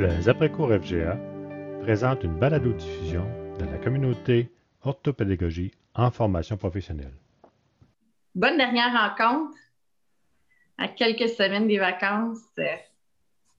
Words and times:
Les 0.00 0.30
après-cours 0.30 0.72
FGA 0.82 1.18
présentent 1.82 2.24
une 2.24 2.38
balado-diffusion 2.38 3.22
de 3.58 3.66
la 3.66 3.76
communauté 3.76 4.50
orthopédagogie 4.82 5.72
en 5.94 6.10
formation 6.10 6.56
professionnelle. 6.56 7.12
Bonne 8.34 8.56
dernière 8.56 8.94
rencontre 8.94 9.58
à 10.78 10.88
quelques 10.88 11.28
semaines 11.28 11.68
des 11.68 11.78
vacances 11.78 12.38
euh, 12.58 12.76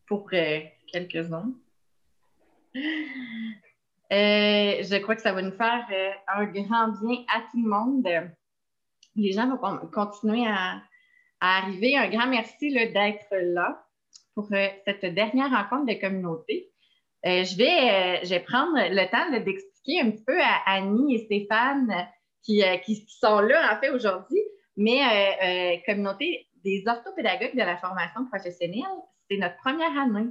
pour 0.08 0.30
euh, 0.34 0.62
quelques-uns. 0.92 1.54
Euh, 2.76 2.82
je 4.82 4.98
crois 4.98 5.16
que 5.16 5.22
ça 5.22 5.34
va 5.34 5.44
nous 5.44 5.56
faire 5.56 5.88
un 6.28 6.46
grand 6.46 6.88
bien 6.88 7.24
à 7.34 7.42
tout 7.52 7.64
le 7.64 7.70
monde. 7.70 8.08
Les 9.16 9.32
gens 9.32 9.48
vont 9.48 9.78
continuer 9.94 10.48
à, 10.48 10.82
arriver. 11.40 11.96
Un 11.96 12.10
grand 12.10 12.28
merci 12.28 12.74
d'être 12.74 13.28
là 13.32 13.86
pour 14.48 14.58
cette 14.86 15.06
dernière 15.14 15.50
rencontre 15.50 15.94
de 15.94 16.00
communauté. 16.00 16.70
je, 17.24 17.58
vais, 17.58 18.26
je 18.26 18.30
vais 18.30 18.40
prendre 18.40 18.74
le 18.76 19.10
temps 19.12 19.30
d'expliquer 19.32 20.02
un 20.02 20.12
peu 20.12 20.40
à 20.40 20.76
Annie 20.76 21.16
et 21.16 21.26
Stéphane 21.26 22.08
qui, 22.44 22.64
qui 22.86 23.06
sont 23.08 23.40
là 23.40 23.76
en 23.76 23.80
fait 23.80 23.90
aujourd'hui, 23.90 24.42
mais 24.78 25.82
communauté 25.86 26.48
des 26.64 26.84
orthopédagogues 26.88 27.56
de 27.56 27.64
la 27.64 27.78
formation 27.78 28.26
professionnelle, 28.28 28.84
c'est 29.30 29.38
notre 29.38 29.58
première 29.58 29.98
année. 29.98 30.30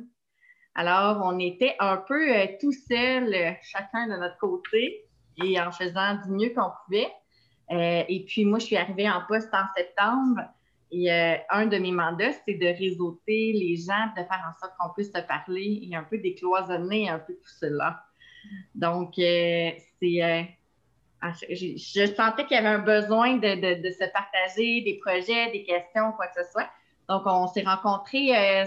Alors, 0.74 1.20
on 1.24 1.38
était 1.38 1.74
un 1.80 1.96
peu 1.96 2.32
euh, 2.32 2.46
tout 2.60 2.73
seuls, 2.73 3.34
euh, 3.34 3.52
chacun 3.62 4.06
de 4.06 4.16
notre 4.16 4.38
côté, 4.38 5.04
et 5.42 5.60
en 5.60 5.73
faisant 5.73 6.15
du 6.24 6.30
mieux 6.30 6.51
qu'on 6.51 6.70
pouvait. 6.84 7.12
Euh, 7.73 8.04
et 8.09 8.24
puis, 8.27 8.45
moi, 8.45 8.59
je 8.59 8.66
suis 8.66 8.77
arrivée 8.77 9.09
en 9.09 9.23
poste 9.27 9.52
en 9.52 9.65
septembre. 9.77 10.40
Et 10.93 11.11
un 11.11 11.67
de 11.67 11.79
mes 11.79 11.93
mandats, 11.93 12.33
c'est 12.45 12.55
de 12.55 12.67
réseauter 12.67 13.53
les 13.53 13.77
gens, 13.77 14.09
de 14.17 14.25
faire 14.25 14.45
en 14.45 14.59
sorte 14.59 14.75
qu'on 14.79 14.93
puisse 14.93 15.13
se 15.13 15.21
parler 15.23 15.80
et 15.89 15.95
un 15.95 16.03
peu 16.03 16.19
décloisonner 16.19 17.09
un 17.09 17.21
peu 17.21 17.35
tout 17.35 17.52
cela. 17.60 18.02
Donc, 18.74 19.13
c'est 19.16 19.77
ah, 21.23 21.32
je, 21.51 22.15
sentais 22.16 22.47
qu'il 22.47 22.57
y 22.57 22.59
avait 22.59 22.69
un 22.69 22.79
besoin 22.79 23.37
de, 23.37 23.91
se 23.91 24.10
partager 24.10 24.80
des 24.80 24.99
projets, 25.05 25.51
des 25.52 25.65
questions, 25.65 26.13
quoi 26.13 26.27
que 26.29 26.43
ce 26.43 26.51
soit. 26.51 26.69
Donc, 27.10 27.23
on 27.27 27.47
s'est 27.47 27.63
rencontrés 27.63 28.35
euh, 28.35 28.65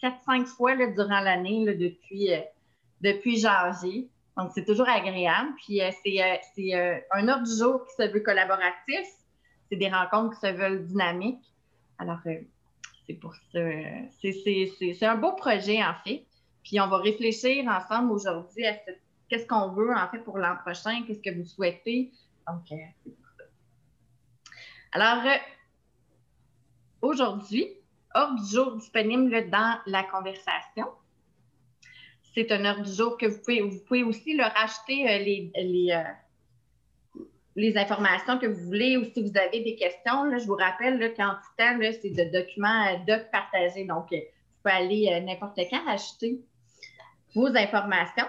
quatre, 0.00 0.22
cinq 0.24 0.46
fois 0.46 0.76
durant 0.76 1.20
l'année 1.20 1.64
depuis, 1.74 2.32
euh, 2.32 2.40
depuis 3.00 3.40
janvier. 3.40 4.08
Donc, 4.36 4.52
c'est 4.54 4.64
toujours 4.64 4.88
agréable. 4.88 5.48
Puis, 5.64 5.82
euh, 5.82 5.90
c'est 6.54 7.02
un 7.12 7.28
ordre 7.28 7.44
du 7.44 7.56
jour 7.56 7.84
qui 7.86 7.94
se 8.00 8.08
veut 8.08 8.20
collaboratif. 8.20 9.06
C'est 9.68 9.76
des 9.76 9.88
rencontres 9.88 10.38
qui 10.38 10.46
se 10.46 10.52
veulent 10.52 10.86
dynamiques. 10.86 11.52
Alors, 11.98 12.18
c'est 13.06 13.14
pour 13.14 13.34
ça. 13.34 13.60
C'est 14.20 15.02
un 15.04 15.16
beau 15.16 15.32
projet, 15.32 15.82
en 15.82 15.94
fait. 16.04 16.26
Puis, 16.62 16.80
on 16.80 16.88
va 16.88 16.98
réfléchir 16.98 17.64
ensemble 17.68 18.12
aujourd'hui 18.12 18.66
à 18.66 18.74
qu'est-ce 19.28 19.46
qu'on 19.46 19.68
veut 19.72 19.94
en 19.94 20.08
fait 20.08 20.18
pour 20.18 20.38
l'an 20.38 20.56
prochain, 20.56 21.02
qu'est-ce 21.06 21.20
que 21.20 21.36
vous 21.36 21.44
souhaitez. 21.44 22.12
Donc, 22.46 22.70
euh, 22.72 22.76
c'est 23.04 23.14
pour 23.16 23.26
ça. 23.36 23.44
Alors, 24.92 25.24
euh, 25.26 25.36
aujourd'hui, 27.02 27.68
ordre 28.14 28.42
du 28.42 28.50
jour 28.50 28.76
disponible 28.76 29.50
dans 29.50 29.78
la 29.86 30.04
conversation. 30.04 30.86
C'est 32.34 32.52
un 32.52 32.64
ordre 32.64 32.84
du 32.84 32.92
jour 32.92 33.16
que 33.16 33.26
vous 33.26 33.78
pouvez, 33.84 34.02
aussi 34.02 34.36
leur 34.36 34.52
acheter 34.56 35.08
euh, 35.08 35.18
les, 35.18 35.50
les, 35.56 36.04
les, 37.56 37.76
informations 37.76 38.38
que 38.38 38.46
vous 38.46 38.64
voulez 38.66 38.96
ou 38.96 39.04
si 39.04 39.22
vous 39.22 39.36
avez 39.36 39.60
des 39.62 39.74
questions. 39.74 40.24
Là, 40.24 40.38
je 40.38 40.46
vous 40.46 40.54
rappelle 40.56 40.98
qu'en 41.14 41.30
tout 41.34 41.56
temps, 41.58 41.78
c'est 41.80 42.10
de 42.10 42.32
documents 42.32 43.04
doc 43.06 43.30
partagés. 43.32 43.84
Donc, 43.84 44.10
vous 44.10 44.18
pouvez 44.62 44.74
aller 44.74 45.20
n'importe 45.22 45.58
quand 45.70 45.88
acheter 45.88 46.40
vos 47.34 47.48
informations 47.48 48.26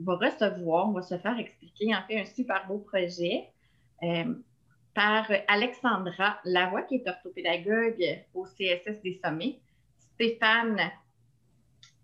on 0.00 0.04
va 0.04 0.16
recevoir, 0.16 0.88
on 0.88 0.92
va 0.92 1.02
se 1.02 1.16
faire 1.18 1.38
expliquer 1.38 1.94
en 1.94 2.02
fait 2.06 2.20
un 2.20 2.24
super 2.24 2.66
beau 2.66 2.78
projet 2.78 3.48
euh, 4.02 4.34
par 4.94 5.30
Alexandra 5.48 6.38
Lavoie, 6.44 6.82
qui 6.82 6.96
est 6.96 7.08
orthopédagogue 7.08 8.24
au 8.34 8.44
CSS 8.44 9.02
des 9.02 9.20
Sommets, 9.22 9.58
Stéphane, 10.14 10.90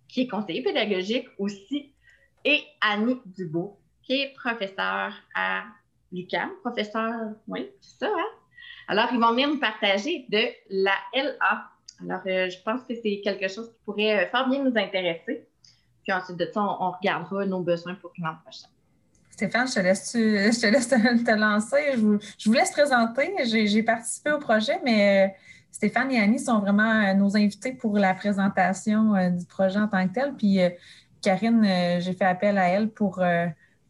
qui 0.08 0.22
est 0.22 0.28
conseiller 0.28 0.62
pédagogique 0.62 1.28
aussi, 1.38 1.92
et 2.44 2.60
Annie 2.80 3.20
Dubois, 3.24 3.76
professeure 4.36 5.12
à 5.34 5.64
l'UQAM, 6.12 6.50
professeur, 6.62 7.32
oui, 7.48 7.70
c'est 7.80 8.04
ça, 8.04 8.12
hein? 8.12 8.38
Alors, 8.88 9.08
ils 9.12 9.20
vont 9.20 9.30
venir 9.30 9.48
nous 9.48 9.58
partager 9.58 10.26
de 10.28 10.42
la 10.70 10.94
LA. 11.14 11.70
Alors, 12.02 12.20
euh, 12.26 12.50
je 12.50 12.62
pense 12.62 12.82
que 12.82 12.94
c'est 12.94 13.20
quelque 13.22 13.48
chose 13.48 13.68
qui 13.68 13.78
pourrait 13.84 14.24
euh, 14.24 14.28
fort 14.30 14.48
bien 14.48 14.62
nous 14.62 14.76
intéresser. 14.76 15.46
Puis 16.02 16.12
ensuite 16.12 16.36
de 16.36 16.48
ça, 16.52 16.60
on, 16.60 16.90
regardera 16.90 17.46
nos 17.46 17.60
besoins 17.60 17.94
pour 17.94 18.12
l'an 18.18 18.34
prochain. 18.42 18.66
Stéphane, 19.30 19.68
je 19.68 19.74
te 19.74 19.80
laisse, 19.80 20.12
je 20.14 21.24
te, 21.24 21.38
lancer. 21.38 21.92
Je 21.92 21.98
vous, 21.98 22.18
je 22.38 22.48
vous, 22.48 22.54
laisse 22.54 22.72
présenter. 22.72 23.34
J'ai 23.44 23.82
participé 23.82 24.32
au 24.32 24.38
projet, 24.38 24.80
mais 24.84 25.26
euh, 25.26 25.32
Stéphane 25.70 26.10
et 26.10 26.20
Annie 26.20 26.40
sont 26.40 26.58
vraiment 26.58 27.14
nos 27.14 27.36
invités 27.36 27.72
pour 27.72 27.96
la 27.96 28.14
présentation 28.14 29.30
du 29.30 29.46
projet 29.46 29.78
en 29.78 29.88
tant 29.88 30.06
que 30.06 30.12
tel. 30.12 30.34
Puis 30.34 30.58
Karine, 31.22 31.98
j'ai 32.00 32.12
fait 32.12 32.26
appel 32.26 32.58
à 32.58 32.68
elle 32.68 32.90
pour, 32.90 33.22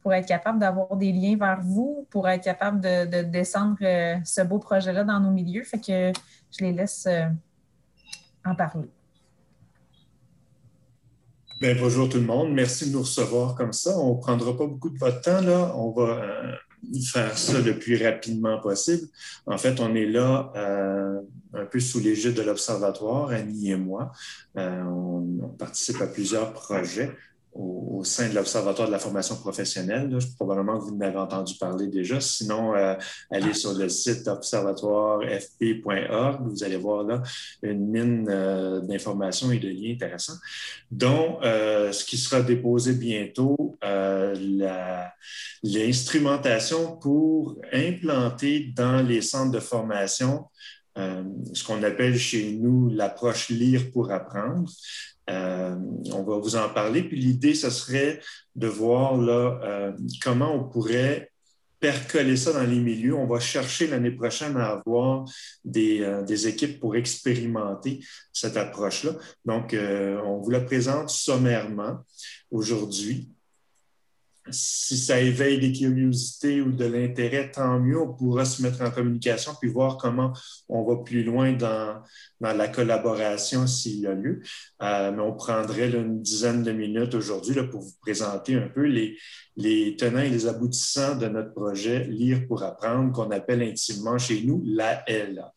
pour 0.03 0.13
être 0.13 0.27
capable 0.27 0.59
d'avoir 0.59 0.97
des 0.97 1.13
liens 1.13 1.37
vers 1.37 1.61
vous, 1.63 2.07
pour 2.11 2.29
être 2.29 2.43
capable 2.43 2.81
de, 2.81 3.07
de 3.07 3.23
descendre 3.23 3.79
ce 4.25 4.43
beau 4.43 4.59
projet-là 4.59 5.05
dans 5.05 5.21
nos 5.21 5.31
milieux. 5.31 5.65
Fait 5.65 5.79
que 5.79 6.13
je 6.51 6.65
les 6.65 6.73
laisse 6.73 7.09
en 8.45 8.55
parler. 8.55 8.91
Ben, 11.63 11.79
bonjour 11.79 12.09
tout 12.09 12.19
le 12.19 12.25
monde. 12.25 12.53
Merci 12.53 12.89
de 12.89 12.93
nous 12.95 13.03
recevoir 13.03 13.55
comme 13.55 13.73
ça. 13.73 13.97
On 13.97 14.17
ne 14.17 14.21
prendra 14.21 14.57
pas 14.57 14.67
beaucoup 14.67 14.91
de 14.91 14.99
votre 14.99 15.21
temps. 15.21 15.41
Là. 15.41 15.73
On 15.77 15.93
va 15.93 16.21
euh, 16.21 16.53
faire 17.13 17.39
ça 17.39 17.61
le 17.61 17.79
plus 17.79 18.05
rapidement 18.05 18.61
possible. 18.61 19.07
En 19.47 19.57
fait, 19.59 19.79
on 19.79 19.95
est 19.95 20.07
là 20.07 20.53
euh, 20.57 21.21
un 21.55 21.65
peu 21.67 21.79
sous 21.79 22.01
l'égide 22.01 22.35
de 22.35 22.43
l'Observatoire, 22.43 23.29
Annie 23.29 23.71
et 23.71 23.77
moi. 23.77 24.11
Euh, 24.57 24.83
on, 24.83 25.49
participe 25.57 26.01
à 26.01 26.09
plusieurs 26.09 26.53
projets 26.53 27.17
au, 27.55 28.03
sein 28.05 28.29
de 28.29 28.35
l'Observatoire 28.35 28.89
de 28.89 28.93
la 28.93 28.99
formation 28.99 29.37
professionnelle. 29.37 30.11
probablement 30.37 30.79
que 30.79 30.85
vous 30.85 30.97
en 30.97 31.01
avez 31.01 31.19
entendu 31.19 31.55
parler 31.55 31.87
déjà. 31.87 32.21
Sinon, 32.21 32.75
euh, 32.75 32.95
allez 33.31 33.55
sur 33.55 33.73
le 33.75 33.89
site 33.89 34.27
observatoirefp.org. 34.27 36.49
Vous 36.49 36.65
allez 36.65 36.77
voir 36.77 37.05
là 37.05 37.23
une 37.63 37.87
mine 37.87 38.27
euh, 38.29 38.81
d'informations 38.81 39.53
et 39.53 39.59
de 39.59 39.69
liens 39.69 39.93
intéressants, 39.93 40.39
dont 40.91 41.39
euh, 41.43 41.93
ce 41.93 42.05
qui 42.05 42.17
sera 42.17 42.43
déposé 42.43 42.95
bientôt, 42.95 43.77
l'instrumentation 45.63 46.97
pour 46.97 47.57
implanter 47.73 48.73
dans 48.75 49.07
les 49.07 49.23
centres 49.23 49.53
de 49.53 49.61
formation 49.61 50.47
ce 50.97 51.65
qu'on 51.65 51.83
appelle 51.83 52.19
chez 52.19 52.53
nous 52.53 52.91
l'approche 52.91 53.49
lire 53.49 53.91
pour 53.93 54.11
apprendre. 54.11 54.71
Euh, 55.31 55.77
on 56.13 56.23
va 56.23 56.39
vous 56.39 56.57
en 56.57 56.69
parler. 56.69 57.03
Puis 57.03 57.17
l'idée, 57.17 57.55
ce 57.55 57.71
serait 57.71 58.21
de 58.55 58.67
voir 58.67 59.17
là, 59.17 59.61
euh, 59.63 59.93
comment 60.23 60.55
on 60.55 60.69
pourrait 60.69 61.31
percoler 61.81 62.37
ça 62.37 62.53
dans 62.53 62.63
les 62.63 62.79
milieux. 62.79 63.15
On 63.15 63.27
va 63.27 63.41
chercher 63.41 63.89
l'année 63.89 64.13
prochaine 64.13 64.57
à 64.57 64.67
avoir 64.67 65.25
des, 65.65 66.01
euh, 66.01 66.23
des, 66.23 66.47
équipes 66.47 66.79
pour 66.79 66.95
expérimenter 66.95 68.01
cette 68.33 68.57
approche-là. 68.57 69.13
Donc, 69.45 69.75
on 69.75 70.39
vous 70.39 70.51
la 70.51 70.61
présente 70.61 71.11
sommairement 71.11 71.99
aujourd'hui 72.51 73.32
si 74.51 74.97
ça 74.97 75.21
éveille 75.21 75.61
des 75.61 75.73
curiosités 75.73 76.61
ou 76.61 76.73
de 76.73 76.85
l'intérêt, 76.85 77.51
tant 77.51 77.79
mieux, 77.79 78.01
on 78.01 78.13
pourra 78.13 78.45
se 78.45 78.63
mettre 78.63 78.83
en 78.83 78.91
communication 78.91 79.53
puis 79.61 79.71
voir 79.71 79.97
comment 79.97 80.33
on 80.69 80.85
va 80.85 81.03
plus 81.03 81.23
loin 81.23 81.53
dans, 81.53 82.03
dans 82.41 82.53
la 82.53 82.69
collaboration 82.69 83.67
s'il 83.67 84.01
y 84.01 84.07
a 84.07 84.15
lieu. 84.15 84.41
Euh, 84.83 85.13
mais 85.13 85.23
on 85.23 85.35
prendrait 85.35 85.91
une 85.91 86.21
dizaine 86.21 86.63
de 86.63 86.73
minutes 86.73 87.15
aujourd'hui 87.15 87.55
pour 87.71 87.83
vous 87.83 87.95
présenter 88.01 88.57
un 88.57 88.69
peu 88.69 88.85
les, 88.85 89.17
les 89.57 89.97
tenants 89.97 90.21
et 90.21 90.31
les 90.31 90.47
aboutissants 90.47 91.17
de 91.17 91.29
notre 91.29 91.53
projet 91.53 92.05
Lire 92.05 92.47
pour 92.49 92.63
apprendre, 92.63 93.13
qu'on 93.13 93.31
appelle 93.31 93.63
intimement 93.63 94.19
chez 94.19 94.43
nous 94.43 94.63
la 94.67 95.05
LA. 95.07 95.53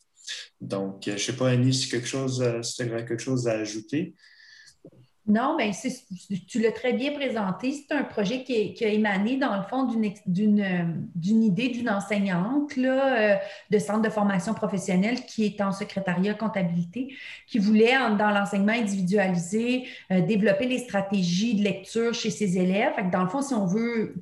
Donc, 0.62 1.04
je 1.06 1.12
ne 1.12 1.18
sais 1.18 1.34
pas, 1.34 1.50
Annie, 1.50 1.74
si 1.74 1.90
quelque 1.90 2.08
chose, 2.08 2.42
euh, 2.42 2.62
si 2.62 2.76
tu 2.76 2.84
as 2.84 3.04
quelque 3.04 3.22
chose 3.22 3.48
à 3.48 3.54
ajouter? 3.54 4.16
Non, 5.28 5.58
bien, 5.58 5.72
tu 6.48 6.60
l'as 6.60 6.72
très 6.72 6.94
bien 6.94 7.12
présenté. 7.12 7.72
C'est 7.72 7.96
un 7.96 8.04
projet 8.04 8.44
qui, 8.44 8.76
a 8.86 8.90
émané, 8.90 9.38
dans 9.38 9.56
le 9.56 9.64
fond, 9.64 9.86
d'une 9.86 11.44
idée 11.44 11.70
d'une 11.70 11.90
enseignante 11.90 12.76
là, 12.76 13.34
euh, 13.34 13.36
de 13.72 13.80
centre 13.80 14.04
de 14.04 14.10
formation 14.10 14.54
professionnelle 14.54 15.26
qui 15.26 15.46
est 15.46 15.62
en 15.62 15.72
secrétariat 15.72 16.36
comptabilité, 16.36 17.16
qui 17.48 17.58
voulait, 17.58 17.94
dans 18.20 18.30
l'enseignement 18.30 18.74
individualisé, 18.74 19.88
euh, 20.12 20.22
développer 20.22 20.68
les 20.68 20.80
stratégies 20.80 21.56
de 21.56 21.64
lecture 21.64 22.14
chez 22.14 22.30
ses 22.30 22.60
élèves. 22.60 22.94
dans 23.12 23.24
le 23.24 23.30
fond, 23.30 23.42
si 23.42 23.56
on 23.56 23.66
veut 23.66 24.14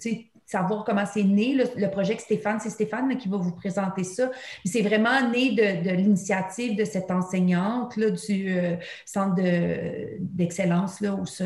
savoir 0.54 0.84
comment 0.84 1.06
c'est 1.06 1.24
né, 1.24 1.58
le, 1.76 1.88
projet 1.90 2.16
que 2.16 2.22
Stéphane, 2.22 2.60
c'est 2.60 2.70
Stéphane 2.70 3.18
qui 3.18 3.28
va 3.28 3.38
vous 3.38 3.52
présenter 3.52 4.04
ça. 4.04 4.30
C'est 4.64 4.84
vraiment 4.84 5.30
né 5.32 5.52
de, 5.52 5.92
l'initiative 5.96 6.78
de 6.78 6.86
cette 6.86 7.10
enseignante 7.10 7.98
là, 7.98 8.12
du 8.12 8.56
euh, 8.56 8.76
centre 9.06 9.36
d'excellence 10.20 11.02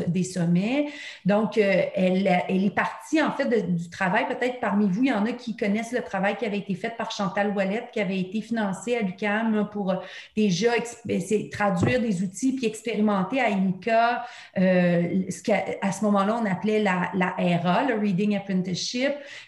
des 0.08 0.24
sommets. 0.24 0.88
Donc, 1.24 1.56
euh, 1.56 1.84
elle, 1.94 2.26
elle, 2.48 2.64
est 2.64 2.74
partie 2.74 3.22
en 3.22 3.32
fait 3.32 3.48
du 3.74 3.88
travail, 3.88 4.26
peut-être 4.28 4.60
parmi 4.60 4.86
vous, 4.88 5.04
il 5.04 5.08
y 5.08 5.12
en 5.12 5.24
a 5.24 5.32
qui 5.32 5.56
connaissent 5.56 5.92
le 5.92 6.02
travail 6.02 6.36
qui 6.36 6.44
avait 6.44 6.58
été 6.58 6.74
fait 6.74 6.94
par 6.96 7.10
Chantal 7.10 7.56
Ouellette, 7.56 7.90
qui 7.92 8.00
avait 8.00 8.20
été 8.20 8.42
financé 8.42 8.96
à 8.96 9.00
l'UCAM 9.00 9.68
pour 9.72 9.94
déjà 10.36 10.72
traduire 11.50 12.00
des 12.00 12.22
outils 12.22 12.52
puis 12.52 12.66
expérimenter 12.66 13.40
à 13.40 13.48
IMCA 13.48 14.24
ce 14.56 15.42
qu'à 15.42 15.64
à 15.80 15.92
ce 15.92 16.04
moment-là, 16.04 16.38
on 16.42 16.44
appelait 16.44 16.82
la, 16.82 17.10
la 17.14 17.34
RA, 17.62 17.84
le 17.84 17.98
Reading 17.98 18.36
Apprenticeship. 18.36 18.97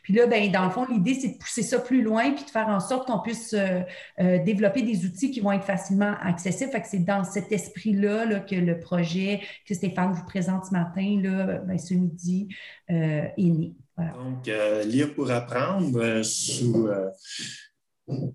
Puis 0.03 0.13
là, 0.13 0.27
ben, 0.27 0.51
dans 0.51 0.65
le 0.65 0.71
fond, 0.71 0.87
l'idée, 0.87 1.15
c'est 1.15 1.29
de 1.29 1.39
pousser 1.39 1.63
ça 1.63 1.79
plus 1.79 2.03
loin 2.03 2.33
puis 2.33 2.45
de 2.45 2.51
faire 2.51 2.69
en 2.69 2.81
sorte 2.81 3.07
qu'on 3.07 3.21
puisse 3.21 3.55
euh, 3.55 3.81
euh, 4.21 4.39
développer 4.45 4.83
des 4.83 5.05
outils 5.05 5.31
qui 5.31 5.41
vont 5.41 5.53
être 5.53 5.65
facilement 5.65 6.15
accessibles. 6.23 6.71
Que 6.71 6.79
c'est 6.85 7.05
dans 7.05 7.25
cet 7.25 7.53
esprit-là 7.53 8.41
que 8.41 8.55
le 8.55 8.79
projet 8.79 9.41
que 9.67 9.75
Stéphane 9.75 10.13
vous 10.13 10.25
présente 10.25 10.67
ce 10.67 10.73
matin, 10.73 11.21
là, 11.23 11.59
ben, 11.59 11.79
ce 11.79 11.95
midi, 11.95 12.49
euh, 12.91 13.23
est 13.37 13.43
né. 13.45 13.75
Donc, 13.99 14.51
lire 14.87 15.15
pour 15.15 15.31
apprendre 15.31 16.23
sous 16.23 16.89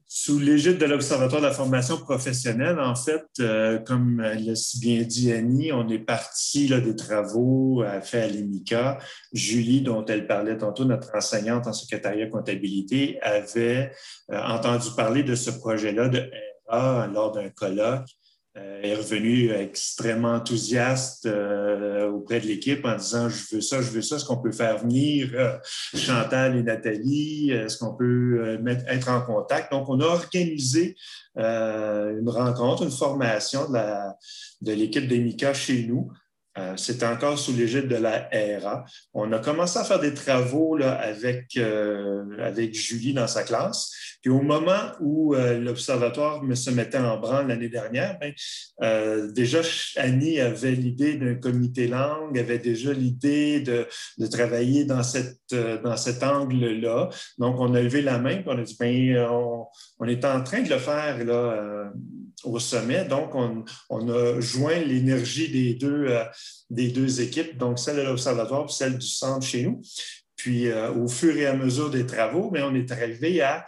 sous 0.07 0.39
l'égide 0.39 0.77
de 0.77 0.85
l'Observatoire 0.85 1.41
de 1.41 1.47
la 1.47 1.53
formation 1.53 1.97
professionnelle, 1.97 2.79
en 2.79 2.95
fait, 2.95 3.25
euh, 3.39 3.79
comme 3.79 4.21
l'a 4.21 4.55
si 4.55 4.79
bien 4.79 5.01
dit 5.01 5.31
Annie, 5.31 5.71
on 5.71 5.87
est 5.89 5.99
parti 5.99 6.67
des 6.67 6.95
travaux 6.95 7.83
à 7.83 8.01
fait 8.01 8.21
à 8.21 8.27
l'IMICA. 8.27 8.97
Julie, 9.33 9.81
dont 9.81 10.05
elle 10.05 10.27
parlait 10.27 10.57
tantôt, 10.57 10.85
notre 10.85 11.15
enseignante 11.15 11.67
en 11.67 11.73
secrétariat 11.73 12.27
comptabilité, 12.27 13.19
avait 13.21 13.91
euh, 14.31 14.41
entendu 14.41 14.87
parler 14.95 15.23
de 15.23 15.35
ce 15.35 15.51
projet-là 15.51 16.09
de 16.09 16.29
RA 16.67 17.07
lors 17.07 17.31
d'un 17.31 17.49
colloque 17.49 18.09
euh, 18.09 18.24
est 18.55 18.95
revenu 18.95 19.51
extrêmement 19.51 20.33
enthousiaste 20.33 21.25
euh, 21.25 22.09
auprès 22.09 22.39
de 22.39 22.47
l'équipe 22.47 22.85
en 22.85 22.95
disant 22.95 23.27
je 23.27 23.55
veux 23.55 23.61
ça, 23.61 23.81
je 23.81 23.89
veux 23.89 24.01
ça. 24.01 24.15
Est-ce 24.15 24.25
qu'on 24.25 24.41
peut 24.41 24.51
faire 24.51 24.77
venir 24.79 25.29
euh, 25.33 25.57
Chantal 25.93 26.55
et 26.55 26.63
Nathalie? 26.63 27.51
Est-ce 27.51 27.77
qu'on 27.77 27.95
peut 27.95 28.57
mettre, 28.61 28.83
être 28.87 29.09
en 29.09 29.21
contact? 29.21 29.71
Donc, 29.71 29.89
on 29.89 29.99
a 29.99 30.05
organisé 30.05 30.95
une 31.35 32.29
rencontre, 32.29 32.83
une 32.83 32.91
formation 32.91 33.67
de 33.69 34.71
l'équipe 34.71 35.03
de 35.03 35.09
d'Emica 35.09 35.53
chez 35.53 35.85
nous 35.85 36.09
euh, 36.57 36.77
c'était 36.77 37.05
encore 37.05 37.37
sous 37.37 37.53
l'égide 37.53 37.89
de 37.89 37.97
la 37.97 38.29
RA. 38.61 38.85
On 39.13 39.31
a 39.33 39.39
commencé 39.39 39.77
à 39.77 39.83
faire 39.83 39.99
des 39.99 40.13
travaux 40.13 40.77
là, 40.77 40.93
avec, 40.93 41.57
euh, 41.57 42.23
avec 42.39 42.73
Julie 42.73 43.13
dans 43.13 43.27
sa 43.27 43.43
classe. 43.43 43.91
Puis 44.21 44.31
au 44.31 44.41
moment 44.41 44.91
où 45.01 45.35
euh, 45.35 45.59
l'Observatoire 45.59 46.41
se 46.55 46.69
mettait 46.69 46.97
en 46.97 47.17
branle 47.19 47.47
l'année 47.47 47.67
dernière, 47.67 48.17
ben, 48.19 48.33
déjà 49.33 49.59
Annie 49.97 50.39
avait 50.39 50.71
l'idée 50.71 51.15
d'un 51.15 51.35
comité 51.35 51.87
langue, 51.87 52.39
avait 52.39 52.59
déjà 52.59 52.93
l'idée 52.93 53.59
de, 53.59 53.85
de, 54.17 54.27
travailler 54.27 54.85
dans, 54.85 55.03
cette, 55.03 55.53
dans 55.53 55.97
cet 55.97 56.23
angle-là. 56.23 57.09
Donc 57.37 57.59
on 57.59 57.73
a 57.75 57.81
levé 57.81 58.01
la 58.01 58.17
main 58.17 58.31
et 58.31 58.43
on 58.45 58.57
a 58.57 58.63
dit, 58.63 58.77
ben, 58.79 59.27
on, 59.29 59.65
on 59.99 60.07
est 60.07 60.23
en 60.23 60.41
train 60.41 60.61
de 60.61 60.69
le 60.69 60.79
faire 60.79 61.23
là, 61.25 61.91
au 62.47 62.59
sommet. 62.59 63.05
Donc, 63.05 63.33
on, 63.35 64.09
a 64.09 64.39
joint 64.39 64.79
l'énergie 64.79 65.49
des 65.49 65.73
deux, 65.73 66.07
euh, 66.07 66.23
des 66.69 66.89
deux 66.89 67.21
équipes, 67.21 67.57
donc 67.57 67.79
celle 67.79 67.97
de 67.97 68.01
l'Observatoire 68.01 68.65
et 68.65 68.71
celle 68.71 68.97
du 68.97 69.07
centre 69.07 69.45
chez 69.45 69.63
nous. 69.63 69.81
Puis, 70.35 70.67
euh, 70.67 70.91
au 70.93 71.07
fur 71.07 71.35
et 71.35 71.45
à 71.45 71.53
mesure 71.53 71.89
des 71.89 72.05
travaux, 72.05 72.49
mais 72.51 72.61
on 72.61 72.75
est 72.75 72.91
arrivé 72.91 73.41
à 73.41 73.65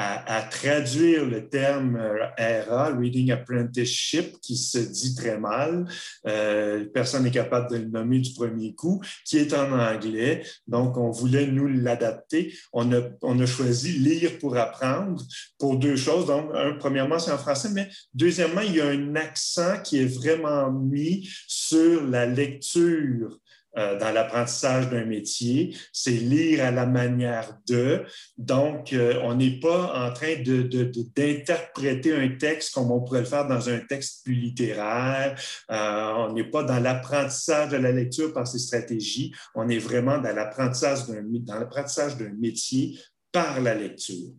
à, 0.00 0.42
traduire 0.42 1.24
le 1.24 1.48
terme 1.48 1.96
euh, 1.96 2.64
RA, 2.68 2.96
Reading 2.96 3.32
Apprenticeship, 3.32 4.40
qui 4.40 4.56
se 4.56 4.78
dit 4.78 5.16
très 5.16 5.38
mal. 5.38 5.88
Euh, 6.26 6.86
personne 6.94 7.24
n'est 7.24 7.32
capable 7.32 7.70
de 7.70 7.78
le 7.78 7.86
nommer 7.86 8.20
du 8.20 8.32
premier 8.32 8.74
coup, 8.74 9.02
qui 9.24 9.38
est 9.38 9.52
en 9.52 9.72
anglais. 9.72 10.44
Donc, 10.68 10.96
on 10.96 11.10
voulait 11.10 11.48
nous 11.48 11.66
l'adapter. 11.66 12.54
On 12.72 12.92
a, 12.92 13.00
on 13.22 13.40
a 13.40 13.46
choisi 13.46 13.98
lire 13.98 14.38
pour 14.38 14.56
apprendre 14.56 15.20
pour 15.58 15.76
deux 15.76 15.96
choses. 15.96 16.26
Donc, 16.26 16.50
premièrement, 16.78 17.18
c'est 17.18 17.32
en 17.32 17.38
français, 17.38 17.70
mais 17.72 17.88
deuxièmement, 18.14 18.60
il 18.60 18.76
y 18.76 18.80
a 18.80 18.86
un 18.86 19.16
accent 19.16 19.80
qui 19.82 20.00
est 20.00 20.06
vraiment 20.06 20.70
mis 20.70 21.28
sur 21.48 22.06
la 22.06 22.24
lecture 22.24 23.38
euh, 23.76 23.98
dans 23.98 24.10
l'apprentissage 24.12 24.88
d'un 24.88 25.04
métier, 25.04 25.76
c'est 25.92 26.10
lire 26.10 26.64
à 26.64 26.70
la 26.70 26.86
manière 26.86 27.58
de. 27.68 28.02
Donc, 28.38 28.94
euh, 28.94 29.20
on 29.22 29.34
n'est 29.34 29.60
pas 29.60 30.06
en 30.06 30.12
train 30.12 30.36
d'interpréter 30.42 32.14
un 32.14 32.30
texte 32.38 32.72
comme 32.72 32.90
on 32.90 33.02
pourrait 33.02 33.20
le 33.20 33.26
faire 33.26 33.46
dans 33.46 33.68
un 33.68 33.80
texte 33.80 34.24
plus 34.24 34.34
littéraire. 34.34 35.38
Euh, 35.70 36.12
on 36.16 36.32
n'est 36.32 36.48
pas 36.50 36.64
dans 36.64 36.80
l'apprentissage 36.80 37.68
de 37.68 37.76
la 37.76 37.92
lecture 37.92 38.32
par 38.32 38.46
ses 38.46 38.58
stratégies. 38.58 39.34
On 39.54 39.68
est 39.68 39.78
vraiment 39.78 40.16
dans 40.18 40.34
l'apprentissage 40.34 41.06
d'un 41.06 42.32
métier 42.40 42.98
par 43.30 43.60
la 43.60 43.74
lecture. 43.74 44.32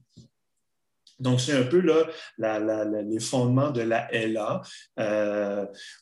Donc, 1.19 1.39
c'est 1.39 1.53
un 1.53 1.65
peu 1.65 1.81
là, 1.81 2.07
les 3.03 3.19
fondements 3.19 3.69
de 3.71 3.81
la 3.81 4.07
LA. 4.11 4.61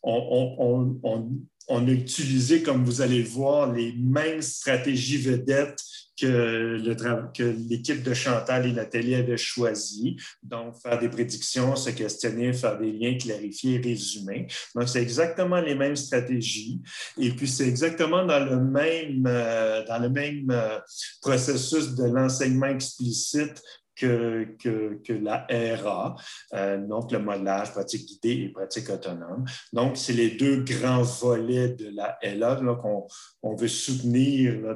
on, 0.04 1.00
on 1.04 1.30
a 1.70 1.92
utilisé, 1.92 2.64
comme 2.64 2.84
vous 2.86 3.02
allez 3.02 3.22
le 3.22 3.28
voir, 3.28 3.72
les 3.72 3.94
mêmes 3.98 4.42
stratégies 4.42 5.18
vedettes 5.18 5.82
que, 6.20 7.54
l'équipe 7.70 8.02
de 8.04 8.14
Chantal 8.14 8.66
et 8.66 8.72
Nathalie 8.72 9.16
avaient 9.16 9.38
choisies. 9.38 10.18
Donc, 10.42 10.76
faire 10.82 11.00
des 11.00 11.10
prédictions, 11.10 11.76
se 11.76 11.92
questionner, 11.92 12.54
faire 12.54 12.80
des 12.80 12.92
liens, 12.92 13.18
clarifier, 13.18 13.78
résumer. 13.78 14.48
Donc, 14.76 14.90
c'est 14.90 15.02
exactement 15.02 15.62
les 15.62 15.76
mêmes 15.76 15.96
stratégies. 15.96 16.82
Et 17.20 17.32
puis, 17.32 17.48
c'est 17.48 17.68
exactement 17.68 18.26
dans 18.26 18.44
le 18.44 18.60
même, 18.60 19.26
euh, 19.28 19.84
euh, 19.88 20.80
processus 21.22 21.96
de 21.96 22.06
l'enseignement 22.06 22.68
explicite 22.68 23.62
que, 23.98 24.56
que, 25.04 25.14
la 25.14 25.48
RA, 25.50 26.16
euh, 26.54 26.78
donc 26.78 27.12
le 27.12 27.20
modelage, 27.20 27.72
pratique 27.72 28.08
guidée 28.08 28.44
et 28.44 28.50
pratique 28.50 28.90
autonome. 28.90 29.46
Donc, 29.74 29.98
c'est 29.98 30.14
les 30.14 30.32
deux 30.32 30.64
grands 30.64 31.04
volets 31.04 31.70
de 31.70 31.90
la 31.94 32.18
LA 32.22 32.56
qu'on 32.82 33.08
on 33.44 33.56
veut 33.56 33.68
soutenir 33.68 34.62
là, 34.62 34.74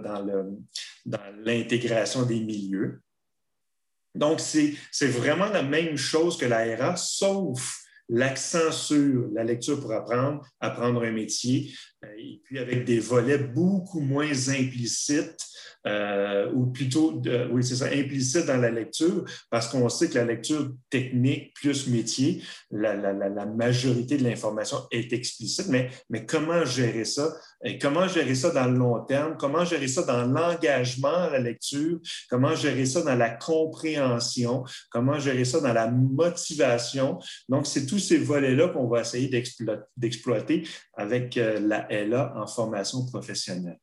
dans 1.05 1.19
l'intégration 1.43 2.23
des 2.23 2.39
milieux. 2.39 3.01
Donc, 4.15 4.39
c'est 4.41 5.07
vraiment 5.07 5.47
la 5.47 5.63
même 5.63 5.95
chose 5.95 6.37
que 6.37 6.45
la 6.45 6.75
RA, 6.75 6.95
sauf 6.97 7.81
l'accent 8.09 8.71
sur 8.71 9.29
la 9.33 9.43
lecture 9.43 9.79
pour 9.79 9.93
apprendre, 9.93 10.45
apprendre 10.59 11.03
un 11.03 11.11
métier, 11.11 11.73
euh, 12.03 12.09
et 12.17 12.41
puis 12.43 12.59
avec 12.59 12.83
des 12.83 12.99
volets 12.99 13.37
beaucoup 13.37 14.01
moins 14.01 14.49
implicites 14.49 15.39
euh, 15.87 16.51
ou 16.53 16.67
plutôt, 16.67 17.21
oui, 17.51 17.63
c'est 17.63 17.75
ça, 17.75 17.85
implicite 17.85 18.45
dans 18.45 18.57
la 18.57 18.69
lecture, 18.69 19.25
parce 19.49 19.67
qu'on 19.67 19.89
sait 19.89 20.09
que 20.09 20.15
la 20.15 20.25
lecture 20.25 20.71
technique 20.89 21.53
plus 21.55 21.87
métier, 21.87 22.43
la, 22.69 22.95
la, 22.95 23.13
la 23.13 23.45
majorité 23.45 24.17
de 24.17 24.23
l'information 24.23 24.77
est 24.91 25.11
explicite, 25.13 25.67
mais, 25.69 25.89
mais 26.09 26.25
comment 26.25 26.65
gérer 26.65 27.05
ça? 27.05 27.33
Et 27.63 27.77
comment 27.77 28.07
gérer 28.07 28.35
ça 28.35 28.49
dans 28.49 28.65
le 28.65 28.77
long 28.77 29.03
terme? 29.05 29.35
Comment 29.37 29.65
gérer 29.65 29.87
ça 29.87 30.03
dans 30.03 30.25
l'engagement 30.25 31.13
à 31.13 31.29
la 31.29 31.39
lecture? 31.39 31.99
Comment 32.29 32.55
gérer 32.55 32.85
ça 32.85 33.01
dans 33.01 33.15
la 33.15 33.29
compréhension? 33.29 34.63
Comment 34.89 35.19
gérer 35.19 35.45
ça 35.45 35.59
dans 35.59 35.73
la 35.73 35.89
motivation? 35.89 37.19
Donc, 37.49 37.67
c'est 37.67 37.85
tous 37.85 37.99
ces 37.99 38.17
volets-là 38.17 38.69
qu'on 38.69 38.87
va 38.87 39.01
essayer 39.01 39.29
d'exploiter 39.97 40.67
avec 40.95 41.37
euh, 41.37 41.59
la 41.59 41.87
LA 41.89 42.33
en 42.35 42.47
formation 42.47 43.05
professionnelle. 43.05 43.77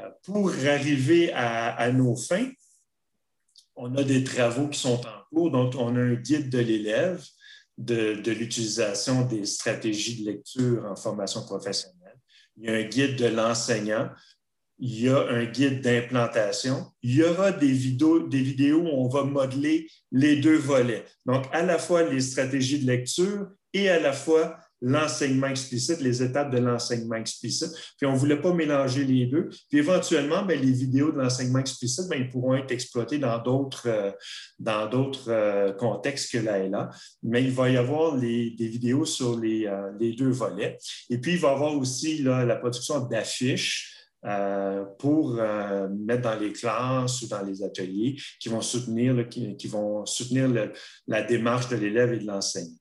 Euh, 0.00 0.10
pour 0.24 0.50
arriver 0.50 1.32
à, 1.32 1.90
nos 1.92 2.16
fins, 2.16 2.50
on 3.76 3.94
a 3.96 4.02
des 4.02 4.24
travaux 4.24 4.68
qui 4.68 4.78
sont 4.78 5.00
en 5.00 5.24
cours. 5.30 5.50
Donc, 5.50 5.74
on 5.76 5.96
a 5.96 6.00
un 6.00 6.14
guide 6.14 6.50
de 6.50 6.58
l'élève 6.58 7.22
de, 7.78 8.30
l'utilisation 8.30 9.22
des 9.22 9.44
stratégies 9.44 10.22
de 10.22 10.30
lecture 10.30 10.84
en 10.86 10.96
formation 10.96 11.42
professionnelle. 11.44 12.18
Il 12.56 12.64
y 12.64 12.68
a 12.68 12.74
un 12.74 12.82
guide 12.82 13.16
de 13.16 13.26
l'enseignant. 13.26 14.10
Il 14.78 15.00
y 15.00 15.08
a 15.08 15.20
un 15.28 15.44
guide 15.44 15.80
d'implantation. 15.80 16.86
Il 17.02 17.14
y 17.16 17.22
aura 17.22 17.52
des 17.52 17.70
vidéos, 17.70 18.26
des 18.26 18.40
vidéos 18.40 18.80
où 18.80 18.88
on 18.88 19.08
va 19.08 19.24
modeler 19.24 19.88
les 20.10 20.36
deux 20.36 20.56
volets. 20.56 21.04
Donc, 21.26 21.46
à 21.52 21.62
la 21.62 21.78
fois 21.78 22.02
les 22.02 22.20
stratégies 22.20 22.80
de 22.80 22.86
lecture 22.86 23.48
et 23.72 23.88
à 23.88 24.00
la 24.00 24.12
fois 24.12 24.58
l'enseignement 24.82 25.46
explicite, 25.46 26.00
les 26.00 26.22
étapes 26.22 26.50
de 26.50 26.58
l'enseignement 26.58 27.14
explicite. 27.14 27.70
Puis 27.96 28.06
on 28.06 28.12
ne 28.12 28.18
voulait 28.18 28.40
pas 28.40 28.52
mélanger 28.52 29.04
les 29.04 29.26
deux. 29.26 29.48
Puis 29.70 29.78
éventuellement, 29.78 30.44
bien, 30.44 30.56
les 30.56 30.72
vidéos 30.72 31.12
de 31.12 31.18
l'enseignement 31.18 31.60
explicite, 31.60 32.08
bien, 32.10 32.18
ils 32.18 32.28
pourront 32.28 32.54
être 32.54 32.72
exploitées 32.72 33.18
dans 33.18 33.38
d'autres, 33.40 33.86
euh, 33.86 34.10
dans 34.58 34.88
d'autres 34.88 35.30
euh, 35.30 35.72
contextes 35.72 36.32
que 36.32 36.38
la 36.38 36.66
LA. 36.68 36.90
Mais 37.22 37.44
il 37.44 37.52
va 37.52 37.70
y 37.70 37.76
avoir 37.76 38.18
des 38.18 38.54
vidéos 38.58 39.04
sur 39.04 39.38
les, 39.38 39.66
euh, 39.66 39.92
les, 40.00 40.12
deux 40.14 40.30
volets. 40.30 40.76
Et 41.08 41.18
puis, 41.18 41.34
il 41.34 41.38
va 41.38 41.50
y 41.50 41.52
avoir 41.52 41.76
aussi 41.76 42.22
là, 42.22 42.44
la 42.44 42.56
production 42.56 43.00
d'affiches 43.00 43.88
pour 45.00 45.34
mettre 45.34 46.22
dans 46.22 46.38
les 46.38 46.52
classes 46.52 47.22
ou 47.22 47.26
dans 47.26 47.42
les 47.42 47.64
ateliers 47.64 48.14
qui 48.38 48.48
vont 48.50 48.60
soutenir, 48.60 49.28
qui, 49.28 49.66
vont 49.66 50.06
soutenir 50.06 50.48
la 51.08 51.22
démarche 51.22 51.68
de 51.68 51.74
l'élève 51.74 52.12
et 52.12 52.18
de 52.18 52.26
l'enseignant. 52.26 52.76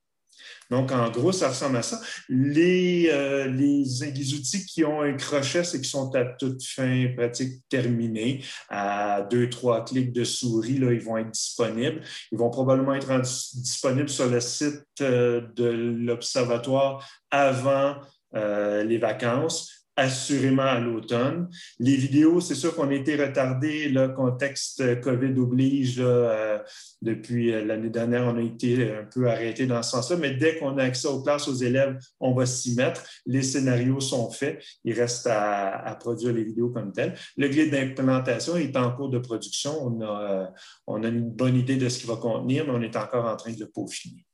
Donc, 0.72 0.94
en 0.94 1.12
gros, 1.12 1.34
ça 1.34 1.50
ressemble 1.50 1.76
à 1.78 1.84
ça. 1.84 2.00
Les, 2.30 3.10
euh, 3.12 3.48
les, 3.48 4.34
outils 4.34 4.66
qui 4.66 4.86
ont 4.86 5.02
un 5.02 5.14
crochet, 5.18 5.66
c'est 5.66 5.82
qui 5.82 5.90
sont 5.90 6.16
à 6.16 6.24
toute 6.24 6.64
fin 6.64 7.08
pratique 7.16 7.62
terminée. 7.68 8.42
À 8.70 9.22
deux, 9.22 9.50
trois 9.50 9.84
clics 9.84 10.14
de 10.14 10.24
souris, 10.24 10.78
là, 10.78 10.94
ils 10.94 11.02
vont 11.02 11.18
être 11.18 11.32
disponibles. 11.32 12.02
Ils 12.32 12.38
vont 12.38 12.50
probablement 12.50 12.96
être 12.96 13.20
disponibles 13.20 14.10
sur 14.10 14.28
le 14.28 14.40
site 14.40 14.86
euh, 15.02 15.42
de 15.56 15.66
l'Observatoire 15.66 17.06
avant 17.30 17.98
euh, 18.34 18.86
les 18.86 18.98
vacances 18.98 19.81
assurément 19.96 20.64
à 20.64 20.80
l'automne. 20.80 21.50
Les 21.80 21.96
vidéos, 21.96 22.40
c'est 22.40 22.56
sûr 22.56 22.76
qu'on 22.76 22.90
a 22.90 22.94
été 22.94 23.16
retardé, 23.16 23.90
le 23.90 24.10
contexte 24.10 25.02
COVID 25.02 25.38
oblige. 25.40 25.98
Euh, 26.00 26.60
depuis 27.02 27.52
euh, 27.52 27.66
l'année 27.66 27.90
dernière, 27.90 28.24
on 28.24 28.38
a 28.38 28.42
été 28.42 28.94
un 28.94 29.04
peu 29.04 29.30
arrêté 29.30 29.66
dans 29.66 29.82
ce 29.84 29.92
sens-là, 29.92 30.18
mais 30.18 30.36
dès 30.36 30.58
qu'on 30.58 30.78
a 30.78 30.84
accès 30.84 31.08
aux 31.08 31.22
classes, 31.22 31.48
aux 31.48 31.56
élèves, 31.56 31.98
on 32.20 32.34
va 32.34 32.46
s'y 32.46 32.76
mettre. 32.76 33.04
Les 33.26 33.42
scénarios 33.42 34.00
sont 34.00 34.32
faits. 34.32 34.64
Il 34.86 34.94
reste 34.94 35.28
à, 35.28 35.98
produire 36.00 36.34
les 36.34 36.44
vidéos 36.44 36.70
comme 36.70 36.94
telles. 36.94 37.16
Le 37.38 37.48
guide 37.48 37.72
d'implantation 37.72 38.56
est 38.56 38.76
en 38.78 38.92
cours 38.96 39.10
de 39.10 39.20
production. 39.20 39.78
On 39.82 40.02
a, 40.02 40.32
euh, 40.32 40.46
on 40.88 41.04
a 41.04 41.08
une 41.08 41.30
bonne 41.30 41.56
idée 41.56 41.76
de 41.76 41.90
ce 41.90 42.00
qu'il 42.00 42.08
va 42.08 42.16
contenir, 42.16 42.66
mais 42.66 42.74
on 42.74 42.82
est 42.82 42.96
encore 42.96 43.26
en 43.26 43.36
train 43.36 43.52
de 43.52 43.60
le 43.60 43.68
peaufiner. 43.68 44.26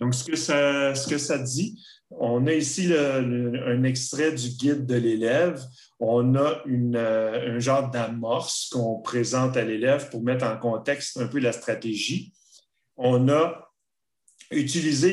Donc, 0.00 0.14
ce 0.14 0.24
que 0.24 1.18
ça, 1.18 1.38
dit, 1.38 1.82
on 2.10 2.46
a 2.46 2.52
ici 2.54 2.92
un 2.94 3.82
extrait 3.82 4.32
du 4.32 4.50
guide 4.50 4.86
de 4.86 4.94
l'élève. 4.94 5.62
On 6.00 6.36
a 6.36 6.62
euh, 6.68 7.56
un 7.56 7.58
genre 7.58 7.90
d'amorce 7.90 8.68
qu'on 8.70 9.00
présente 9.00 9.56
à 9.56 9.64
l'élève 9.64 10.08
pour 10.10 10.22
mettre 10.22 10.46
en 10.46 10.56
contexte 10.56 11.16
un 11.18 11.26
peu 11.26 11.40
la 11.40 11.52
stratégie. 11.52 12.32
On 12.96 13.28
a 13.28 13.68
utilisé 14.50 15.12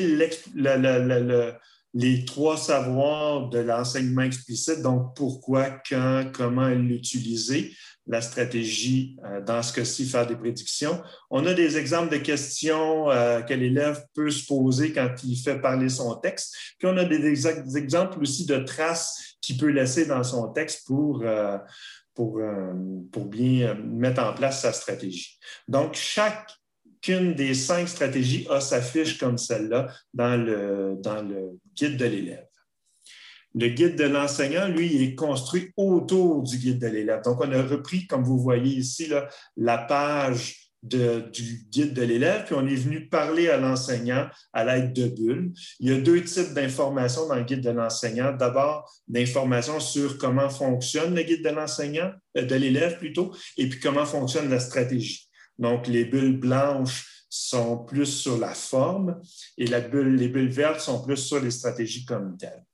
les 1.98 2.26
trois 2.26 2.58
savoirs 2.58 3.48
de 3.48 3.58
l'enseignement 3.58 4.20
explicite, 4.20 4.82
donc 4.82 5.16
pourquoi, 5.16 5.70
quand, 5.88 6.30
comment 6.30 6.68
l'utiliser 6.68 7.72
la 8.06 8.20
stratégie, 8.20 9.16
euh, 9.24 9.40
dans 9.40 9.62
ce 9.62 9.72
cas-ci, 9.72 10.04
faire 10.04 10.26
des 10.26 10.36
prédictions. 10.36 11.02
On 11.30 11.46
a 11.46 11.54
des 11.54 11.78
exemples 11.78 12.12
de 12.12 12.18
questions 12.18 13.10
euh, 13.10 13.40
que 13.40 13.54
l'élève 13.54 14.04
peut 14.14 14.30
se 14.30 14.44
poser 14.46 14.92
quand 14.92 15.08
il 15.24 15.36
fait 15.36 15.58
parler 15.58 15.88
son 15.88 16.14
texte. 16.16 16.54
Puis 16.78 16.86
on 16.86 16.98
a 16.98 17.04
des, 17.06 17.46
exemples 17.78 18.20
aussi 18.20 18.44
de 18.44 18.58
traces 18.58 19.36
qu'il 19.40 19.56
peut 19.56 19.70
laisser 19.70 20.04
dans 20.04 20.22
son 20.22 20.52
texte 20.52 20.86
pour, 20.86 21.22
euh, 21.22 21.56
bien 23.24 23.74
mettre 23.74 24.22
en 24.22 24.34
place 24.34 24.60
sa 24.60 24.74
stratégie. 24.74 25.38
Donc, 25.66 25.94
chacune 27.06 27.34
des 27.34 27.54
cinq 27.54 27.88
stratégies 27.88 28.46
a 28.50 28.60
sa 28.60 28.80
fiche 28.80 29.18
comme 29.18 29.38
celle-là 29.38 29.88
dans 30.12 30.36
le, 30.36 30.96
dans 30.98 31.22
le 31.22 31.58
guide 31.74 31.96
de 31.96 32.04
l'élève. 32.04 32.46
Le 33.54 33.68
guide 33.68 33.96
de 33.96 34.04
l'enseignant, 34.04 34.68
lui, 34.68 35.02
est 35.02 35.14
construit 35.14 35.72
autour 35.76 36.42
du 36.42 36.58
guide 36.58 36.78
de 36.78 36.88
l'élève. 36.88 37.22
Donc, 37.22 37.40
on 37.40 37.50
a 37.52 37.62
repris, 37.62 38.06
comme 38.06 38.22
vous 38.22 38.38
voyez 38.38 38.76
ici, 38.76 39.10
la 39.56 39.78
page 39.78 40.72
du 40.82 41.66
guide 41.70 41.94
de 41.94 42.02
l'élève, 42.02 42.44
puis 42.44 42.54
on 42.54 42.66
est 42.66 42.76
venu 42.76 43.08
parler 43.08 43.48
à 43.48 43.56
l'enseignant 43.56 44.28
à 44.52 44.64
l'aide 44.64 44.92
de 44.92 45.08
bulles. 45.08 45.52
Il 45.80 45.90
y 45.90 45.92
a 45.92 45.98
deux 45.98 46.22
types 46.22 46.52
d'informations 46.54 47.26
dans 47.26 47.36
le 47.36 47.44
guide 47.44 47.62
de 47.62 47.70
l'enseignant. 47.70 48.36
D'abord, 48.36 48.88
d'informations 49.08 49.80
sur 49.80 50.18
comment 50.18 50.50
fonctionne 50.50 51.14
le 51.14 51.22
guide 51.22 51.42
de 51.42 51.48
l'enseignant, 51.48 52.12
euh, 52.36 52.44
de 52.44 52.54
l'élève 52.54 52.98
plutôt, 52.98 53.34
et 53.56 53.68
puis 53.68 53.80
comment 53.80 54.04
fonctionne 54.04 54.50
la 54.50 54.60
stratégie. 54.60 55.25
Donc, 55.58 55.86
les 55.86 56.04
bulles 56.04 56.38
blanches 56.38 57.24
sont 57.28 57.78
plus 57.78 58.06
sur 58.06 58.38
la 58.38 58.54
forme 58.54 59.20
et 59.58 59.66
les 59.66 59.80
bulles 60.28 60.48
vertes 60.48 60.80
sont 60.80 61.02
plus 61.02 61.16
sur 61.16 61.40
les 61.40 61.50
stratégies 61.50 62.04
comme 62.04 62.36
telles. 62.36 62.64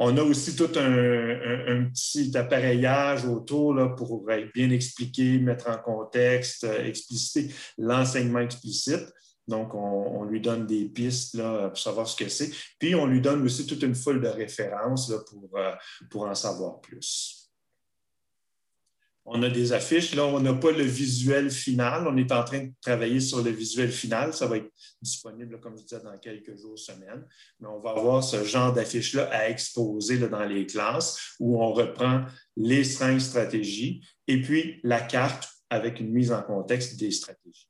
On 0.00 0.16
a 0.16 0.22
aussi 0.22 0.54
tout 0.54 0.70
un, 0.76 1.84
petit 1.92 2.36
appareillage 2.36 3.24
autour 3.24 3.74
là, 3.74 3.88
pour 3.88 4.24
bien 4.54 4.70
expliquer, 4.70 5.40
mettre 5.40 5.68
en 5.70 5.78
contexte, 5.78 6.62
euh, 6.62 6.84
expliciter 6.84 7.52
l'enseignement 7.76 8.38
explicite. 8.38 9.12
Donc, 9.48 9.74
on, 9.74 10.22
lui 10.24 10.40
donne 10.40 10.66
des 10.66 10.84
pistes 10.84 11.34
là, 11.34 11.68
pour 11.68 11.78
savoir 11.78 12.06
ce 12.06 12.14
que 12.14 12.28
c'est. 12.28 12.50
Puis, 12.78 12.94
on 12.94 13.06
lui 13.06 13.20
donne 13.20 13.42
aussi 13.42 13.66
toute 13.66 13.82
une 13.82 13.94
foule 13.94 14.20
de 14.20 14.28
références 14.28 15.12
pour, 15.30 15.50
euh, 15.58 15.72
pour 16.10 16.26
en 16.26 16.34
savoir 16.34 16.80
plus 16.80 17.37
on 19.30 19.42
a 19.42 19.50
des 19.50 19.72
affiches. 19.72 20.14
Là, 20.14 20.24
on 20.24 20.40
n'a 20.40 20.54
pas 20.54 20.72
le 20.72 20.82
visuel 20.82 21.50
final. 21.50 22.06
On 22.08 22.16
est 22.16 22.32
en 22.32 22.42
train 22.44 22.64
de 22.64 22.72
travailler 22.80 23.20
sur 23.20 23.42
le 23.42 23.50
visuel 23.50 23.90
final. 23.90 24.32
Ça 24.32 24.46
va 24.46 24.56
être 24.56 24.70
disponible, 25.02 25.60
comme 25.60 25.76
je 25.76 25.82
disais, 25.82 26.00
dans 26.02 26.16
quelques 26.18 26.56
jours, 26.56 26.78
semaines. 26.78 27.26
Mais 27.60 27.68
on 27.68 27.80
va 27.80 27.90
avoir 27.90 28.24
ce 28.24 28.42
genre 28.44 28.72
d'affiches-là 28.72 29.28
à 29.30 29.48
exposer 29.48 30.18
dans 30.18 30.44
les 30.44 30.66
classes 30.66 31.34
où 31.38 31.62
on 31.62 31.72
reprend 31.72 32.24
les 32.56 32.84
cinq 32.84 33.20
stratégies 33.20 34.02
et 34.26 34.40
puis 34.40 34.80
la 34.82 35.00
carte 35.00 35.48
avec 35.70 36.00
une 36.00 36.10
mise 36.10 36.32
en 36.32 36.42
contexte 36.42 36.98
des 36.98 37.10
stratégies. 37.10 37.68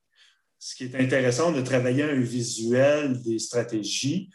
Ce 0.61 0.75
qui 0.75 0.85
est 0.85 0.97
intéressant 0.97 1.53
de 1.53 1.61
travailler 1.61 2.05
un 2.05 2.21
visuel 2.21 3.21
des 3.23 3.39
stratégies 3.39 4.31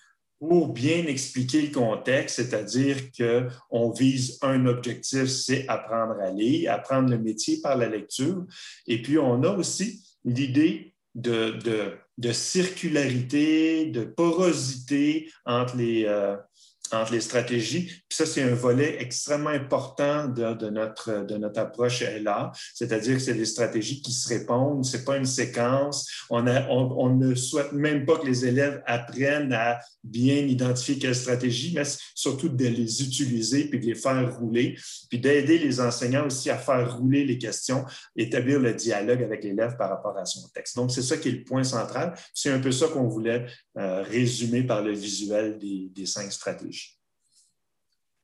pour 0.47 0.73
bien 0.73 1.05
expliquer 1.05 1.62
le 1.62 1.71
contexte, 1.71 2.35
c'est-à-dire 2.35 2.97
qu'on 3.17 3.91
vise 3.91 4.39
un 4.41 4.65
objectif, 4.65 5.25
c'est 5.27 5.65
apprendre 5.69 6.19
à 6.21 6.31
lire, 6.31 6.73
apprendre 6.73 7.09
le 7.09 7.17
métier 7.17 7.62
par 7.62 7.77
la 7.77 7.88
lecture. 7.88 8.45
Et 8.85 9.01
puis, 9.01 9.17
on 9.17 9.41
a 9.43 9.50
aussi 9.51 10.03
l'idée 10.25 10.93
de, 11.15 11.57
de, 12.17 12.31
circularité, 12.33 13.85
de 13.85 14.03
porosité 14.03 15.31
entre 15.45 15.77
les, 15.77 16.05
euh, 16.05 16.35
entre 16.93 17.13
les 17.13 17.21
stratégies. 17.21 17.85
Puis 17.85 18.17
ça, 18.17 18.25
c'est 18.25 18.41
un 18.41 18.53
volet 18.53 18.97
extrêmement 19.00 19.50
important 19.50 20.27
de, 20.27 20.69
notre, 20.69 21.25
de 21.25 21.38
notre 21.38 21.59
approche 21.59 22.03
là, 22.21 22.51
c'est-à-dire 22.73 23.15
que 23.15 23.21
c'est 23.21 23.33
des 23.33 23.45
stratégies 23.45 24.01
qui 24.01 24.12
se 24.12 24.29
répondent, 24.29 24.85
ce 24.85 24.97
n'est 24.97 25.03
pas 25.03 25.17
une 25.17 25.25
séquence. 25.25 26.09
On, 26.29 26.41
ne 26.41 27.35
souhaite 27.35 27.71
même 27.71 28.05
pas 28.05 28.17
que 28.17 28.25
les 28.25 28.45
élèves 28.45 28.81
apprennent 28.85 29.53
à 29.53 29.79
bien 30.03 30.35
identifier 30.35 30.97
quelle 30.97 31.15
stratégie, 31.15 31.73
mais 31.75 31.83
surtout 32.15 32.50
de 32.50 32.65
les 32.65 33.03
utiliser 33.03 33.65
puis 33.69 33.79
de 33.79 33.85
les 33.85 33.95
faire 33.95 34.38
rouler, 34.38 34.77
puis 35.09 35.19
d'aider 35.19 35.57
les 35.57 35.79
enseignants 35.79 36.25
aussi 36.25 36.50
à 36.50 36.57
faire 36.57 36.97
rouler 36.97 37.25
les 37.25 37.38
questions, 37.38 37.85
établir 38.15 38.59
le 38.59 38.73
dialogue 38.73 39.23
avec 39.23 39.43
l'élève 39.43 39.75
par 39.77 39.89
rapport 39.89 40.17
à 40.17 40.25
son 40.25 40.47
texte. 40.50 40.75
Donc, 40.75 40.91
c'est 40.91 41.01
ça 41.01 41.17
qui 41.17 41.29
est 41.29 41.31
le 41.33 41.43
point 41.43 41.63
central. 41.63 42.13
C'est 42.33 42.51
un 42.51 42.59
peu 42.59 42.71
ça 42.71 42.88
qu'on 42.88 43.07
voulait 43.07 43.45
euh, 43.77 44.03
résumer 44.03 44.63
par 44.63 44.81
le 44.81 44.93
visuel 44.93 45.57
des, 45.57 45.89
des 45.93 46.05
cinq 46.05 46.31
stratégies. 46.31 46.82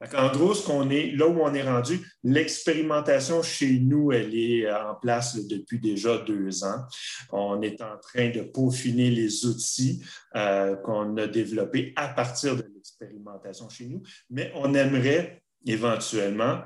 En 0.01 0.31
gros, 0.31 0.53
ce 0.53 0.65
qu'on 0.65 0.89
est, 0.89 1.11
là 1.11 1.27
où 1.27 1.41
on 1.41 1.53
est 1.53 1.63
rendu, 1.63 1.99
l'expérimentation 2.23 3.43
chez 3.43 3.79
nous, 3.79 4.13
elle 4.13 4.33
est 4.33 4.71
en 4.71 4.95
place 4.95 5.35
depuis 5.45 5.79
déjà 5.79 6.17
deux 6.19 6.63
ans. 6.63 6.85
On 7.31 7.61
est 7.61 7.81
en 7.81 7.97
train 7.97 8.29
de 8.29 8.41
peaufiner 8.41 9.11
les 9.11 9.45
outils 9.45 10.01
euh, 10.37 10.77
qu'on 10.77 11.17
a 11.17 11.27
développés 11.27 11.91
à 11.97 12.07
partir 12.07 12.55
de 12.55 12.63
l'expérimentation 12.73 13.67
chez 13.67 13.87
nous, 13.87 14.01
mais 14.29 14.53
on 14.55 14.73
aimerait 14.73 15.43
éventuellement 15.65 16.61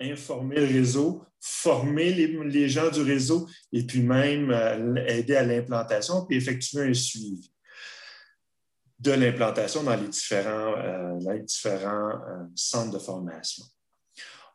informer 0.00 0.56
le 0.56 0.66
réseau, 0.66 1.24
former 1.40 2.10
les, 2.12 2.68
gens 2.70 2.90
du 2.90 3.02
réseau 3.02 3.46
et 3.70 3.82
puis 3.82 4.00
même 4.00 4.50
euh, 4.50 4.94
aider 5.06 5.36
à 5.36 5.44
l'implantation 5.44 6.24
puis 6.24 6.38
effectuer 6.38 6.88
un 6.88 6.94
suivi 6.94 7.53
de 8.98 9.12
l'implantation 9.12 9.82
dans 9.82 9.96
les 9.96 10.08
différents, 10.08 10.74
euh, 10.78 11.38
différents 11.40 12.10
euh, 12.10 12.44
centres 12.54 12.92
de 12.92 12.98
formation. 12.98 13.64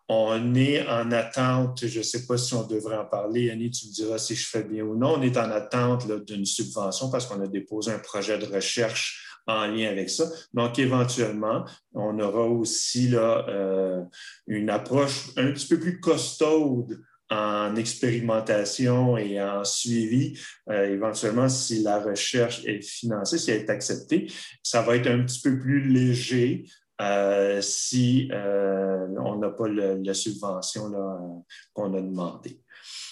On 0.08 0.55
est 0.55 0.88
en 0.88 1.12
attente, 1.12 1.86
je 1.86 2.00
ne 2.00 2.03
sais 2.03 2.25
pas 2.25 2.38
si 2.38 2.55
on 2.55 2.65
devrait 2.65 2.98
en 2.98 3.05
parler, 3.05 3.51
Annie, 3.51 3.69
tu 3.69 3.88
me 3.88 3.93
diras 3.93 4.17
si 4.17 4.36
je 4.36 4.48
fais 4.48 4.63
bien 4.63 4.84
ou 4.84 4.96
non, 4.96 5.15
on 5.17 5.22
est 5.22 5.38
en 5.38 5.51
attente 5.51 6.08
d'une 6.25 6.46
subvention 6.46 7.12
parce 7.12 7.27
qu'on 7.27 7.39
a 7.41 7.48
déposé 7.48 7.91
un 7.91 8.00
projet 8.00 8.39
de 8.39 8.46
recherche 8.46 9.39
en 9.46 9.67
lien 9.67 9.89
avec 9.89 10.10
ça. 10.10 10.25
Donc, 10.53 10.79
éventuellement, 10.79 11.63
on 11.93 12.19
aura 12.19 12.43
aussi 12.43 13.12
euh, 13.13 14.01
une 14.48 14.69
approche 14.69 15.29
un 15.38 15.51
petit 15.51 15.67
peu 15.67 15.79
plus 15.79 16.00
costaude 16.00 17.00
en 17.29 17.75
expérimentation 17.75 19.17
et 19.17 19.41
en 19.41 19.63
suivi, 19.63 20.39
euh, 20.69 20.91
éventuellement, 20.91 21.48
si 21.48 21.83
la 21.83 22.00
recherche 22.00 22.65
est 22.65 22.81
financée, 22.81 23.38
si 23.38 23.51
elle 23.51 23.62
est 23.62 23.69
acceptée, 23.69 24.31
ça 24.63 24.81
va 24.81 24.95
être 24.95 25.07
un 25.07 25.24
petit 25.24 25.41
peu 25.41 25.59
plus 25.59 25.81
léger 25.81 26.65
euh, 27.01 27.62
si 27.62 28.29
euh, 28.33 29.07
on 29.24 29.38
n'a 29.38 29.50
pas 29.50 29.67
la 29.67 30.13
subvention 30.13 31.45
qu'on 31.74 31.93
a 31.93 32.01
demandé. 32.01 32.62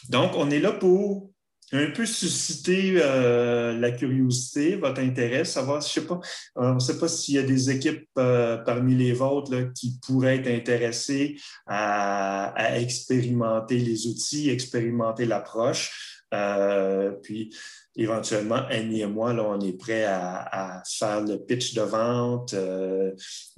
Donc, 0.09 0.31
on 0.35 0.49
est 0.49 0.59
là 0.59 0.71
pour 0.71 1.31
un 1.73 1.91
peu 1.91 2.05
susciter 2.05 2.95
euh, 2.97 3.77
la 3.77 3.91
curiosité, 3.91 4.75
votre 4.75 5.01
intérêt, 5.01 5.43
savoir, 5.43 5.81
je 5.81 5.89
sais 5.89 6.05
pas, 6.05 6.19
on 6.55 6.75
ne 6.75 6.79
sait 6.79 6.97
pas 6.97 7.07
s'il 7.07 7.35
y 7.35 7.39
a 7.39 7.43
des 7.43 7.69
équipes 7.69 8.07
euh, 8.17 8.57
parmi 8.57 8.95
les 8.95 9.11
vôtres 9.11 9.73
qui 9.73 9.99
pourraient 10.05 10.37
être 10.37 10.47
intéressées 10.47 11.35
à, 11.65 12.53
expérimenter 12.79 13.79
les 13.79 14.07
outils, 14.07 14.49
expérimenter 14.49 15.25
l'approche. 15.25 16.23
Euh, 16.33 17.11
puis, 17.23 17.53
éventuellement, 17.95 18.65
Annie 18.69 19.01
et 19.01 19.07
moi, 19.07 19.33
là, 19.33 19.43
on 19.43 19.59
est 19.59 19.77
prêts 19.77 20.05
à, 20.05 20.81
faire 20.87 21.21
le 21.21 21.37
pitch 21.37 21.73
de 21.73 21.81
vente 21.81 22.55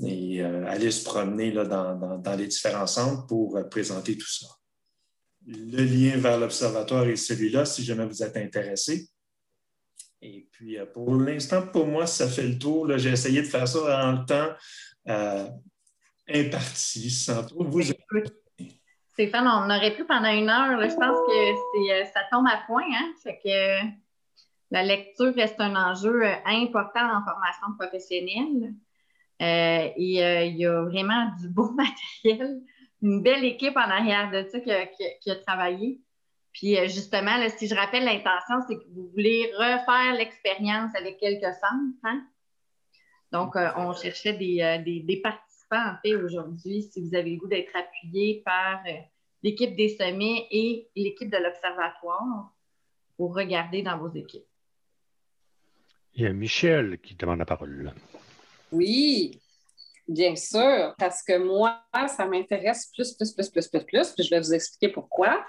et 0.06 0.42
aller 0.42 0.92
se 0.92 1.04
promener 1.04 1.52
là, 1.52 1.66
dans 1.66 2.36
les 2.38 2.48
différents 2.48 2.88
centres 2.88 3.28
pour 3.28 3.60
présenter 3.70 4.18
tout 4.18 4.30
ça 4.30 4.59
le 5.50 5.84
lien 5.84 6.18
vers 6.18 6.40
l'observatoire 6.40 7.06
est 7.08 7.16
celui-là, 7.16 7.66
si 7.66 7.84
jamais 7.84 8.06
vous 8.06 8.22
êtes 8.22 8.38
intéressé. 8.38 9.10
Et 10.22 10.48
puis, 10.52 10.78
euh, 10.78 10.86
pour 10.86 11.16
l'instant, 11.16 11.66
pour 11.66 11.88
moi, 11.88 12.06
ça 12.06 12.28
fait 12.28 12.48
le 12.48 12.60
tour. 12.60 12.98
J'ai 12.98 13.12
essayé 13.12 13.42
de 13.42 13.48
faire 13.48 13.68
ça 13.68 14.06
en 14.06 14.12
le 14.12 14.26
temps 14.26 14.50
euh, 15.08 15.48
imparti, 16.28 17.10
sans 17.10 17.44
trop 17.46 17.64
vous 17.64 17.82
Stéphane, 19.14 19.48
on 19.48 19.76
aurait 19.76 19.96
pu 19.96 20.06
pendant 20.06 20.30
une 20.30 20.50
heure. 20.50 20.80
je 20.82 20.96
pense 20.96 21.18
que 21.28 22.02
euh, 22.02 22.06
ça 22.14 22.22
tombe 22.32 22.46
à 22.48 22.62
point. 22.68 22.84
Hein? 22.84 23.12
Fait 23.24 23.40
que 23.44 23.88
la 24.72 24.84
lecture 24.84 25.34
reste 25.34 25.60
un 25.60 25.76
enjeu 25.76 26.24
important 26.46 27.18
en 27.18 27.24
formation 27.24 27.68
professionnelle. 27.78 28.74
et 29.40 29.94
il 29.98 30.58
y 30.58 30.66
a 30.66 30.84
vraiment 30.84 31.32
du 31.42 31.50
beau 31.50 31.72
matériel 32.24 32.62
une 33.02 33.22
belle 33.22 33.46
équipe 33.46 33.78
en 33.78 33.90
arrière 33.90 34.32
de 34.32 34.48
ça 34.50 34.60
qui 34.60 35.32
a, 35.32 35.36
travaillé. 35.36 36.02
Puis 36.54 36.78
euh, 36.78 36.88
justement, 36.88 37.38
si 37.58 37.68
je 37.68 37.76
rappelle 37.76 38.06
l'intention, 38.06 38.56
c'est 38.68 38.76
que 38.76 38.88
vous 38.94 39.10
voulez 39.10 39.52
refaire 39.58 40.16
l'expérience 40.18 40.94
avec 40.96 41.18
quelques 41.18 41.54
centres. 41.56 41.98
Hein? 42.04 42.26
Donc, 43.32 43.56
euh, 43.56 43.70
on 43.78 43.94
cherchait 43.94 44.34
euh, 44.34 44.78
des, 44.84 45.22
participants, 45.24 45.92
en 45.92 45.96
fait, 46.04 46.16
aujourd'hui, 46.16 46.84
si 46.84 47.02
vous 47.02 47.16
avez 47.16 47.32
le 47.32 47.38
goût 47.38 47.48
d'être 47.48 47.76
appuyé 47.76 48.42
par 48.44 48.82
l'équipe 49.44 49.76
des 49.76 49.90
sommets 49.90 50.48
et 50.52 50.90
l'équipe 50.96 51.30
de 51.30 51.38
l'Observatoire 51.38 52.52
pour 53.16 53.36
regarder 53.36 53.84
dans 53.84 53.98
vos 53.98 54.12
équipes. 54.14 54.46
Il 56.16 56.24
y 56.24 56.26
a 56.26 56.34
Michel 56.34 56.98
qui 57.00 57.16
demande 57.16 57.40
la 57.40 57.46
parole. 57.46 57.94
Oui, 58.72 59.40
Bien 60.10 60.36
sûr, 60.36 60.96
parce 60.98 61.22
que 61.22 61.38
moi, 61.38 61.84
ça 61.94 62.26
m'intéresse 62.26 62.90
plus, 62.96 63.14
plus, 63.14 63.32
plus, 63.32 63.48
plus, 63.52 63.68
plus, 63.68 63.86
plus, 63.86 64.12
puis 64.14 64.24
je 64.24 64.32
vais 64.32 64.40
vous 64.40 64.56
expliquer 64.56 64.90
pourquoi. 64.92 65.46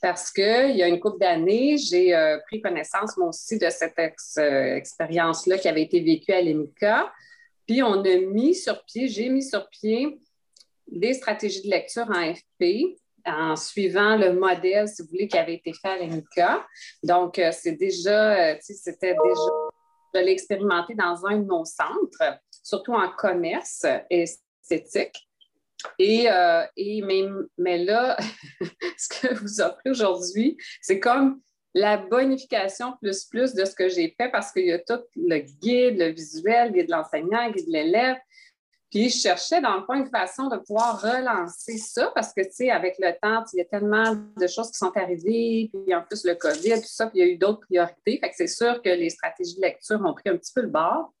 Parce 0.00 0.30
qu'il 0.30 0.76
y 0.76 0.84
a 0.84 0.86
une 0.86 1.00
couple 1.00 1.18
d'années, 1.18 1.76
j'ai 1.78 2.14
euh, 2.14 2.38
pris 2.46 2.62
connaissance, 2.62 3.16
moi 3.16 3.30
aussi, 3.30 3.58
de 3.58 3.68
cette 3.70 3.98
euh, 4.38 4.76
expérience-là 4.76 5.58
qui 5.58 5.66
avait 5.66 5.82
été 5.82 6.00
vécue 6.00 6.30
à 6.30 6.40
l'EMICA. 6.40 7.12
Puis 7.66 7.82
on 7.82 8.04
a 8.04 8.16
mis 8.18 8.54
sur 8.54 8.84
pied, 8.84 9.08
j'ai 9.08 9.28
mis 9.28 9.42
sur 9.42 9.68
pied 9.68 10.20
des 10.86 11.14
stratégies 11.14 11.62
de 11.62 11.70
lecture 11.70 12.08
en 12.08 12.32
FP 12.32 12.96
en 13.26 13.56
suivant 13.56 14.16
le 14.16 14.34
modèle, 14.34 14.86
si 14.86 15.02
vous 15.02 15.08
voulez, 15.08 15.26
qui 15.26 15.38
avait 15.38 15.54
été 15.54 15.72
fait 15.72 15.88
à 15.88 15.96
l'EMICA. 15.96 16.64
Donc, 17.02 17.40
euh, 17.40 17.50
c'est 17.50 17.72
déjà, 17.72 18.60
c'était 18.60 19.14
déjà, 19.14 19.50
je 20.14 20.20
l'ai 20.20 20.30
expérimenté 20.30 20.94
dans 20.94 21.26
un 21.26 21.38
de 21.38 21.46
nos 21.46 21.64
centres 21.64 22.38
surtout 22.64 22.94
en 22.94 23.08
commerce 23.10 23.86
et 24.10 24.24
esthétique. 24.24 25.28
Et, 25.98 26.30
euh, 26.30 26.64
mais, 27.58 27.78
là, 27.78 28.16
ce 28.98 29.08
que 29.08 29.34
vous 29.34 29.60
offrez 29.60 29.90
aujourd'hui, 29.90 30.56
c'est 30.80 30.98
comme 30.98 31.40
la 31.74 31.96
bonification 31.96 32.94
plus 33.02 33.24
plus 33.24 33.52
de 33.52 33.64
ce 33.64 33.74
que 33.74 33.88
j'ai 33.88 34.14
fait 34.16 34.30
parce 34.30 34.52
qu'il 34.52 34.66
y 34.66 34.72
a 34.72 34.78
tout 34.78 35.02
le 35.16 35.38
guide, 35.38 35.98
le 35.98 36.12
visuel, 36.12 36.68
le 36.68 36.74
guide 36.74 36.86
de 36.86 36.92
l'enseignant, 36.92 37.46
le 37.48 37.52
guide 37.52 37.66
de 37.66 37.72
l'élève. 37.72 38.16
Puis 38.90 39.10
je 39.10 39.18
cherchais 39.18 39.60
dans 39.60 39.76
le 39.76 39.84
fond 39.84 39.94
une 39.94 40.08
façon 40.08 40.46
de 40.46 40.56
pouvoir 40.56 41.02
relancer 41.02 41.78
ça 41.78 42.12
parce 42.14 42.32
que, 42.32 42.42
tu 42.42 42.52
sais, 42.52 42.70
avec 42.70 42.94
le 43.00 43.10
temps, 43.20 43.44
il 43.52 43.58
y 43.58 43.60
a 43.60 43.64
tellement 43.64 44.14
de 44.14 44.46
choses 44.46 44.70
qui 44.70 44.78
sont 44.78 44.92
arrivées, 44.96 45.68
puis 45.72 45.92
en 45.92 46.02
plus 46.02 46.24
le 46.24 46.36
COVID, 46.36 46.80
tout 46.80 46.86
ça, 46.86 47.08
puis 47.08 47.18
il 47.18 47.26
y 47.26 47.28
a 47.28 47.32
eu 47.32 47.36
d'autres 47.36 47.62
priorités. 47.62 48.20
Fait 48.20 48.30
que 48.30 48.36
c'est 48.36 48.46
sûr 48.46 48.80
que 48.80 48.90
les 48.90 49.10
stratégies 49.10 49.56
de 49.56 49.62
lecture 49.62 50.00
ont 50.00 50.14
pris 50.14 50.30
un 50.30 50.36
petit 50.36 50.52
peu 50.54 50.60
le 50.60 50.68
bord. 50.68 51.12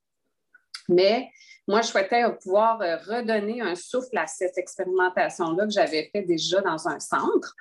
Mais 0.88 1.30
moi, 1.66 1.80
je 1.80 1.88
souhaitais 1.88 2.22
pouvoir 2.42 2.80
euh, 2.82 2.96
redonner 2.96 3.60
un 3.62 3.74
souffle 3.74 4.18
à 4.18 4.26
cette 4.26 4.58
expérimentation-là 4.58 5.64
que 5.64 5.72
j'avais 5.72 6.10
fait 6.12 6.22
déjà 6.22 6.60
dans 6.60 6.88
un 6.88 7.00
centre. 7.00 7.54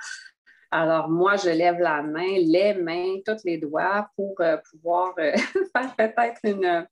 Alors, 0.71 1.09
moi, 1.09 1.35
je 1.37 1.49
lève 1.49 1.79
la 1.79 2.01
main, 2.01 2.37
les 2.37 2.73
mains, 2.73 3.17
tous 3.25 3.43
les 3.45 3.57
doigts 3.57 4.09
pour 4.15 4.35
euh, 4.41 4.57
pouvoir 4.71 5.13
euh, 5.19 5.31
faire 5.75 5.95
peut-être 5.95 6.39
une. 6.43 6.87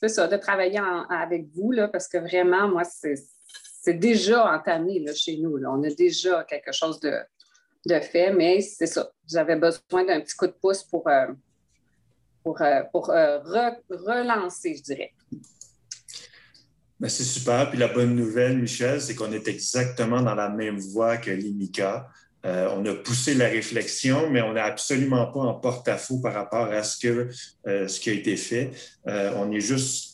c'est 0.00 0.08
ça, 0.08 0.28
de 0.28 0.36
travailler 0.36 0.80
avec 1.10 1.46
vous, 1.54 1.72
là, 1.72 1.88
parce 1.88 2.08
que 2.08 2.18
vraiment, 2.18 2.68
moi, 2.68 2.84
c'est 2.84 3.94
déjà 3.94 4.50
entamé 4.54 5.00
là, 5.00 5.12
chez 5.12 5.36
nous. 5.36 5.58
On 5.66 5.82
a 5.82 5.90
déjà 5.90 6.44
quelque 6.44 6.72
chose 6.72 7.00
de, 7.00 8.00
fait, 8.00 8.30
mais 8.30 8.62
c'est 8.62 8.86
ça. 8.86 9.10
J'avais 9.28 9.56
besoin 9.56 10.04
d'un 10.04 10.20
petit 10.20 10.36
coup 10.36 10.46
de 10.46 10.52
pouce 10.52 10.82
pour, 10.84 11.06
pour 12.44 12.60
euh, 12.60 12.82
relancer, 13.90 14.76
je 14.76 14.82
dirais. 14.82 15.12
Ben, 17.00 17.08
c'est 17.08 17.24
super. 17.24 17.70
Puis 17.70 17.78
la 17.78 17.88
bonne 17.88 18.14
nouvelle, 18.14 18.58
Michel, 18.58 19.00
c'est 19.00 19.14
qu'on 19.14 19.32
est 19.32 19.48
exactement 19.48 20.22
dans 20.22 20.34
la 20.34 20.48
même 20.48 20.78
voie 20.78 21.16
que 21.16 21.30
l'IMICA. 21.30 22.08
Euh, 22.46 22.68
on 22.76 22.84
a 22.84 22.94
poussé 22.94 23.34
la 23.34 23.46
réflexion, 23.46 24.30
mais 24.30 24.42
on 24.42 24.52
n'est 24.52 24.60
absolument 24.60 25.26
pas 25.32 25.40
en 25.40 25.54
porte-à-faux 25.54 26.20
par 26.20 26.34
rapport 26.34 26.70
à 26.70 26.82
ce, 26.82 26.98
que, 26.98 27.30
ce 27.64 28.00
qui 28.00 28.10
a 28.10 28.12
été 28.12 28.36
fait. 28.36 28.70
on 29.06 29.50
est 29.50 29.60
juste 29.60 30.13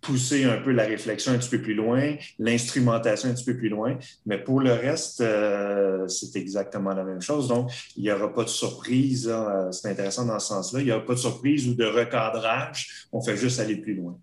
pousser 0.00 0.44
un 0.44 0.58
peu 0.58 0.72
la 0.72 0.84
réflexion 0.84 1.32
un 1.32 1.38
petit 1.38 1.50
peu 1.50 1.60
plus 1.60 1.74
loin, 1.74 2.16
l'instrumentation 2.38 3.30
un 3.30 3.34
petit 3.34 3.44
peu 3.44 3.56
plus 3.56 3.68
loin. 3.68 3.98
Mais 4.26 4.38
pour 4.38 4.60
le 4.60 4.72
reste, 4.72 5.20
euh, 5.20 6.06
c'est 6.08 6.38
exactement 6.38 6.94
la 6.94 7.04
même 7.04 7.20
chose. 7.20 7.48
Donc, 7.48 7.70
il 7.96 8.04
n'y 8.04 8.10
aura 8.10 8.32
pas 8.32 8.44
de 8.44 8.48
surprise. 8.48 9.28
Euh, 9.28 9.70
c'est 9.72 9.90
intéressant 9.90 10.24
dans 10.26 10.38
ce 10.38 10.48
sens-là. 10.48 10.80
Il 10.80 10.86
n'y 10.86 10.92
aura 10.92 11.04
pas 11.04 11.14
de 11.14 11.18
surprise 11.18 11.68
ou 11.68 11.74
de 11.74 11.84
recadrage. 11.84 13.08
On 13.12 13.20
fait 13.20 13.36
juste 13.36 13.60
aller 13.60 13.76
plus 13.76 13.94
loin. 13.94 14.18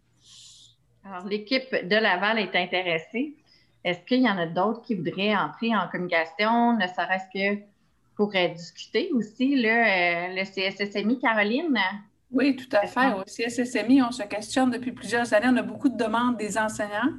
Alors, 1.04 1.28
l'équipe 1.28 1.70
de 1.72 1.96
Laval 1.96 2.40
est 2.40 2.56
intéressée. 2.56 3.36
Est-ce 3.84 4.00
qu'il 4.08 4.22
y 4.22 4.30
en 4.30 4.38
a 4.38 4.48
d'autres 4.48 4.82
qui 4.82 4.96
voudraient 4.96 5.36
entrer 5.36 5.76
en 5.76 5.88
communication, 5.88 6.76
ne 6.76 6.88
serait-ce 6.88 7.32
que 7.32 7.62
pour 8.16 8.32
discuter 8.32 9.12
aussi? 9.14 9.54
Euh, 9.64 10.28
le 10.30 10.44
CSSMI, 10.44 11.20
Caroline, 11.20 11.78
oui, 12.36 12.58
tout 12.58 12.76
à 12.76 12.86
fait. 12.86 13.14
Au 13.14 13.24
CSSMI, 13.24 14.02
on 14.02 14.12
se 14.12 14.24
questionne 14.24 14.70
depuis 14.70 14.92
plusieurs 14.92 15.34
années. 15.34 15.48
On 15.50 15.56
a 15.56 15.62
beaucoup 15.62 15.88
de 15.88 15.96
demandes 15.96 16.36
des 16.36 16.58
enseignants. 16.58 17.14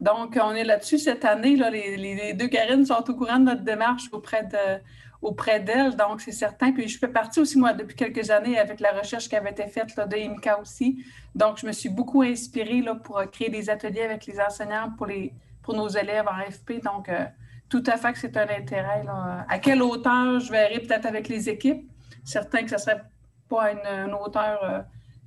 Donc, 0.00 0.38
on 0.40 0.52
est 0.52 0.62
là-dessus 0.62 0.98
cette 0.98 1.24
année. 1.24 1.56
Là, 1.56 1.68
les, 1.68 2.32
deux 2.34 2.46
Karines 2.46 2.86
sont 2.86 3.04
au 3.08 3.14
courant 3.14 3.40
de 3.40 3.44
notre 3.44 3.62
démarche 3.62 4.04
auprès 4.12 4.44
de 4.44 4.80
auprès 5.20 5.58
d'elles. 5.58 5.96
Donc, 5.96 6.20
c'est 6.20 6.32
certain. 6.32 6.70
Puis, 6.72 6.86
je 6.86 6.96
fais 6.96 7.08
partie 7.08 7.40
aussi, 7.40 7.58
moi, 7.58 7.72
depuis 7.72 7.96
quelques 7.96 8.30
années 8.30 8.56
avec 8.56 8.78
la 8.78 8.92
recherche 8.92 9.28
qui 9.28 9.34
avait 9.34 9.50
été 9.50 9.66
faite 9.66 9.96
là, 9.96 10.06
de 10.06 10.16
IMCA 10.16 10.60
aussi. 10.60 11.04
Donc, 11.34 11.58
je 11.58 11.66
me 11.66 11.72
suis 11.72 11.88
beaucoup 11.88 12.22
inspirée 12.22 12.82
là, 12.82 12.94
pour 12.94 13.20
créer 13.32 13.48
des 13.48 13.68
ateliers 13.68 14.02
avec 14.02 14.26
les 14.26 14.40
enseignants 14.40 14.92
pour, 14.96 15.06
les, 15.06 15.32
pour 15.62 15.74
nos 15.74 15.88
élèves 15.88 16.26
en 16.28 16.50
FP. 16.50 16.84
Donc, 16.84 17.08
euh, 17.08 17.24
tout 17.68 17.82
à 17.86 17.96
fait 17.96 18.12
que 18.12 18.18
c'est 18.18 18.36
un 18.36 18.48
intérêt. 18.48 19.02
Là. 19.04 19.44
À 19.48 19.58
quelle 19.58 19.82
hauteur 19.82 20.38
je 20.38 20.52
verrai 20.52 20.78
peut-être 20.80 21.06
avec 21.06 21.28
les 21.28 21.48
équipes? 21.48 21.88
Certain 22.24 22.62
que 22.62 22.70
ce 22.70 22.78
serait 22.78 23.02
pas 23.52 23.72
une, 23.72 24.14
hauteur 24.14 24.58
euh, 24.64 24.80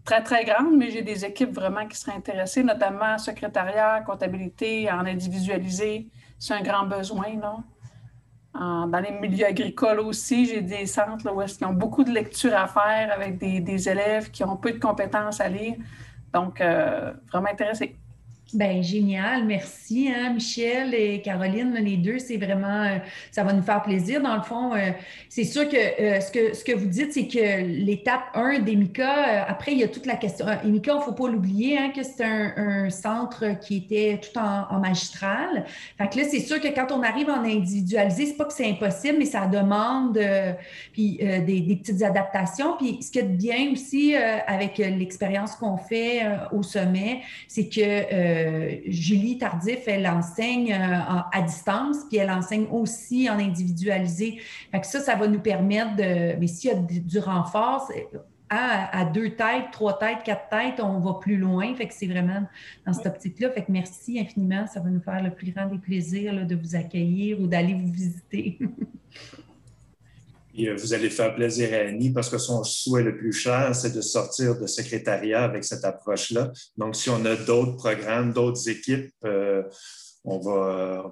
très, 0.03 0.23
très 0.23 0.43
grande, 0.45 0.75
mais 0.77 0.89
j'ai 0.89 1.01
des 1.01 1.25
équipes 1.25 1.53
vraiment 1.53 1.87
qui 1.87 1.97
seraient 1.97 2.17
intéressées, 2.17 2.63
notamment 2.63 3.17
secrétariat, 3.17 4.01
comptabilité, 4.01 4.91
en 4.91 5.05
individualisé. 5.05 6.07
C'est 6.39 6.53
un 6.53 6.61
grand 6.61 6.85
besoin. 6.85 7.27
Là. 7.41 7.57
dans 8.53 8.99
les 8.99 9.11
milieux 9.11 9.45
agricoles 9.45 9.99
aussi, 9.99 10.45
j'ai 10.47 10.61
des 10.61 10.85
centres 10.85 11.29
où 11.31 11.41
ils 11.41 11.65
ont 11.65 11.73
beaucoup 11.73 12.03
de 12.03 12.11
lectures 12.11 12.55
à 12.55 12.67
faire 12.67 13.11
avec 13.13 13.37
des, 13.37 13.89
élèves 13.89 14.31
qui 14.31 14.43
ont 14.43 14.57
peu 14.57 14.71
de 14.71 14.79
compétences 14.79 15.39
à 15.39 15.49
lire. 15.49 15.75
Donc, 16.33 16.59
euh, 16.61 17.13
vraiment 17.31 17.49
intéressé. 17.51 17.95
Ben 18.53 18.83
génial, 18.83 19.43
merci 19.43 20.07
hein, 20.07 20.31
Michel 20.33 20.93
et 20.93 21.19
Caroline, 21.21 21.73
les 21.73 21.97
deux, 21.97 22.19
c'est 22.19 22.37
vraiment, 22.37 22.83
euh, 22.83 22.97
ça 23.31 23.43
va 23.43 23.53
nous 23.53 23.63
faire 23.63 23.81
plaisir. 23.81 24.21
Dans 24.21 24.35
le 24.35 24.43
fond, 24.43 24.73
euh, 24.73 24.91
c'est 25.29 25.43
sûr 25.43 25.67
que, 25.67 25.75
euh, 25.75 26.21
ce 26.21 26.31
que 26.31 26.55
ce 26.55 26.63
que 26.63 26.71
vous 26.71 26.85
dites, 26.85 27.11
c'est 27.11 27.27
que 27.27 27.65
l'étape 27.65 28.21
1 28.35 28.59
d'EMICA, 28.59 29.47
après, 29.47 29.71
il 29.71 29.79
y 29.79 29.83
a 29.83 29.87
toute 29.87 30.05
la 30.05 30.15
question. 30.15 30.45
EMICA, 30.63 30.91
il 30.93 30.97
ne 30.97 31.01
faut 31.01 31.13
pas 31.13 31.27
l'oublier, 31.27 31.77
hein, 31.77 31.91
que 31.93 32.03
c'est 32.03 32.23
un, 32.23 32.89
centre 32.91 33.59
qui 33.59 33.77
était 33.77 34.21
tout 34.21 34.37
en, 34.37 34.79
magistral. 34.79 35.65
Fait 35.97 36.07
que 36.07 36.19
là, 36.19 36.23
c'est 36.29 36.39
sûr 36.39 36.61
que 36.61 36.67
quand 36.67 36.91
on 36.91 37.01
arrive 37.01 37.29
en 37.29 37.43
individualisé, 37.43 38.27
c'est 38.27 38.37
pas 38.37 38.45
que 38.45 38.53
c'est 38.53 38.69
impossible, 38.69 39.17
mais 39.17 39.25
ça 39.25 39.47
demande 39.47 40.19
puis, 40.93 41.17
des, 41.17 41.79
petites 41.81 42.03
adaptations. 42.03 42.77
Puis 42.77 42.99
ce 43.01 43.11
qui 43.11 43.19
est 43.19 43.23
bien 43.23 43.71
aussi 43.71 44.15
avec 44.15 44.77
l'expérience 44.77 45.55
qu'on 45.55 45.77
fait 45.77 46.21
au 46.51 46.61
sommet, 46.61 47.21
c'est 47.47 47.67
que 47.67 48.34
Julie 48.87 49.37
Tardif, 49.37 49.79
elle 49.87 50.07
enseigne 50.07 50.73
à 50.73 51.41
distance, 51.41 51.97
puis 52.09 52.17
elle 52.17 52.31
enseigne 52.31 52.67
aussi 52.71 53.29
en 53.29 53.39
individualisé. 53.39 54.39
Fait 54.71 54.81
que 54.81 54.87
ça, 54.87 54.99
ça 54.99 55.15
va 55.15 55.27
nous 55.27 55.39
permettre 55.39 55.95
de, 55.95 56.39
mais 56.39 56.47
s'il 56.47 56.71
y 56.71 56.73
a 56.73 56.77
du 56.77 57.19
renfort, 57.19 57.91
à, 58.49 59.05
deux 59.05 59.31
têtes, 59.31 59.71
trois 59.71 59.97
têtes, 59.97 60.23
quatre 60.23 60.49
têtes, 60.49 60.79
on 60.79 60.99
va 60.99 61.15
plus 61.15 61.37
loin. 61.37 61.73
Fait 61.75 61.87
que 61.87 61.93
c'est 61.93 62.07
vraiment 62.07 62.43
dans 62.85 62.93
cette 62.93 63.07
optique-là. 63.07 63.49
Fait 63.51 63.63
que 63.63 63.71
merci 63.71 64.19
infiniment. 64.19 64.67
Ça 64.67 64.79
va 64.79 64.89
nous 64.89 65.01
faire 65.01 65.21
le 65.23 65.31
plus 65.31 65.51
grand 65.51 65.67
des 65.67 65.77
plaisirs 65.77 66.45
de 66.45 66.55
vous 66.55 66.75
accueillir 66.75 67.39
ou 67.39 67.47
d'aller 67.47 67.73
vous 67.73 67.91
visiter. 67.91 68.59
Et 70.57 70.69
euh, 70.69 70.75
vous 70.75 70.93
allez 70.93 71.09
faire 71.09 71.35
plaisir 71.35 71.73
à 71.73 71.87
Annie 71.87 72.11
parce 72.11 72.29
que 72.29 72.37
son 72.37 72.63
souhait 72.63 73.03
le 73.03 73.17
plus 73.17 73.33
cher, 73.33 73.75
c'est 73.75 73.93
de 73.93 74.01
sortir 74.01 74.59
de 74.59 74.67
secrétariat 74.67 75.43
avec 75.43 75.63
cette 75.63 75.83
approche-là. 75.83 76.51
Donc, 76.77 76.95
si 76.95 77.09
on 77.09 77.25
a 77.25 77.35
d'autres 77.35 77.75
programmes, 77.75 78.31
d'autres 78.31 78.69
équipes, 78.69 79.11
euh, 79.25 79.63
on 80.23 80.39
va 80.39 81.11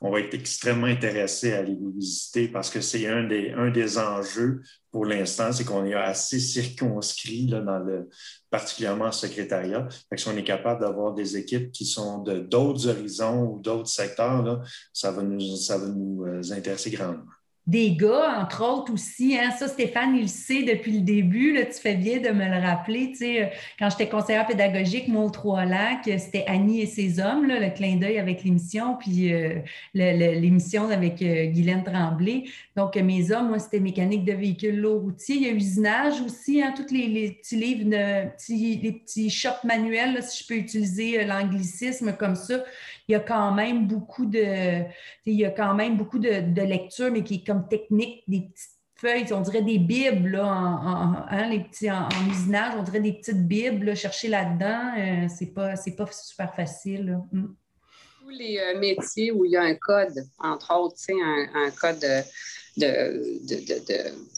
on 0.00 0.10
va 0.10 0.20
être 0.20 0.34
extrêmement 0.34 0.86
intéressé 0.86 1.52
à 1.52 1.58
aller 1.58 1.74
vous 1.74 1.90
visiter 1.90 2.48
parce 2.48 2.70
que 2.70 2.80
c'est 2.80 3.06
un 3.06 3.24
des, 3.24 3.50
un 3.52 3.70
des 3.70 3.98
enjeux 3.98 4.60
pour 4.94 5.06
l'instant, 5.06 5.50
c'est 5.50 5.64
qu'on 5.64 5.84
est 5.84 5.94
assez 5.94 6.38
circonscrit 6.38 7.48
là, 7.48 7.60
dans 7.60 7.80
le, 7.80 8.08
particulièrement 8.48 9.06
en 9.06 9.12
secrétariat. 9.12 9.88
Fait 10.08 10.14
que 10.14 10.20
si 10.22 10.28
on 10.28 10.36
est 10.36 10.44
capable 10.44 10.82
d'avoir 10.82 11.14
des 11.14 11.36
équipes 11.36 11.72
qui 11.72 11.84
sont 11.84 12.22
de 12.22 12.38
d'autres 12.38 12.86
horizons 12.86 13.42
ou 13.42 13.60
d'autres 13.60 13.88
secteurs, 13.88 14.42
là, 14.44 14.60
ça 14.92 15.10
va 15.10 15.22
nous, 15.22 15.56
ça 15.56 15.78
va 15.78 15.88
nous 15.88 16.24
euh, 16.24 16.42
intéresser 16.52 16.92
grandement 16.92 17.24
des 17.66 17.92
gars, 17.92 18.40
entre 18.42 18.62
autres 18.62 18.92
aussi. 18.92 19.38
Hein. 19.38 19.50
Ça, 19.50 19.68
Stéphane, 19.68 20.14
il 20.16 20.22
le 20.22 20.26
sait 20.28 20.64
depuis 20.64 20.92
le 20.92 21.00
début. 21.00 21.54
Là, 21.54 21.64
tu 21.64 21.80
fais 21.80 21.94
bien 21.94 22.18
de 22.18 22.28
me 22.28 22.44
le 22.44 22.60
rappeler. 22.60 23.12
Tu 23.12 23.16
sais, 23.16 23.52
quand 23.78 23.88
j'étais 23.88 24.08
conseillère 24.08 24.46
pédagogique, 24.46 25.08
moi, 25.08 25.24
au 25.24 25.30
Trois-Lacs, 25.30 26.10
c'était 26.18 26.44
Annie 26.46 26.82
et 26.82 26.86
ses 26.86 27.20
hommes, 27.20 27.46
là, 27.46 27.58
le 27.58 27.70
clin 27.70 27.96
d'œil 27.96 28.18
avec 28.18 28.44
l'émission, 28.44 28.96
puis 28.96 29.32
euh, 29.32 29.60
l'émission 29.94 30.90
avec 30.90 31.22
euh, 31.22 31.46
Guylaine 31.46 31.84
Tremblay. 31.84 32.44
Donc, 32.76 32.96
mes 32.96 33.32
hommes, 33.32 33.48
moi, 33.48 33.58
c'était 33.58 33.80
mécanique 33.80 34.26
de 34.26 34.34
véhicules 34.34 34.78
lourds 34.78 35.00
routiers. 35.00 35.36
Il 35.36 35.42
y 35.42 35.48
a 35.48 35.52
usinage 35.52 36.20
aussi, 36.20 36.62
hein, 36.62 36.74
tous 36.76 36.92
les, 36.92 37.30
petits 37.30 37.56
livres, 37.56 37.84
de, 37.84 38.28
petits, 38.28 38.78
les 38.82 38.92
petits 38.92 39.30
shops 39.30 39.64
manuels, 39.64 40.22
si 40.22 40.42
je 40.42 40.48
peux 40.48 40.60
utiliser 40.60 41.20
euh, 41.20 41.24
l'anglicisme 41.24 42.14
comme 42.18 42.34
ça 42.34 42.62
il 43.08 43.12
y 43.12 43.14
a 43.14 43.20
quand 43.20 43.52
même 43.52 43.86
beaucoup 43.86 44.26
de, 44.26 44.82
il 45.26 45.34
y 45.34 45.44
a 45.44 45.50
quand 45.50 45.74
même 45.74 45.96
beaucoup 45.96 46.18
de, 46.18 47.10
mais 47.10 47.24
qui 47.24 47.34
est 47.34 47.46
comme 47.46 47.68
technique, 47.68 48.22
des 48.28 48.42
petites 48.42 48.70
feuilles, 48.96 49.32
on 49.32 49.40
dirait 49.40 49.62
des 49.62 49.78
bibles, 49.78 50.32
là, 50.32 50.46
en, 50.46 51.14
hein, 51.28 51.48
les 51.48 51.60
petits, 51.60 51.90
en, 51.90 52.08
usinage, 52.30 52.74
on 52.78 52.82
dirait 52.82 53.00
des 53.00 53.12
petites 53.12 53.46
bibles, 53.46 53.94
chercher 53.96 54.28
là-dedans, 54.28 54.94
euh, 54.98 55.26
c'est 55.28 55.52
pas, 55.52 55.74
pas 55.96 56.12
super 56.12 56.54
facile. 56.54 57.18
Mm. 57.32 57.46
Tous 58.20 58.30
les 58.30 58.58
euh, 58.58 58.78
métiers 58.78 59.30
où 59.32 59.44
il 59.44 59.52
y 59.52 59.56
a 59.56 59.62
un 59.62 59.74
code, 59.74 60.24
entre 60.38 60.74
autres, 60.74 60.96
un, 61.10 61.66
un 61.66 61.70
code 61.70 62.00
de, 62.76 63.04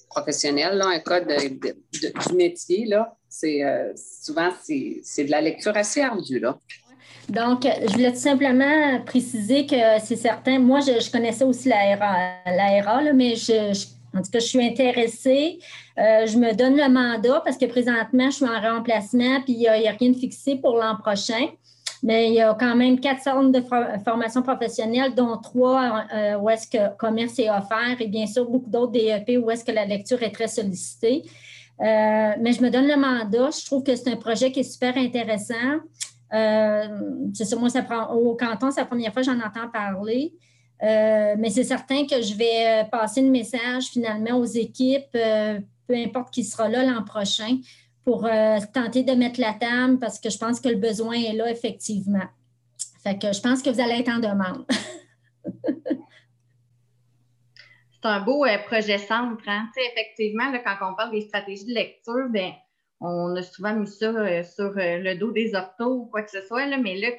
professionnel, 0.08 0.76
là, 0.78 0.86
un 0.86 1.00
code 1.00 1.28
du 1.28 2.34
métier, 2.34 2.86
là, 2.86 3.16
euh, 3.44 3.92
souvent 3.96 4.50
c'est 4.62 5.24
de 5.24 5.30
la 5.30 5.40
lecture 5.40 5.76
assez 5.76 6.00
ardue. 6.00 6.38
Là. 6.38 6.58
Donc, 7.28 7.64
je 7.64 7.92
voulais 7.92 8.12
tout 8.12 8.18
simplement 8.18 9.00
préciser 9.04 9.66
que 9.66 9.76
c'est 10.02 10.16
certain. 10.16 10.58
Moi, 10.58 10.80
je, 10.80 11.10
connaissais 11.10 11.44
aussi 11.44 11.68
la 11.68 11.96
RA, 11.96 13.12
mais 13.12 13.34
je, 13.34 13.86
en 14.16 14.22
tout 14.22 14.30
cas, 14.30 14.38
je 14.38 14.46
suis 14.46 14.64
intéressée. 14.64 15.58
Euh, 15.98 16.26
je 16.26 16.38
me 16.38 16.54
donne 16.54 16.76
le 16.76 16.88
mandat 16.88 17.40
parce 17.44 17.56
que 17.56 17.66
présentement, 17.66 18.30
je 18.30 18.36
suis 18.36 18.44
en 18.44 18.60
remplacement 18.60 19.40
puis 19.42 19.54
il 19.54 19.58
n'y 19.58 19.68
a, 19.68 19.92
rien 19.92 20.10
de 20.10 20.16
fixé 20.16 20.56
pour 20.56 20.76
l'an 20.76 20.96
prochain. 20.96 21.48
Mais 22.02 22.28
il 22.28 22.34
y 22.34 22.40
a 22.40 22.54
quand 22.54 22.76
même 22.76 23.00
quatre 23.00 23.22
centres 23.22 23.50
de 23.50 23.62
formation 24.04 24.42
professionnelle, 24.42 25.14
dont 25.14 25.38
trois 25.38 26.04
euh, 26.14 26.36
où 26.36 26.50
est-ce 26.50 26.68
que 26.68 26.94
commerce 26.96 27.38
est 27.38 27.50
offert 27.50 27.96
et 27.98 28.06
bien 28.06 28.26
sûr 28.26 28.48
beaucoup 28.48 28.70
d'autres 28.70 28.92
DEP 28.92 29.42
où 29.42 29.50
est-ce 29.50 29.64
que 29.64 29.72
la 29.72 29.86
lecture 29.86 30.22
est 30.22 30.30
très 30.30 30.46
sollicitée. 30.46 31.24
Euh, 31.80 32.32
mais 32.40 32.52
je 32.52 32.62
me 32.62 32.70
donne 32.70 32.86
le 32.86 32.96
mandat. 32.96 33.50
Je 33.50 33.64
trouve 33.64 33.82
que 33.82 33.96
c'est 33.96 34.10
un 34.10 34.16
projet 34.16 34.52
qui 34.52 34.60
est 34.60 34.70
super 34.70 34.96
intéressant. 34.96 35.80
Euh, 36.32 37.28
c'est 37.34 37.44
ça, 37.44 37.56
moi, 37.56 37.68
ça 37.68 37.82
prend, 37.82 38.12
au 38.12 38.34
canton, 38.34 38.70
c'est 38.70 38.80
la 38.80 38.86
première 38.86 39.12
fois 39.12 39.22
que 39.22 39.26
j'en 39.26 39.38
entends 39.40 39.68
parler. 39.72 40.34
Euh, 40.82 41.34
mais 41.38 41.50
c'est 41.50 41.64
certain 41.64 42.06
que 42.06 42.20
je 42.20 42.34
vais 42.34 42.66
euh, 42.66 42.84
passer 42.84 43.22
le 43.22 43.30
message 43.30 43.84
finalement 43.84 44.38
aux 44.38 44.44
équipes, 44.44 45.10
peu 45.12 45.94
importe 45.94 46.34
qui 46.34 46.44
sera 46.44 46.68
là 46.68 46.84
l'an 46.84 47.02
prochain, 47.02 47.58
pour 48.04 48.28
tenter 48.72 49.02
de 49.02 49.12
mettre 49.12 49.40
la 49.40 49.52
table 49.54 49.98
parce 49.98 50.20
que 50.20 50.30
je 50.30 50.38
pense 50.38 50.60
que 50.60 50.68
le 50.68 50.76
besoin 50.76 51.14
est 51.14 51.32
là 51.32 51.50
effectivement. 51.50 52.26
Fait 53.02 53.18
que 53.18 53.32
je 53.32 53.40
pense 53.40 53.62
que 53.62 53.70
vous 53.70 53.80
allez 53.80 54.00
être 54.00 54.10
en 54.10 54.18
demande. 54.18 54.64
c'est 58.02 58.08
un 58.08 58.20
beau 58.20 58.44
projet 58.66 58.98
centre. 58.98 59.42
Hein? 59.48 59.68
Effectivement, 59.92 60.52
quand 60.64 60.92
on 60.92 60.94
parle 60.94 61.10
des 61.12 61.22
stratégies 61.22 61.64
de 61.64 61.72
lecture, 61.72 62.28
bien, 62.30 62.52
on 63.00 63.36
a 63.36 63.42
souvent 63.42 63.74
mis 63.74 63.86
ça 63.86 64.06
euh, 64.06 64.42
sur 64.42 64.76
euh, 64.78 64.98
le 64.98 65.14
dos 65.16 65.32
des 65.32 65.54
orthos 65.54 66.02
ou 66.02 66.06
quoi 66.06 66.22
que 66.22 66.30
ce 66.30 66.40
soit, 66.42 66.66
mais 66.78 66.96
là, 66.96 67.12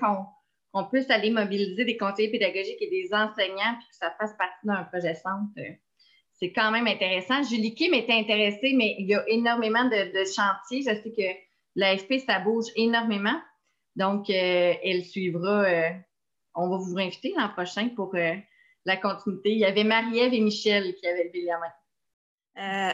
qu'on 0.73 0.83
puisse 0.85 1.09
aller 1.09 1.29
mobiliser 1.29 1.85
des 1.85 1.97
conseillers 1.97 2.31
pédagogiques 2.31 2.81
et 2.81 2.89
des 2.89 3.13
enseignants, 3.13 3.75
puis 3.79 3.87
que 3.89 3.95
ça 3.95 4.11
fasse 4.19 4.35
partie 4.37 4.65
d'un 4.65 4.83
projet 4.85 5.13
centre, 5.13 5.51
euh, 5.59 5.71
c'est 6.33 6.51
quand 6.51 6.71
même 6.71 6.87
intéressant. 6.87 7.43
Julie 7.43 7.73
Kim 7.73 7.93
était 7.93 8.13
intéressée, 8.13 8.73
mais 8.75 8.95
il 8.99 9.07
y 9.07 9.15
a 9.15 9.27
énormément 9.27 9.85
de, 9.85 10.23
chantiers. 10.25 10.81
Je 10.81 11.01
sais 11.01 11.11
que 11.11 11.37
l'AFP, 11.75 12.19
ça 12.19 12.39
bouge 12.39 12.67
énormément. 12.75 13.39
Donc, 13.95 14.29
elle 14.29 15.03
suivra. 15.03 15.65
on 16.53 16.69
va 16.69 16.77
vous 16.77 16.99
inviter 16.99 17.33
l'an 17.35 17.49
prochain 17.49 17.89
pour 17.89 18.13
la 18.13 18.97
continuité. 18.97 19.53
Il 19.53 19.57
y 19.57 19.65
avait 19.65 19.83
Marie-Ève 19.83 20.35
et 20.35 20.41
Michel 20.41 20.93
qui 20.93 21.07
avaient 21.07 21.23
levé 21.23 21.41
la 21.41 21.57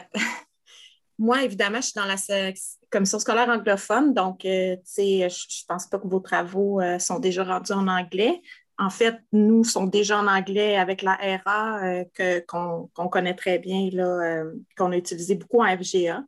Moi, 1.18 1.44
évidemment, 1.44 1.76
je 1.76 1.86
suis 1.86 1.94
dans 1.94 2.06
la 2.06 2.16
commission 2.90 3.18
scolaire 3.18 3.48
anglophone, 3.48 4.14
donc, 4.14 4.44
euh, 4.44 4.76
je 4.96 5.24
ne 5.24 5.66
pense 5.68 5.86
pas 5.86 5.98
que 5.98 6.08
vos 6.08 6.20
travaux 6.20 6.80
euh, 6.80 6.98
sont 6.98 7.20
déjà 7.20 7.44
rendus 7.44 7.72
en 7.72 7.86
anglais. 7.86 8.42
En 8.78 8.90
fait, 8.90 9.20
nous 9.32 9.62
sommes 9.62 9.90
déjà 9.90 10.18
en 10.18 10.26
anglais 10.26 10.76
avec 10.76 11.02
la 11.02 11.16
RA 11.44 11.84
euh, 11.84 12.40
qu'on 12.48 13.08
connaît 13.08 13.36
très 13.36 13.60
bien, 13.60 13.88
qu'on 14.76 14.90
a 14.90 14.96
utilisé 14.96 15.36
beaucoup 15.36 15.62
en 15.62 15.76
FGA. 15.76 16.24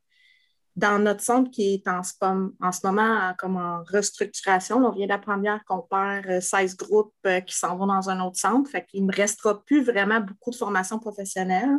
Dans 0.77 1.03
notre 1.03 1.23
centre 1.23 1.51
qui 1.51 1.75
est 1.75 1.89
en, 1.89 2.03
ce 2.03 2.87
moment 2.87 3.35
comme 3.39 3.57
en 3.57 3.83
restructuration, 3.91 4.77
on 4.85 4.93
vient 4.93 5.07
d'apprendre 5.07 5.59
qu'on 5.67 5.81
perd 5.81 6.41
16 6.41 6.77
groupes 6.77 7.15
qui 7.47 7.57
s'en 7.57 7.77
vont 7.77 7.87
dans 7.87 8.11
un 8.11 8.21
autre 8.21 8.39
centre. 8.39 8.71
Fait 8.71 8.85
qu'il 8.85 9.03
ne 9.03 9.09
me 9.09 9.17
restera 9.17 9.65
plus 9.65 9.83
vraiment 9.83 10.21
beaucoup 10.21 10.51
de 10.51 10.57
formation 10.57 10.99
professionnelle. 11.01 11.71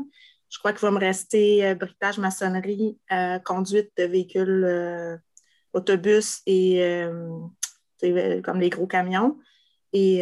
Je 0.49 0.59
crois 0.59 0.71
qu'il 0.71 0.81
va 0.81 0.91
me 0.91 0.99
rester 0.99 1.65
euh, 1.65 1.75
briquetage, 1.75 2.17
maçonnerie, 2.19 2.97
euh, 3.11 3.39
conduite 3.39 3.91
de 3.97 4.03
véhicules, 4.03 4.63
euh, 4.65 5.17
autobus 5.73 6.41
et 6.45 6.81
comme 8.01 8.59
les 8.59 8.69
gros 8.69 8.87
camions, 8.87 9.37
et 9.93 10.21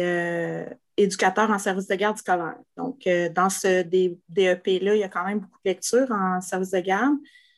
éducateur 0.96 1.50
en 1.50 1.58
service 1.58 1.86
de 1.86 1.94
garde 1.94 2.18
scolaire. 2.18 2.56
Donc, 2.76 3.08
dans 3.34 3.48
ce 3.48 3.82
DEP-là, 3.82 4.94
il 4.96 5.00
y 5.00 5.04
a 5.04 5.08
quand 5.08 5.24
même 5.24 5.40
beaucoup 5.40 5.58
de 5.64 5.70
lectures 5.70 6.10
en 6.10 6.40
service 6.42 6.72
de 6.72 6.80
garde. 6.80 7.14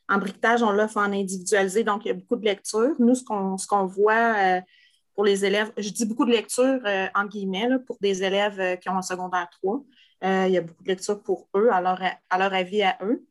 En 0.08 0.18
briquetage, 0.18 0.62
on 0.62 0.70
l'offre 0.70 0.98
en 0.98 1.12
individualisé, 1.12 1.82
donc 1.82 2.04
il 2.04 2.08
y 2.08 2.10
a 2.10 2.14
beaucoup 2.14 2.36
de 2.36 2.44
lectures. 2.44 2.94
Nous, 3.00 3.14
ce 3.16 3.66
qu'on 3.66 3.86
voit 3.86 4.60
pour 5.14 5.24
les 5.24 5.44
élèves, 5.44 5.72
je 5.76 5.90
dis 5.90 6.04
beaucoup 6.04 6.26
de 6.26 6.32
lectures 6.32 6.80
en 7.14 7.24
guillemets 7.24 7.68
pour 7.84 7.96
des 8.00 8.22
élèves 8.22 8.78
qui 8.78 8.88
ont 8.90 8.98
un 8.98 9.02
secondaire 9.02 9.48
3. 9.62 9.82
Euh, 10.24 10.46
il 10.48 10.54
y 10.54 10.58
a 10.58 10.62
beaucoup 10.62 10.82
de 10.82 10.88
lectures 10.88 11.22
pour 11.22 11.48
eux, 11.54 11.68
à 11.70 11.80
leur, 11.80 12.52
avis 12.52 12.82
à 12.82 12.98
eux. 13.02 13.24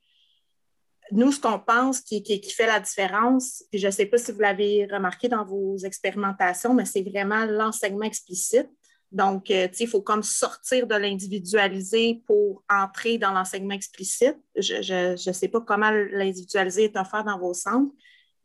Nous, 1.10 1.32
ce 1.32 1.40
qu'on 1.40 1.58
pense 1.58 2.00
qui, 2.00 2.22
fait 2.50 2.66
la 2.66 2.80
différence, 2.80 3.64
puis 3.70 3.78
je 3.78 3.86
ne 3.86 3.92
sais 3.92 4.06
pas 4.06 4.18
si 4.18 4.32
vous 4.32 4.40
l'avez 4.40 4.86
remarqué 4.86 5.28
dans 5.28 5.44
vos 5.44 5.76
expérimentations, 5.78 6.74
mais 6.74 6.84
c'est 6.84 7.02
vraiment 7.02 7.44
l'enseignement 7.46 8.04
explicite. 8.04 8.68
Donc, 9.10 9.50
euh, 9.50 9.68
il 9.78 9.88
faut 9.88 10.02
comme 10.02 10.22
sortir 10.22 10.86
de 10.86 10.94
l'individualisé 10.94 12.22
pour 12.26 12.62
entrer 12.68 13.16
dans 13.16 13.32
l'enseignement 13.32 13.74
explicite. 13.74 14.36
Je 14.54 15.28
ne 15.28 15.32
sais 15.32 15.48
pas 15.48 15.62
comment 15.62 15.90
l'individualisé 15.90 16.84
est 16.84 16.96
offert 16.96 17.24
dans 17.24 17.38
vos 17.38 17.54
centres, 17.54 17.92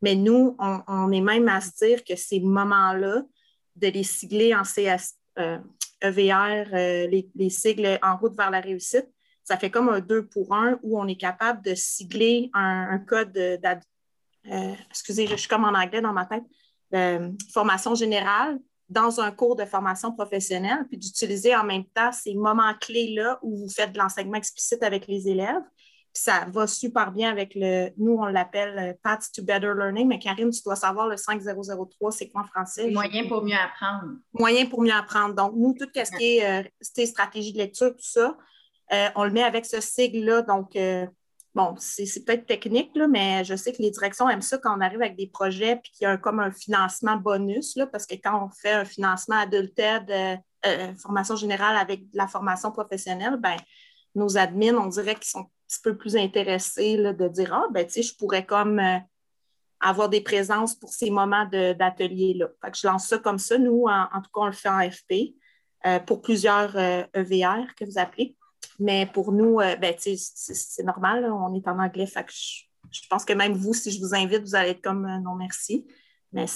mais 0.00 0.14
nous, 0.14 0.56
on, 0.58 1.12
est 1.12 1.20
même 1.20 1.48
à 1.48 1.60
se 1.60 1.84
dire 1.84 2.04
que 2.04 2.16
ces 2.16 2.40
moments-là, 2.40 3.22
de 3.76 3.88
les 3.88 4.04
sigler 4.04 4.54
en 4.54 4.62
CS, 4.62 5.16
EVR, 6.04 6.66
euh, 6.72 7.06
les, 7.34 7.50
sigles 7.50 7.98
en 8.02 8.16
route 8.16 8.36
vers 8.36 8.50
la 8.50 8.60
réussite, 8.60 9.08
ça 9.42 9.56
fait 9.56 9.70
comme 9.70 9.88
un 9.88 10.00
deux 10.00 10.26
pour 10.26 10.54
un 10.54 10.78
où 10.82 10.98
on 10.98 11.06
est 11.06 11.16
capable 11.16 11.62
de 11.62 11.74
sigler 11.74 12.50
un, 12.54 12.98
code 12.98 13.32
de, 13.32 13.58
euh, 14.50 14.74
excusez, 14.90 15.26
je 15.26 15.36
suis 15.36 15.48
comme 15.48 15.64
en 15.64 15.74
anglais 15.74 16.00
dans 16.00 16.12
ma 16.12 16.26
tête, 16.26 16.44
de 16.92 17.32
formation 17.52 17.94
générale 17.94 18.58
dans 18.88 19.20
un 19.20 19.30
cours 19.30 19.56
de 19.56 19.64
formation 19.64 20.12
professionnelle, 20.12 20.86
puis 20.88 20.98
d'utiliser 20.98 21.56
en 21.56 21.64
même 21.64 21.84
temps 21.86 22.12
ces 22.12 22.34
moments 22.34 22.74
clés-là 22.80 23.38
où 23.42 23.56
vous 23.56 23.68
faites 23.68 23.92
de 23.92 23.98
l'enseignement 23.98 24.36
explicite 24.36 24.82
avec 24.82 25.06
les 25.06 25.28
élèves. 25.28 25.62
Ça 26.16 26.46
va 26.48 26.68
super 26.68 27.10
bien 27.10 27.28
avec 27.30 27.54
le, 27.56 27.90
nous, 27.98 28.12
on 28.12 28.26
l'appelle 28.26 28.78
euh, 28.78 28.92
Path 29.02 29.30
to 29.34 29.42
Better 29.42 29.72
Learning, 29.76 30.06
mais 30.06 30.20
Karine, 30.20 30.50
tu 30.50 30.62
dois 30.62 30.76
savoir 30.76 31.08
le 31.08 31.16
5003, 31.16 32.12
c'est 32.12 32.28
quoi 32.28 32.42
en 32.42 32.44
français? 32.44 32.88
Moyen 32.92 33.26
pour 33.26 33.42
mieux 33.42 33.56
apprendre. 33.56 34.14
Moyen 34.32 34.66
pour 34.66 34.80
mieux 34.80 34.94
apprendre. 34.94 35.34
Donc, 35.34 35.54
nous, 35.56 35.74
tout 35.74 35.88
ce 35.92 36.16
qui 36.16 36.38
est 36.38 36.64
euh, 36.64 37.04
stratégie 37.04 37.52
de 37.52 37.58
lecture, 37.58 37.90
tout 37.90 37.98
ça, 37.98 38.36
euh, 38.92 39.08
on 39.16 39.24
le 39.24 39.32
met 39.32 39.42
avec 39.42 39.66
ce 39.66 39.80
sigle-là. 39.80 40.42
Donc, 40.42 40.78
bon, 41.52 41.74
c'est 41.78 42.24
peut-être 42.24 42.46
technique, 42.46 42.92
là, 42.94 43.08
mais 43.08 43.42
je 43.44 43.56
sais 43.56 43.72
que 43.72 43.82
les 43.82 43.90
directions 43.90 44.30
aiment 44.30 44.40
ça 44.40 44.58
quand 44.58 44.76
on 44.76 44.80
arrive 44.80 45.02
avec 45.02 45.16
des 45.16 45.26
projets 45.26 45.80
puis 45.82 45.90
qu'il 45.90 46.04
y 46.04 46.06
a 46.06 46.16
comme 46.16 46.38
un 46.38 46.52
financement 46.52 47.16
bonus, 47.16 47.74
là, 47.74 47.88
parce 47.88 48.06
que 48.06 48.14
quand 48.14 48.44
on 48.44 48.50
fait 48.50 48.72
un 48.72 48.84
financement 48.84 49.36
adulte 49.36 49.80
formation 51.02 51.34
générale 51.34 51.76
avec 51.76 52.02
la 52.12 52.28
formation 52.28 52.70
professionnelle, 52.70 53.36
ben 53.38 53.56
nos 54.14 54.38
admins, 54.38 54.76
on 54.76 54.86
dirait 54.86 55.16
qu'ils 55.16 55.26
sont 55.26 55.46
peu 55.82 55.96
plus 55.96 56.16
intéressé 56.16 56.96
de 56.96 57.28
dire 57.28 57.52
Ah, 57.54 57.66
ben, 57.70 57.86
tu 57.86 57.92
sais, 57.92 58.02
je 58.02 58.16
pourrais 58.16 58.44
comme 58.44 58.78
euh, 58.78 58.98
avoir 59.80 60.08
des 60.08 60.20
présences 60.20 60.74
pour 60.74 60.90
ces 60.90 61.10
moments 61.10 61.46
d'atelier-là. 61.46 62.48
Fait 62.62 62.70
que 62.70 62.76
je 62.76 62.86
lance 62.86 63.06
ça 63.06 63.18
comme 63.18 63.38
ça. 63.38 63.58
Nous, 63.58 63.84
en, 63.86 64.20
tout 64.22 64.30
cas, 64.34 64.40
on 64.40 64.46
le 64.46 64.52
fait 64.52 64.68
en 64.68 64.90
FP 64.90 65.34
euh, 65.86 65.98
pour 66.00 66.22
plusieurs 66.22 66.76
EVR 66.76 67.08
euh, 67.14 67.64
e 67.64 67.74
que 67.76 67.84
vous 67.84 67.98
appelez. 67.98 68.36
Mais 68.78 69.06
pour 69.06 69.32
nous, 69.32 69.58
ben, 69.58 69.94
c'est 69.98 70.82
normal, 70.82 71.26
on 71.26 71.54
est 71.54 71.68
en 71.68 71.78
anglais. 71.78 72.06
Fait 72.06 72.24
que 72.24 72.32
je, 72.32 73.06
pense 73.08 73.24
que 73.24 73.32
même 73.32 73.52
vous, 73.52 73.74
si 73.74 73.92
je 73.92 74.00
vous 74.00 74.14
invite, 74.14 74.40
vous 74.40 74.54
allez 74.56 74.70
être 74.70 74.82
comme 74.82 75.06
non 75.22 75.36
merci. 75.36 75.86
Mais 76.32 76.46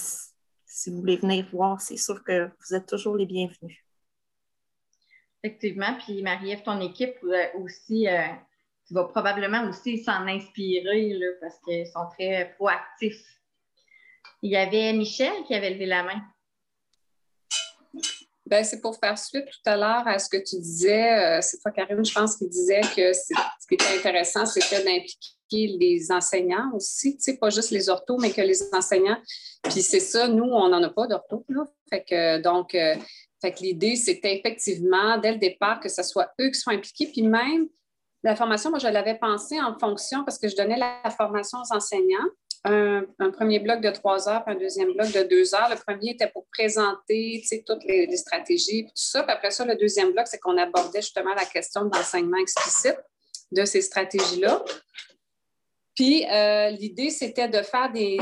si 0.65 0.89
vous 0.89 0.97
voulez 0.97 1.15
venir 1.15 1.45
voir, 1.51 1.79
c'est 1.79 1.95
sûr 1.95 2.21
que 2.23 2.47
vous 2.47 2.75
êtes 2.75 2.87
toujours 2.87 3.15
les 3.15 3.25
bienvenus. 3.25 3.77
Effectivement. 5.41 5.97
Puis 6.03 6.21
Marie-Ève, 6.21 6.63
ton 6.63 6.81
équipe 6.81 7.15
aussi 7.55 8.07
vas 8.93 9.05
probablement 9.05 9.67
aussi 9.69 10.03
s'en 10.03 10.27
inspirer 10.27 11.13
là, 11.13 11.27
parce 11.41 11.55
qu'ils 11.65 11.87
sont 11.87 12.07
très 12.17 12.53
proactifs. 12.57 13.23
Il 14.41 14.51
y 14.51 14.57
avait 14.57 14.93
Michel 14.93 15.43
qui 15.45 15.53
avait 15.53 15.71
levé 15.71 15.85
la 15.85 16.03
main. 16.03 16.21
Ben, 18.45 18.63
c'est 18.63 18.81
pour 18.81 18.97
faire 18.97 19.17
suite 19.17 19.45
tout 19.45 19.69
à 19.69 19.77
l'heure 19.77 20.07
à 20.07 20.17
ce 20.17 20.27
que 20.27 20.37
tu 20.37 20.55
disais. 20.59 21.37
Euh, 21.37 21.39
c'est 21.39 21.59
toi, 21.59 21.71
Karine, 21.71 22.03
je 22.03 22.11
pense, 22.11 22.35
qui 22.35 22.47
disait 22.47 22.81
que 22.81 23.13
ce 23.13 23.67
qui 23.67 23.75
était 23.75 23.95
intéressant, 23.95 24.45
c'était 24.47 24.83
d'impliquer 24.83 25.77
les 25.79 26.11
enseignants 26.11 26.71
aussi, 26.73 27.15
pas 27.39 27.51
juste 27.51 27.69
les 27.69 27.89
orthos, 27.89 28.17
mais 28.17 28.31
que 28.31 28.41
les 28.41 28.73
enseignants. 28.73 29.21
Puis 29.63 29.83
c'est 29.83 29.99
ça, 29.99 30.27
nous, 30.27 30.45
on 30.45 30.67
n'en 30.69 30.81
a 30.81 30.89
pas 30.89 31.05
d'orthos. 31.05 31.43
Fait 31.91 32.03
que, 32.03 32.41
donc, 32.41 32.73
euh, 32.73 32.95
fait 33.39 33.53
que 33.53 33.59
l'idée, 33.59 33.95
c'était 33.95 34.37
effectivement, 34.37 35.19
dès 35.19 35.33
le 35.33 35.37
départ, 35.37 35.79
que 35.79 35.89
ce 35.89 36.01
soit 36.01 36.31
eux 36.41 36.49
qui 36.49 36.59
soient 36.59 36.73
impliqués. 36.73 37.07
Puis 37.07 37.21
même, 37.21 37.67
la 38.23 38.35
formation, 38.35 38.69
moi, 38.69 38.79
je 38.79 38.87
l'avais 38.87 39.15
pensé 39.15 39.59
en 39.59 39.77
fonction 39.77 40.23
parce 40.23 40.37
que 40.37 40.47
je 40.47 40.55
donnais 40.55 40.77
la 40.77 41.09
formation 41.11 41.59
aux 41.59 41.75
enseignants. 41.75 42.27
Un, 42.65 43.05
premier 43.31 43.59
bloc 43.59 43.79
de 43.79 43.89
trois 43.89 44.27
heures, 44.27 44.43
puis 44.43 44.53
un 44.53 44.59
deuxième 44.59 44.91
bloc 44.91 45.11
de 45.13 45.23
deux 45.23 45.55
heures. 45.55 45.69
Le 45.69 45.77
premier 45.77 46.11
était 46.11 46.27
pour 46.27 46.45
présenter 46.51 47.41
toutes 47.65 47.85
les, 47.85 48.17
stratégies, 48.17 48.83
tout 48.83 48.91
ça. 48.95 49.23
Puis 49.23 49.31
après 49.31 49.51
ça, 49.51 49.63
le 49.63 49.75
deuxième 49.75 50.11
bloc, 50.11 50.27
c'est 50.27 50.39
qu'on 50.39 50.57
abordait 50.57 51.01
justement 51.01 51.33
la 51.33 51.45
question 51.45 51.85
de 51.85 51.95
l'enseignement 51.95 52.37
explicite 52.37 52.97
de 53.53 53.63
ces 53.63 53.81
stratégies-là. 53.81 54.61
Puis 55.95 56.25
euh, 56.29 56.69
l'idée, 56.71 57.11
c'était 57.11 57.47
de 57.47 57.61
faire 57.61 57.91
des. 57.93 58.17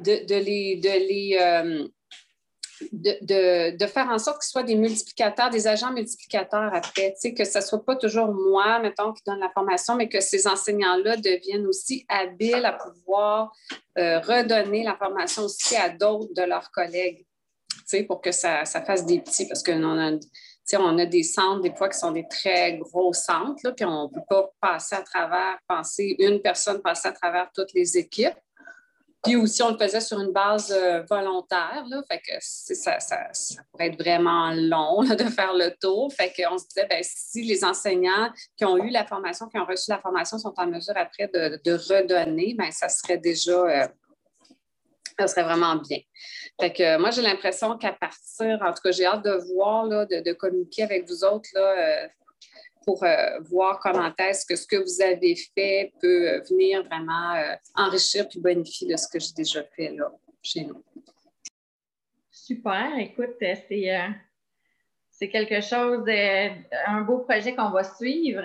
de, 0.00 0.34
les, 0.34 0.76
de 0.76 0.88
les 0.88 1.38
euh, 1.40 1.88
de, 2.92 3.86
faire 3.86 4.08
en 4.08 4.18
sorte 4.18 4.42
qu'ils 4.42 4.50
soient 4.50 4.62
des 4.62 4.74
multiplicateurs, 4.74 5.50
des 5.50 5.66
agents 5.66 5.92
multiplicateurs 5.92 6.72
après, 6.74 7.14
que 7.36 7.44
ce 7.44 7.58
ne 7.58 7.62
soit 7.62 7.84
pas 7.84 7.96
toujours 7.96 8.32
moi, 8.32 8.78
mettons, 8.80 9.12
qui 9.12 9.22
donne 9.26 9.40
la 9.40 9.50
formation, 9.50 9.96
mais 9.96 10.08
que 10.08 10.20
ces 10.20 10.46
enseignants-là 10.46 11.16
deviennent 11.16 11.66
aussi 11.66 12.04
habiles 12.08 12.64
à 12.64 12.72
pouvoir 12.72 13.52
euh, 13.98 14.20
redonner 14.20 14.82
la 14.82 14.96
formation 14.96 15.42
aussi 15.44 15.76
à 15.76 15.88
d'autres 15.88 16.32
de 16.34 16.42
leurs 16.42 16.70
collègues, 16.70 17.26
pour 18.08 18.22
que 18.22 18.32
ça, 18.32 18.64
fasse 18.64 19.04
des 19.04 19.20
petits, 19.20 19.46
parce 19.46 19.62
qu'on 19.62 19.82
a, 19.98 20.12
on 20.78 20.98
a 20.98 21.06
des 21.06 21.22
centres, 21.22 21.60
des 21.60 21.74
fois, 21.74 21.88
qui 21.88 21.98
sont 21.98 22.12
des 22.12 22.26
très 22.28 22.78
gros 22.78 23.12
centres, 23.12 23.60
là, 23.64 23.72
puis 23.72 23.84
on 23.84 24.04
ne 24.04 24.08
peut 24.08 24.24
pas 24.28 24.50
passer 24.60 24.94
à 24.96 25.02
travers, 25.02 25.58
penser 25.68 26.16
une 26.18 26.40
personne 26.40 26.80
passer 26.80 27.08
à 27.08 27.12
travers 27.12 27.50
toutes 27.54 27.72
les 27.74 27.98
équipes. 27.98 28.36
Puis 29.22 29.36
aussi, 29.36 29.62
on 29.62 29.70
le 29.70 29.78
faisait 29.78 30.00
sur 30.00 30.20
une 30.20 30.32
base 30.32 30.72
euh, 30.72 31.02
volontaire, 31.08 31.84
là, 31.88 32.02
fait 32.10 32.18
que 32.18 32.32
ça, 32.40 32.98
ça, 32.98 33.28
pourrait 33.70 33.86
être 33.86 33.98
vraiment 33.98 34.50
long 34.52 35.02
de 35.02 35.24
faire 35.24 35.54
le 35.54 35.70
tour. 35.80 36.12
Fait 36.12 36.32
qu'on 36.32 36.58
se 36.58 36.66
disait, 36.66 36.86
ben, 36.88 37.00
si 37.02 37.42
les 37.42 37.64
enseignants 37.64 38.30
qui 38.56 38.64
ont 38.64 38.76
eu 38.76 38.90
la 38.90 39.06
formation, 39.06 39.46
qui 39.48 39.58
ont 39.58 39.64
reçu 39.64 39.90
la 39.90 40.00
formation, 40.00 40.38
sont 40.38 40.54
en 40.56 40.66
mesure 40.66 40.96
après 40.96 41.28
de, 41.28 41.72
redonner, 41.72 42.54
ben, 42.58 42.72
ça 42.72 42.88
serait 42.88 43.18
déjà, 43.18 43.52
euh, 43.52 43.86
ça 45.18 45.28
serait 45.28 45.44
vraiment 45.44 45.76
bien. 45.76 46.00
Fait 46.60 46.72
que 46.72 46.98
moi, 46.98 47.10
j'ai 47.10 47.22
l'impression 47.22 47.78
qu'à 47.78 47.92
partir, 47.92 48.58
en 48.60 48.72
tout 48.72 48.82
cas, 48.82 48.90
j'ai 48.90 49.06
hâte 49.06 49.24
de 49.24 49.54
voir, 49.54 49.86
là, 49.86 50.04
de, 50.04 50.32
communiquer 50.32 50.82
avec 50.82 51.08
vous 51.08 51.22
autres, 51.22 51.48
là, 51.54 51.60
euh, 51.60 52.08
pour 52.84 53.02
euh, 53.04 53.40
voir 53.40 53.78
comment 53.80 54.12
est-ce 54.18 54.46
que 54.46 54.56
ce 54.56 54.66
que 54.66 54.76
vous 54.76 55.02
avez 55.02 55.36
fait 55.54 55.92
peut 56.00 56.28
euh, 56.28 56.40
venir 56.48 56.84
vraiment 56.84 57.34
euh, 57.34 57.54
enrichir 57.74 58.28
puis 58.28 58.40
bonifier 58.40 58.92
de 58.92 58.96
ce 58.96 59.08
que 59.08 59.18
j'ai 59.18 59.32
déjà 59.36 59.62
fait 59.76 59.90
là, 59.90 60.10
chez 60.42 60.64
nous. 60.64 60.82
Super. 62.30 62.98
Écoute, 62.98 63.36
c'est 65.10 65.28
quelque 65.28 65.60
chose, 65.60 66.04
un 66.86 67.02
beau 67.02 67.18
projet 67.20 67.54
qu'on 67.54 67.70
va 67.70 67.84
suivre. 67.84 68.42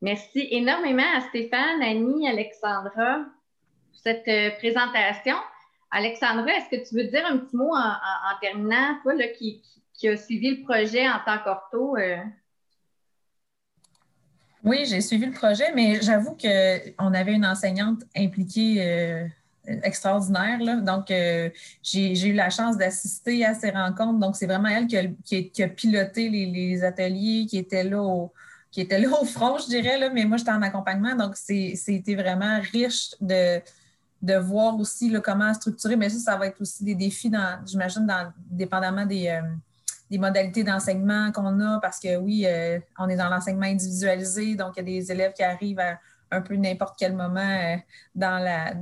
Merci 0.00 0.48
énormément 0.50 1.04
à 1.14 1.20
Stéphane, 1.28 1.82
Annie, 1.82 2.26
Alexandra 2.28 3.26
pour 3.90 4.00
cette 4.00 4.58
présentation. 4.58 5.36
Alexandra, 5.90 6.50
est-ce 6.52 6.70
que 6.70 6.88
tu 6.88 6.94
veux 6.96 7.10
dire 7.10 7.26
un 7.26 7.36
petit 7.38 7.56
mot 7.56 7.74
en, 7.74 8.40
terminant, 8.40 8.98
toi 9.02 9.14
là, 9.14 9.28
qui, 9.28 9.62
qui, 9.92 10.08
a 10.08 10.16
suivi 10.16 10.56
le 10.56 10.62
projet 10.62 11.06
en 11.06 11.18
tant 11.26 11.38
qu'ortho? 11.44 11.96
Oui, 14.64 14.84
j'ai 14.86 15.00
suivi 15.00 15.26
le 15.26 15.32
projet, 15.32 15.72
mais 15.74 16.00
j'avoue 16.00 16.36
qu'on 16.36 17.14
avait 17.14 17.32
une 17.32 17.44
enseignante 17.44 18.02
impliquée 18.16 18.76
euh, 18.78 19.26
extraordinaire. 19.82 20.82
Donc, 20.82 21.10
euh, 21.10 21.50
j'ai 21.82 22.28
eu 22.28 22.32
la 22.32 22.48
chance 22.48 22.76
d'assister 22.76 23.44
à 23.44 23.54
ces 23.54 23.70
rencontres. 23.70 24.20
Donc, 24.20 24.36
c'est 24.36 24.46
vraiment 24.46 24.68
elle 24.68 24.86
qui 24.86 25.62
a, 25.62 25.68
piloté 25.68 26.28
les, 26.28 26.84
ateliers, 26.84 27.46
qui 27.46 27.58
était 27.58 27.82
là 27.82 28.02
au, 28.02 28.32
qui 28.70 28.80
était 28.80 29.00
là 29.00 29.08
au 29.20 29.24
front, 29.24 29.58
je 29.58 29.66
dirais, 29.66 29.98
là, 29.98 30.10
mais 30.10 30.24
moi, 30.24 30.36
j'étais 30.36 30.52
en 30.52 30.62
accompagnement. 30.62 31.16
Donc, 31.16 31.34
c'était 31.36 32.14
vraiment 32.14 32.60
riche 32.72 33.16
de, 33.20 33.60
de 34.22 34.34
voir 34.34 34.78
aussi 34.78 35.12
comment 35.24 35.52
structurer. 35.54 35.96
Mais 35.96 36.08
ça, 36.08 36.18
ça 36.18 36.36
va 36.36 36.46
être 36.46 36.60
aussi 36.60 36.84
des 36.84 36.94
défis, 36.94 37.32
j'imagine, 37.66 38.06
dépendamment 38.48 39.06
des. 39.06 39.26
Euh, 39.26 39.42
des 40.12 40.18
modalités 40.18 40.62
d'enseignement 40.62 41.32
qu'on 41.32 41.58
a 41.60 41.80
parce 41.80 41.98
que 41.98 42.18
oui, 42.18 42.44
euh, 42.46 42.78
on 42.98 43.08
est 43.08 43.16
dans 43.16 43.30
l'enseignement 43.30 43.64
individualisé, 43.64 44.54
donc 44.54 44.74
il 44.76 44.80
y 44.80 44.80
a 44.80 45.00
des 45.00 45.10
élèves 45.10 45.32
qui 45.32 45.42
arrivent 45.42 45.80
à 45.80 45.98
un 46.30 46.42
peu 46.42 46.54
n'importe 46.54 46.98
quel 46.98 47.16
moment 47.16 47.40
euh, 47.40 47.76
dans 48.14 48.38
la 48.38 48.74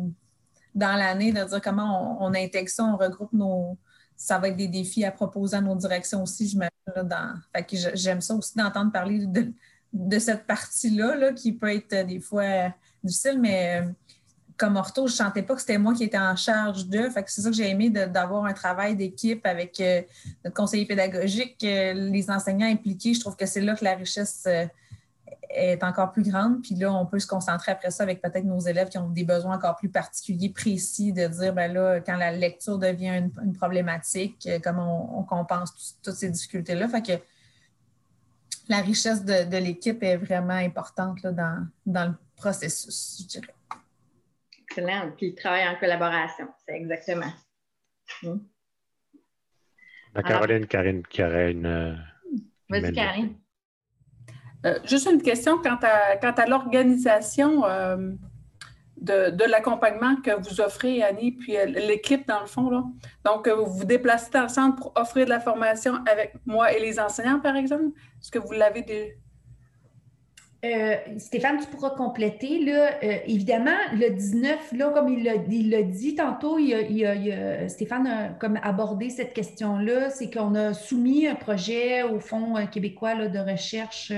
dans 0.75 0.97
l'année 0.97 1.33
de 1.33 1.45
dire 1.45 1.61
comment 1.63 2.19
on, 2.21 2.35
intègre 2.35 2.69
ça, 2.69 2.85
on 2.85 2.97
regroupe 2.97 3.33
nos. 3.33 3.79
Ça 4.17 4.39
va 4.39 4.49
être 4.49 4.57
des 4.57 4.69
défis 4.69 5.05
à 5.05 5.13
proposer 5.13 5.57
à 5.57 5.61
nos 5.61 5.75
directions 5.77 6.23
aussi, 6.23 6.49
j'imagine. 6.49 6.71
Dans... 6.97 7.41
Que 7.55 7.77
j'aime 7.95 8.21
ça 8.21 8.35
aussi 8.35 8.57
d'entendre 8.57 8.93
parler 8.93 9.27
de, 9.27 9.53
de 9.93 10.19
cette 10.19 10.47
partie-là 10.47 11.15
là, 11.17 11.33
qui 11.33 11.53
peut 11.53 11.73
être 11.73 12.07
des 12.07 12.21
fois 12.21 12.73
difficile, 13.03 13.41
mais 13.41 13.83
euh, 13.83 13.89
comme 14.61 14.77
ortho, 14.77 15.07
je 15.07 15.15
ne 15.15 15.17
sentais 15.17 15.43
pas 15.43 15.55
que 15.55 15.63
c'était 15.63 15.79
moi 15.79 15.95
qui 15.95 16.05
étais 16.05 16.19
en 16.19 16.37
charge 16.37 16.87
de. 16.87 17.09
c'est 17.27 17.41
ça 17.41 17.49
que 17.49 17.57
j'ai 17.57 17.71
aimé 17.71 17.89
d'avoir 17.89 18.45
un 18.45 18.53
travail 18.53 18.95
d'équipe 18.95 19.47
avec 19.47 19.81
euh, 19.81 20.03
notre 20.45 20.55
conseiller 20.55 20.85
pédagogique, 20.85 21.57
euh, 21.65 21.95
les 21.95 22.31
enseignants 22.31 22.67
impliqués. 22.67 23.15
Je 23.15 23.21
trouve 23.21 23.37
que 23.37 23.47
c'est 23.47 23.63
là 23.63 23.75
que 23.75 23.83
la 23.83 23.95
richesse 23.95 24.45
euh, 24.47 24.67
est 25.49 25.83
encore 25.83 26.13
plus 26.13 26.25
grande. 26.31 26.61
Puis 26.61 26.75
là, 26.75 26.93
on 26.93 27.07
peut 27.07 27.19
se 27.19 27.27
concentrer 27.27 27.73
après 27.73 27.91
ça 27.91 28.03
avec 28.03 28.21
peut-être 28.21 28.45
nos 28.45 28.61
élèves 28.61 28.91
qui 28.91 28.99
ont 28.99 29.09
des 29.09 29.25
besoins 29.25 29.57
encore 29.57 29.77
plus 29.77 29.89
particuliers, 29.89 30.51
précis, 30.51 31.15
de 31.15 31.27
dire, 31.27 31.55
ben 31.55 31.73
là, 31.73 32.01
quand 32.01 32.17
la 32.17 32.31
lecture 32.31 32.77
devient 32.77 33.31
une, 33.43 33.55
problématique, 33.55 34.47
comment 34.63 35.19
on, 35.19 35.23
compense 35.23 35.97
toutes 36.03 36.17
ces 36.17 36.29
difficultés-là. 36.29 36.87
Fait 36.87 37.03
que 37.03 37.13
la 38.69 38.83
richesse 38.83 39.25
de, 39.25 39.57
l'équipe 39.57 40.03
est 40.03 40.19
vraiment 40.19 40.53
importante 40.53 41.23
dans, 41.23 41.67
dans 41.87 42.09
le 42.09 42.15
processus, 42.37 43.23
je 43.23 43.27
dirais. 43.27 43.55
Excellent. 44.71 45.11
Puis 45.17 45.29
il 45.29 45.35
travaille 45.35 45.69
en 45.69 45.77
collaboration. 45.77 46.47
C'est 46.65 46.75
exactement. 46.75 47.33
Hmm. 48.23 48.39
Caroline, 50.27 50.67
Karine, 50.67 51.03
qui 51.07 51.23
aurait 51.23 51.53
une. 51.53 51.67
Euh, 51.67 51.95
Vas-y, 52.69 52.93
Karine. 52.93 53.35
Euh, 54.67 54.79
juste 54.85 55.09
une 55.11 55.23
question 55.23 55.59
quant 55.59 55.79
à, 55.83 56.17
quant 56.17 56.33
à 56.33 56.47
l'organisation 56.47 57.65
euh, 57.65 58.13
de, 58.97 59.31
de 59.31 59.45
l'accompagnement 59.45 60.17
que 60.17 60.33
vous 60.33 60.61
offrez, 60.61 61.03
Annie, 61.03 61.33
puis 61.33 61.57
l'équipe, 61.67 62.29
dans 62.29 62.41
le 62.41 62.47
fond. 62.47 62.69
Là. 62.71 62.85
Donc, 63.25 63.49
vous 63.49 63.67
vous 63.67 63.85
déplacez 63.85 64.31
dans 64.31 64.43
le 64.43 64.49
centre 64.49 64.77
pour 64.77 64.93
offrir 64.97 65.25
de 65.25 65.31
la 65.31 65.41
formation 65.41 66.05
avec 66.07 66.35
moi 66.45 66.73
et 66.73 66.81
les 66.81 67.01
enseignants, 67.01 67.41
par 67.41 67.57
exemple? 67.57 67.97
Est-ce 68.21 68.31
que 68.31 68.39
vous 68.39 68.53
l'avez 68.53 68.83
déjà? 68.83 69.15
Euh, 70.65 70.97
Stéphane, 71.19 71.59
tu 71.59 71.67
pourras 71.67 71.91
compléter. 71.91 72.65
Là, 72.65 72.91
euh, 73.03 73.17
évidemment, 73.27 73.77
le 73.95 74.11
19, 74.11 74.73
là, 74.73 74.91
comme 74.91 75.09
il 75.09 75.25
l'a 75.71 75.83
dit 75.83 76.15
tantôt, 76.15 76.59
il 76.59 77.69
Stéphane 77.69 78.07
a 78.07 78.29
comme 78.39 78.59
abordé 78.63 79.11
cette 79.11 79.33
question-là, 79.33 80.11
c'est 80.11 80.31
qu'on 80.31 80.55
a 80.55 80.75
soumis 80.75 81.27
un 81.27 81.35
projet 81.35 82.03
au 82.03 82.21
Fonds 82.21 82.67
québécois 82.71 83.15
de 83.15 83.39
recherche 83.39 84.13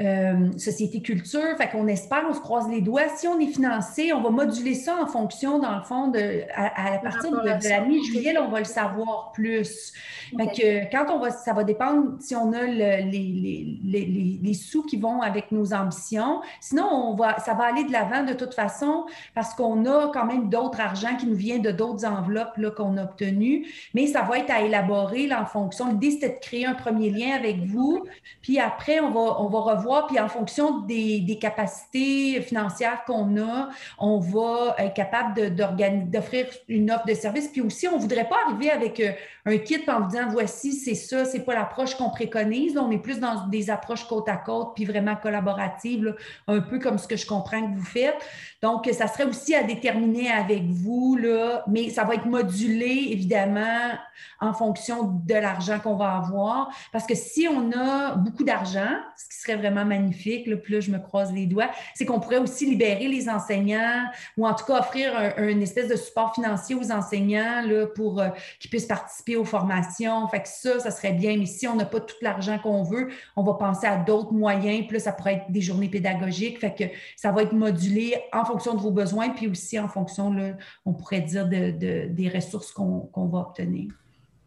euh, 0.00 0.50
Société 0.58 1.00
Culture. 1.00 1.56
Fait 1.56 1.68
qu'on 1.68 1.86
espère, 1.86 2.24
on 2.28 2.34
se 2.34 2.40
croise 2.40 2.68
les 2.68 2.80
doigts. 2.80 3.08
Si 3.16 3.28
on 3.28 3.38
est 3.38 3.46
financé, 3.46 4.12
on 4.12 4.20
va 4.22 4.30
moduler 4.30 4.74
ça 4.74 4.96
en 5.00 5.06
fonction, 5.06 5.60
dans 5.60 5.76
le 5.76 5.84
fond, 5.84 6.08
de, 6.08 6.42
à, 6.54 6.98
partir 6.98 7.30
de, 7.30 7.68
la 7.68 7.80
mi-juillet, 7.82 8.36
on 8.38 8.48
va 8.48 8.58
le 8.58 8.64
savoir 8.64 9.30
plus. 9.32 9.92
Fait 10.36 10.46
que 10.46 10.90
quand 10.90 11.14
on 11.14 11.20
va, 11.20 11.30
ça 11.30 11.52
va 11.52 11.62
dépendre 11.62 12.16
si 12.18 12.34
on 12.34 12.52
a 12.52 12.62
les, 12.64 13.02
les, 13.02 13.78
les, 13.84 14.38
les, 14.42 14.54
sous 14.54 14.82
qui 14.82 14.96
vont 14.96 15.20
avec 15.20 15.52
nos 15.52 15.72
ambitions. 15.72 16.40
Sinon, 16.60 16.88
on 16.90 17.14
va, 17.14 17.38
ça 17.38 17.54
va 17.54 17.64
aller 17.64 17.84
de 17.84 17.92
l'avant 17.92 18.24
de 18.24 18.32
toute 18.32 18.54
façon 18.54 19.06
parce 19.34 19.54
qu'on 19.54 19.86
a 19.86 20.10
quand 20.12 20.26
même 20.26 20.48
d'autres 20.48 20.80
argent 20.80 21.16
qui 21.16 21.26
nous 21.26 21.36
vient 21.36 21.58
de 21.58 21.70
d'autres 21.70 22.04
enveloppes 22.04 22.58
qu'on 22.76 22.96
a 22.96 23.04
obtenues. 23.04 23.66
Mais 23.94 24.06
ça 24.06 24.22
va 24.22 24.38
être 24.38 24.50
à 24.50 24.62
élaborer 24.62 25.28
là, 25.28 25.42
en 25.42 25.46
fonction. 25.46 25.88
L'idée, 25.90 26.10
c'était 26.10 26.30
de 26.30 26.40
créer 26.40 26.66
un 26.66 26.74
premier 26.74 27.10
lien 27.10 27.36
avec 27.36 27.64
vous. 27.64 28.04
Puis 28.42 28.58
après, 28.58 28.98
on 28.98 29.10
va, 29.10 29.40
on 29.40 29.48
va 29.48 29.60
revoir 29.60 29.83
puis 30.08 30.18
en 30.18 30.28
fonction 30.28 30.80
des, 30.80 31.38
capacités 31.40 32.40
financières 32.42 33.04
qu'on 33.06 33.36
a, 33.36 33.68
on 33.98 34.18
va 34.18 34.76
être 34.78 34.94
capable 34.94 35.54
d'offrir 35.54 36.46
une 36.68 36.90
offre 36.90 37.06
de 37.06 37.14
service. 37.14 37.48
Puis 37.48 37.60
aussi, 37.60 37.88
on 37.88 37.96
ne 37.96 38.00
voudrait 38.00 38.28
pas 38.28 38.36
arriver 38.46 38.70
avec 38.70 39.00
euh, 39.00 39.12
un 39.46 39.58
kit 39.58 39.82
en 39.88 40.00
vous 40.00 40.08
disant 40.08 40.28
voici, 40.30 40.72
c'est 40.72 40.94
ça, 40.94 41.24
c'est 41.24 41.40
pas 41.40 41.54
l'approche 41.54 41.94
qu'on 41.96 42.10
préconise. 42.10 42.78
on 42.78 42.90
est 42.90 42.98
plus 42.98 43.20
dans 43.20 43.46
des 43.48 43.68
approches 43.68 44.06
côte 44.08 44.28
à 44.28 44.36
côte, 44.36 44.72
puis 44.74 44.84
vraiment 44.84 45.16
collaboratives, 45.16 46.14
un 46.46 46.60
peu 46.60 46.78
comme 46.78 46.98
ce 46.98 47.06
que 47.06 47.16
je 47.16 47.26
comprends 47.26 47.60
que 47.60 47.76
vous 47.76 47.84
faites. 47.84 48.16
Donc, 48.62 48.88
ça 48.92 49.06
serait 49.06 49.24
aussi 49.24 49.54
à 49.54 49.62
déterminer 49.62 50.30
avec 50.30 50.62
vous, 50.64 51.16
là, 51.16 51.64
mais 51.68 51.90
ça 51.90 52.04
va 52.04 52.14
être 52.14 52.24
modulé, 52.24 53.08
évidemment, 53.10 53.90
en 54.40 54.54
fonction 54.54 55.20
de 55.26 55.34
l'argent 55.34 55.78
qu'on 55.78 55.96
va 55.96 56.16
avoir. 56.16 56.70
Parce 56.90 57.06
que 57.06 57.14
si 57.14 57.46
on 57.46 57.72
a 57.72 58.14
beaucoup 58.14 58.44
d'argent, 58.44 58.96
ce 59.16 59.28
qui 59.28 59.40
serait 59.42 59.56
vraiment 59.56 59.84
magnifique, 59.84 60.46
là, 60.46 60.56
puis 60.56 60.74
là, 60.74 60.80
je 60.80 60.90
me 60.90 60.98
croise 60.98 61.32
les 61.32 61.46
doigts, 61.46 61.70
c'est 61.94 62.06
qu'on 62.06 62.20
pourrait 62.20 62.38
aussi 62.38 62.64
libérer 62.64 63.08
les 63.08 63.28
enseignants 63.28 64.04
ou 64.38 64.46
en 64.46 64.54
tout 64.54 64.64
cas 64.64 64.80
offrir 64.80 65.14
un, 65.14 65.48
une 65.48 65.62
espèce 65.62 65.88
de 65.88 65.96
support 65.96 66.34
financier 66.34 66.74
aux 66.74 66.90
enseignants 66.90 67.62
là, 67.66 67.86
pour 67.94 68.20
euh, 68.20 68.28
qu'ils 68.58 68.70
puissent 68.70 68.86
participer 68.86 69.33
aux 69.36 69.44
formations. 69.44 70.26
Fait 70.28 70.42
que 70.42 70.48
ça, 70.48 70.80
ça 70.80 70.90
serait 70.90 71.12
bien. 71.12 71.36
Mais 71.36 71.46
si 71.46 71.66
on 71.66 71.76
n'a 71.76 71.84
pas 71.84 72.00
tout 72.00 72.16
l'argent 72.22 72.58
qu'on 72.58 72.82
veut, 72.82 73.08
on 73.36 73.42
va 73.42 73.54
penser 73.54 73.86
à 73.86 73.96
d'autres 73.96 74.32
moyens. 74.32 74.86
Puis 74.86 74.94
là, 74.94 75.00
ça 75.00 75.12
pourrait 75.12 75.34
être 75.34 75.50
des 75.50 75.60
journées 75.60 75.88
pédagogiques. 75.88 76.60
Fait 76.60 76.74
que 76.74 76.84
ça 77.16 77.32
va 77.32 77.42
être 77.42 77.52
modulé 77.52 78.14
en 78.32 78.44
fonction 78.44 78.74
de 78.74 78.80
vos 78.80 78.90
besoins, 78.90 79.30
puis 79.30 79.48
aussi 79.48 79.78
en 79.78 79.88
fonction, 79.88 80.32
là, 80.32 80.52
on 80.84 80.92
pourrait 80.92 81.22
dire, 81.22 81.48
de, 81.48 81.70
des 82.06 82.28
ressources 82.28 82.72
qu'on 82.72 83.08
va 83.14 83.38
obtenir. 83.38 83.92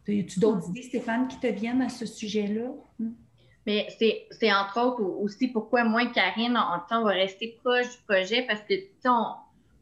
Y 0.08 0.22
a-tu 0.22 0.40
d'autres 0.40 0.70
idées, 0.70 0.84
Stéphane, 0.84 1.28
qui 1.28 1.38
te 1.38 1.48
viennent 1.48 1.82
à 1.82 1.90
ce 1.90 2.06
sujet-là? 2.06 2.70
Hmm? 3.00 3.12
Mais 3.66 3.88
c'est 4.00 4.54
entre 4.54 4.80
autres 4.80 5.04
aussi 5.04 5.50
pourquoi 5.50 5.84
moi 5.84 6.04
et 6.04 6.12
Karine, 6.12 6.58
on, 6.58 6.96
on 6.96 7.04
va 7.04 7.12
rester 7.12 7.60
proche 7.62 7.92
du 7.92 7.98
projet 8.08 8.46
parce 8.48 8.62
que 8.62 8.76
on, 9.06 9.26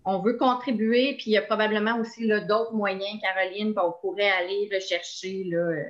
on 0.05 0.19
veut 0.19 0.37
contribuer, 0.37 1.15
puis 1.15 1.25
il 1.27 1.33
y 1.33 1.37
a 1.37 1.41
probablement 1.41 1.99
aussi 1.99 2.27
d'autres 2.27 2.73
moyens, 2.73 3.19
Caroline, 3.21 3.73
on 3.77 3.91
pourrait 3.91 4.29
aller 4.29 4.69
rechercher 4.71 5.43
là, 5.45 5.57
euh, 5.57 5.83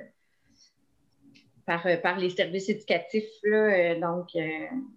par, 1.66 1.86
euh, 1.86 1.96
par 1.98 2.18
les 2.18 2.30
services 2.30 2.68
éducatifs. 2.70 3.28
Là, 3.42 3.56
euh, 3.56 4.00
donc, 4.00 4.30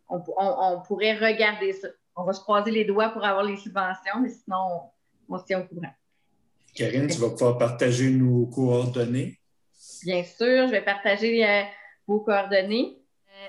on, 0.08 0.23
on, 0.38 0.82
pourrait 0.82 1.17
regarder 1.17 1.73
ça. 1.73 1.89
On 2.15 2.23
va 2.23 2.34
se 2.34 2.39
croiser 2.39 2.71
les 2.71 2.86
doigts 2.86 3.10
pour 3.10 3.25
avoir 3.25 3.43
les 3.43 3.58
subventions, 3.58 4.21
mais 4.21 4.29
sinon, 4.29 4.89
on, 5.27 5.38
se 5.38 5.45
tient 5.45 5.62
au 5.62 5.65
courant. 5.65 5.93
Karine, 6.73 7.08
tu 7.08 7.19
vas 7.19 7.29
pouvoir 7.29 7.58
partager 7.58 8.10
nos 8.10 8.45
coordonnées? 8.45 9.38
Bien 10.03 10.23
sûr, 10.23 10.67
je 10.67 10.71
vais 10.71 10.82
partager 10.82 11.45
vos 12.08 12.19
coordonnées. 12.21 12.98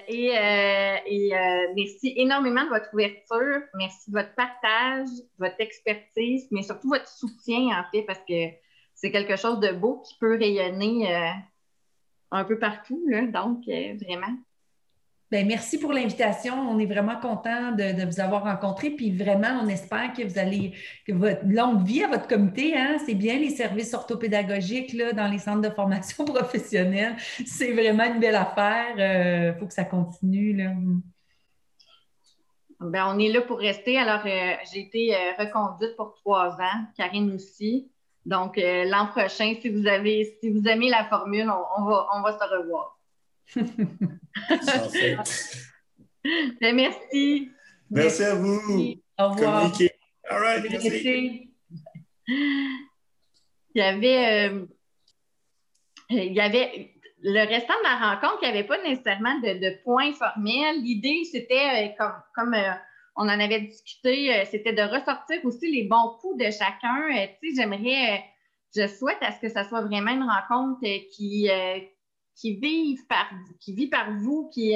Euh, 0.08 0.96
et, 1.06 1.34
euh, 1.34 1.36
euh, 1.36 1.72
merci 1.74 2.12
énormément 2.16 2.64
de 2.64 2.68
votre 2.68 2.92
ouverture. 2.92 3.62
Merci 3.74 4.10
de 4.10 4.18
votre 4.18 4.34
partage, 4.34 5.08
de 5.08 5.38
votre 5.38 5.60
expertise, 5.60 6.48
mais 6.50 6.62
surtout 6.62 6.88
votre 6.88 7.08
soutien, 7.08 7.78
en 7.78 7.84
fait, 7.92 8.02
parce 8.02 8.20
que 8.28 8.48
c'est 8.94 9.10
quelque 9.10 9.36
chose 9.36 9.60
de 9.60 9.72
beau 9.72 10.00
qui 10.00 10.16
peut 10.18 10.36
rayonner 10.36 11.32
un 12.30 12.44
peu 12.44 12.58
partout. 12.58 13.02
Là, 13.08 13.26
donc, 13.26 13.64
vraiment. 13.64 14.36
Bien, 15.30 15.44
merci 15.44 15.78
pour 15.78 15.92
l'invitation. 15.92 16.54
On 16.54 16.80
est 16.80 16.86
vraiment 16.86 17.14
content 17.20 17.70
de, 17.70 18.04
vous 18.04 18.18
avoir 18.18 18.42
rencontré. 18.42 18.90
Puis 18.90 19.16
vraiment, 19.16 19.60
on 19.62 19.68
espère 19.68 20.12
que 20.12 20.24
vous 20.24 20.38
allez, 20.40 20.74
que 21.06 21.12
votre 21.12 21.42
longue 21.44 21.84
vie 21.84 22.02
à 22.02 22.08
votre 22.08 22.26
comité, 22.26 22.76
hein, 22.76 22.96
c'est 23.06 23.14
bien 23.14 23.38
les 23.38 23.50
services 23.50 23.94
orthopédagogiques 23.94 24.92
là, 24.92 25.12
dans 25.12 25.28
les 25.28 25.38
centres 25.38 25.60
de 25.60 25.72
formation 25.72 26.24
professionnelle. 26.34 27.14
C'est 27.46 27.72
vraiment 27.72 28.12
une 28.12 28.18
belle 28.18 28.34
affaire. 28.34 28.94
Il 28.96 29.00
euh, 29.00 29.54
faut 29.54 29.66
que 29.66 29.72
ça 29.72 29.84
continue. 29.84 30.56
Là. 30.56 30.72
Bien, 32.80 33.14
on 33.14 33.18
est 33.20 33.28
là 33.28 33.42
pour 33.42 33.58
rester. 33.58 33.98
Alors, 33.98 34.26
euh, 34.26 34.54
j'ai 34.72 34.80
été 34.80 35.14
euh, 35.14 35.18
reconduite 35.38 35.94
pour 35.96 36.14
trois 36.14 36.54
ans, 36.54 36.86
Karine 36.96 37.32
aussi. 37.34 37.88
Donc, 38.26 38.56
l'an 38.58 39.06
prochain, 39.06 39.54
si 39.62 39.68
vous 39.70 39.86
avez, 39.86 40.36
si 40.40 40.50
vous 40.50 40.66
aimez 40.66 40.90
la 40.90 41.04
formule, 41.04 41.50
on, 41.78 41.84
va, 41.84 42.06
on 42.14 42.20
va 42.20 42.32
se 42.32 42.44
revoir. 42.58 42.99
Ben, 46.60 46.76
merci. 46.76 47.50
Merci. 47.90 48.22
à 48.22 48.34
vous. 48.34 48.60
Au 49.18 49.28
revoir. 49.30 49.72
All 50.28 50.38
right, 50.38 50.70
merci. 50.70 51.50
Il 52.28 52.62
y 53.74 53.80
avait, 53.80 54.48
euh, 54.50 54.66
il 56.10 56.32
y 56.32 56.40
avait 56.40 56.92
le 57.22 57.40
restant 57.46 57.74
de 57.78 57.82
la 57.84 58.10
rencontre, 58.10 58.38
il 58.42 58.50
n'y 58.50 58.58
avait 58.58 58.66
pas 58.66 58.82
nécessairement 58.82 59.38
de, 59.40 59.82
points 59.82 60.12
formels. 60.12 60.82
L'idée, 60.82 61.24
c'était, 61.24 61.90
euh, 61.90 62.04
comme, 62.34 62.54
euh, 62.54 62.72
on 63.16 63.22
en 63.22 63.40
avait 63.40 63.60
discuté, 63.60 64.44
c'était 64.50 64.72
de 64.72 64.82
ressortir 64.82 65.44
aussi 65.44 65.70
les 65.70 65.84
bons 65.84 66.16
coups 66.20 66.38
de 66.38 66.50
chacun. 66.50 67.08
tu 67.40 67.50
sais, 67.50 67.62
j'aimerais, 67.62 68.24
je 68.74 68.86
souhaite 68.86 69.18
à 69.20 69.32
ce 69.32 69.40
que 69.40 69.48
ça 69.48 69.64
soit 69.64 69.82
vraiment 69.82 70.12
une 70.12 70.28
rencontre 70.28 70.80
qui, 71.12 71.48
qui 72.40 72.56
vivent 72.56 73.06
par, 73.06 73.30
qui 73.60 73.74
vit 73.74 73.88
par 73.88 74.10
vous, 74.12 74.48
qui, 74.52 74.74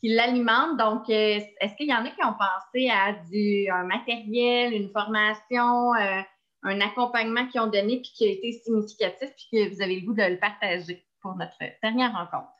qui 0.00 0.08
l'alimente. 0.08 0.76
Donc, 0.76 1.08
euh, 1.08 1.40
est-ce 1.60 1.74
qu'il 1.76 1.88
y 1.88 1.94
en 1.94 2.04
a 2.04 2.10
qui 2.10 2.24
ont 2.24 2.34
pensé 2.34 2.90
à 2.90 3.12
du, 3.30 3.68
un 3.70 3.84
matériel, 3.84 4.72
une 4.72 4.90
formation, 4.90 5.94
euh, 5.94 6.20
un 6.62 6.80
accompagnement 6.80 7.46
qu'ils 7.46 7.60
ont 7.60 7.68
donné 7.68 8.00
puis 8.00 8.12
qui 8.14 8.24
a 8.26 8.30
été 8.30 8.52
significatif 8.52 9.30
puis 9.36 9.48
que 9.52 9.74
vous 9.74 9.82
avez 9.82 10.00
le 10.00 10.06
goût 10.06 10.14
de 10.14 10.22
le 10.22 10.38
partager 10.38 11.06
pour 11.20 11.36
notre 11.36 11.56
dernière 11.82 12.12
rencontre? 12.12 12.52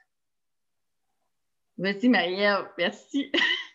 Vas-y, 1.78 2.08
merci. 2.78 3.32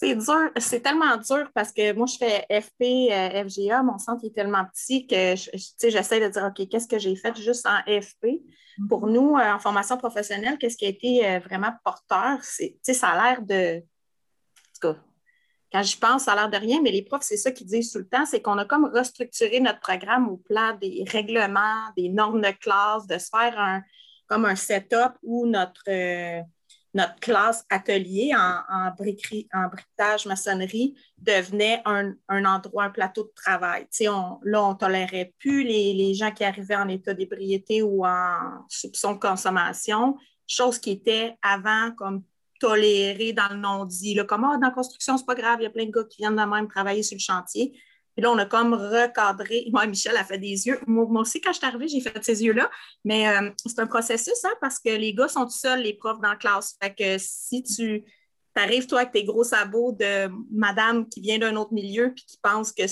C'est 0.00 0.14
dur, 0.14 0.50
c'est 0.56 0.80
tellement 0.80 1.14
dur 1.18 1.50
parce 1.54 1.72
que 1.72 1.92
moi, 1.92 2.06
je 2.06 2.16
fais 2.16 2.46
FP, 2.48 3.12
euh, 3.12 3.44
FGA, 3.46 3.82
mon 3.82 3.98
centre 3.98 4.24
est 4.24 4.34
tellement 4.34 4.64
petit 4.64 5.06
que 5.06 5.34
j'essaie 5.36 6.20
de 6.20 6.28
dire, 6.32 6.44
OK, 6.44 6.66
qu'est-ce 6.70 6.88
que 6.88 6.98
j'ai 6.98 7.14
fait 7.16 7.36
juste 7.36 7.66
en 7.66 7.80
FP? 7.82 8.40
Pour 8.88 9.06
mhm. 9.06 9.12
nous, 9.12 9.36
euh, 9.36 9.52
en 9.52 9.58
formation 9.58 9.98
professionnelle, 9.98 10.56
qu'est-ce 10.56 10.78
qui 10.78 10.86
a 10.86 10.88
été 10.88 11.28
euh, 11.28 11.38
vraiment 11.40 11.72
porteur? 11.84 12.38
C'est, 12.40 12.78
ça 12.82 13.08
a 13.08 13.34
l'air 13.34 13.42
de. 13.42 13.80
En 13.80 14.72
tout 14.80 14.94
cas, 14.94 15.00
quand 15.70 15.82
je 15.82 15.98
pense, 15.98 16.22
ça 16.22 16.32
a 16.32 16.36
l'air 16.36 16.48
de 16.48 16.56
rien, 16.56 16.80
mais 16.80 16.92
les 16.92 17.02
profs, 17.02 17.24
c'est 17.24 17.36
ça 17.36 17.50
qu'ils 17.50 17.66
disent 17.66 17.92
tout 17.92 17.98
le 17.98 18.08
temps, 18.08 18.24
c'est 18.24 18.40
qu'on 18.40 18.56
a 18.56 18.64
comme 18.64 18.86
restructuré 18.86 19.60
notre 19.60 19.80
programme 19.80 20.30
au 20.30 20.38
plan 20.38 20.78
des 20.80 21.04
règlements, 21.08 21.92
des 21.94 22.08
normes 22.08 22.40
de 22.40 22.52
classe, 22.58 23.06
de 23.06 23.18
se 23.18 23.28
faire 23.28 23.58
un, 23.58 23.82
comme 24.26 24.46
un 24.46 24.56
setup 24.56 25.12
où 25.22 25.46
notre 25.46 25.82
notre 26.94 27.14
classe 27.20 27.64
atelier 27.70 28.32
en, 28.34 28.90
briquerie, 28.96 29.48
en 29.52 29.68
briquetage 29.68 30.26
maçonnerie 30.26 30.94
devenait 31.18 31.82
un, 31.84 32.14
endroit, 32.28 32.84
un 32.84 32.90
plateau 32.90 33.24
de 33.24 33.32
travail. 33.34 33.86
On, 34.08 34.38
là, 34.42 34.64
on 34.64 34.72
ne 34.72 34.78
tolérait 34.78 35.34
plus 35.38 35.62
les, 35.62 36.14
gens 36.14 36.32
qui 36.32 36.44
arrivaient 36.44 36.76
en 36.76 36.88
état 36.88 37.14
d'ébriété 37.14 37.82
ou 37.82 38.04
en 38.04 38.64
soupçon 38.68 39.14
de 39.14 39.18
consommation, 39.18 40.16
chose 40.46 40.78
qui 40.78 40.90
était 40.90 41.36
avant 41.42 41.92
comme 41.92 42.24
tolérée 42.58 43.32
dans 43.32 43.48
le 43.50 43.56
non-dit. 43.56 44.16
Comme 44.28 44.44
ah, 44.44 44.56
dans 44.56 44.66
la 44.66 44.72
construction, 44.72 45.16
c'est 45.16 45.26
pas 45.26 45.34
grave, 45.34 45.58
il 45.60 45.64
y 45.64 45.66
a 45.66 45.70
plein 45.70 45.86
de 45.86 45.90
gars 45.90 46.04
qui 46.04 46.18
viennent 46.18 46.36
de 46.36 46.42
même 46.42 46.68
travailler 46.68 47.02
sur 47.02 47.16
le 47.16 47.20
chantier. 47.20 47.80
Puis 48.16 48.22
là, 48.22 48.30
on 48.30 48.38
a 48.38 48.46
comme 48.46 48.74
recadré. 48.74 49.66
Moi, 49.72 49.86
Michel 49.86 50.16
a 50.16 50.24
fait 50.24 50.38
des 50.38 50.66
yeux. 50.66 50.80
Moi, 50.86 51.20
aussi, 51.20 51.40
quand 51.40 51.52
je 51.52 51.58
suis 51.58 51.66
arrivée, 51.66 51.88
j'ai 51.88 52.00
fait 52.00 52.22
ces 52.22 52.42
yeux-là. 52.42 52.70
Mais 53.04 53.28
euh, 53.28 53.50
c'est 53.64 53.78
un 53.78 53.86
processus, 53.86 54.44
hein, 54.44 54.54
parce 54.60 54.78
que 54.78 54.90
les 54.90 55.14
gars 55.14 55.28
sont 55.28 55.44
tout 55.44 55.50
seuls, 55.50 55.82
les 55.82 55.94
profs 55.94 56.20
dans 56.20 56.30
la 56.30 56.36
classe. 56.36 56.76
Fait 56.82 56.94
que 56.94 57.16
si 57.18 57.62
tu 57.62 58.04
arrives, 58.56 58.86
toi, 58.86 59.00
avec 59.00 59.12
tes 59.12 59.24
gros 59.24 59.44
sabots 59.44 59.92
de 59.92 60.30
madame 60.52 61.08
qui 61.08 61.20
vient 61.20 61.38
d'un 61.38 61.56
autre 61.56 61.72
milieu 61.72 62.12
puis 62.14 62.24
qui 62.26 62.38
pense 62.42 62.72
que 62.72 62.82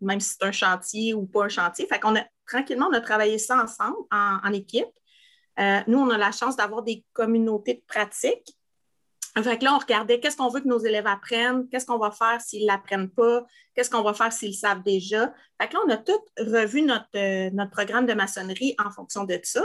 même 0.00 0.20
si 0.20 0.36
c'est 0.38 0.46
un 0.46 0.52
chantier 0.52 1.14
ou 1.14 1.26
pas 1.26 1.44
un 1.44 1.48
chantier, 1.48 1.86
fait 1.86 1.98
qu'on 1.98 2.16
a 2.16 2.24
tranquillement, 2.46 2.88
on 2.90 2.94
a 2.94 3.00
travaillé 3.00 3.38
ça 3.38 3.62
ensemble 3.62 3.96
en, 4.10 4.52
équipe. 4.52 4.88
Euh, 5.58 5.80
nous, 5.86 5.98
on 5.98 6.10
a 6.10 6.18
la 6.18 6.32
chance 6.32 6.56
d'avoir 6.56 6.82
des 6.82 7.04
communautés 7.12 7.74
de 7.74 7.82
pratique 7.86 8.57
Fait 9.42 9.62
là, 9.62 9.74
on 9.74 9.78
regardait 9.78 10.20
qu'est-ce 10.20 10.36
qu'on 10.36 10.48
veut 10.48 10.60
que 10.60 10.68
nos 10.68 10.78
élèves 10.78 11.06
apprennent, 11.06 11.68
qu'est-ce 11.68 11.86
qu'on 11.86 11.98
va 11.98 12.10
faire 12.10 12.40
s'ils 12.40 12.62
ne 12.62 12.66
l'apprennent 12.68 13.10
pas, 13.10 13.44
qu'est-ce 13.74 13.90
qu'on 13.90 14.02
va 14.02 14.14
faire 14.14 14.32
s'ils 14.32 14.50
le 14.50 14.54
savent 14.54 14.82
déjà. 14.82 15.32
Fait 15.60 15.68
que 15.68 15.74
là, 15.74 15.80
on 15.86 15.90
a 15.90 15.96
tout 15.96 16.20
revu 16.38 16.82
notre, 16.82 17.08
euh, 17.16 17.50
notre 17.52 17.70
programme 17.70 18.06
de 18.06 18.14
maçonnerie 18.14 18.74
en 18.84 18.90
fonction 18.90 19.24
de 19.24 19.38
ça. 19.42 19.62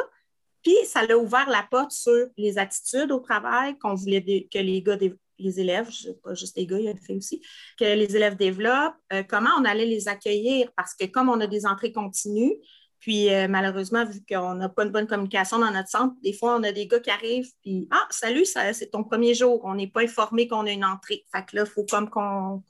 Puis, 0.63 0.75
ça 0.85 1.01
a 1.01 1.15
ouvert 1.15 1.49
la 1.49 1.67
porte 1.69 1.91
sur 1.91 2.27
les 2.37 2.57
attitudes 2.57 3.11
au 3.11 3.19
travail 3.19 3.77
qu'on 3.77 3.95
voulait 3.95 4.47
que 4.51 4.59
les 4.59 4.81
gars, 4.81 4.97
les 5.37 5.59
élèves, 5.59 5.89
pas 6.23 6.33
juste 6.33 6.57
les 6.57 6.65
gars, 6.65 6.79
il 6.79 6.85
y 6.85 6.89
a 6.89 7.15
aussi, 7.15 7.41
que 7.77 7.83
les 7.83 8.15
élèves 8.15 8.37
développent, 8.37 8.95
euh, 9.11 9.23
comment 9.23 9.49
on 9.59 9.65
allait 9.65 9.85
les 9.85 10.07
accueillir, 10.07 10.71
parce 10.75 10.93
que 10.93 11.05
comme 11.05 11.29
on 11.29 11.39
a 11.41 11.47
des 11.47 11.65
entrées 11.65 11.91
continues, 11.91 12.55
puis 13.03 13.33
euh, 13.33 13.49
malheureusement, 13.49 14.05
vu 14.05 14.21
qu'on 14.25 14.55
n'a 14.55 14.69
pas 14.69 14.85
une 14.85 14.91
bonne 14.91 15.07
communication 15.07 15.59
dans 15.59 15.71
notre 15.71 15.89
centre, 15.89 16.15
des 16.23 16.31
fois, 16.31 16.55
on 16.55 16.63
a 16.63 16.71
des 16.71 16.87
gars 16.87 17.01
qui 17.01 17.09
arrivent, 17.09 17.51
puis 17.61 17.85
Ah, 17.91 18.07
salut, 18.09 18.45
c'est 18.45 18.91
ton 18.91 19.03
premier 19.03 19.33
jour. 19.33 19.59
On 19.65 19.75
n'est 19.75 19.89
pas 19.89 20.03
informé 20.03 20.47
qu'on 20.47 20.65
a 20.65 20.71
une 20.71 20.85
entrée. 20.85 21.25
Fait 21.35 21.45
que 21.45 21.57
là, 21.57 21.63
il 21.65 21.69
faut 21.69 21.83
comme 21.83 22.09
qu'on, 22.09 22.63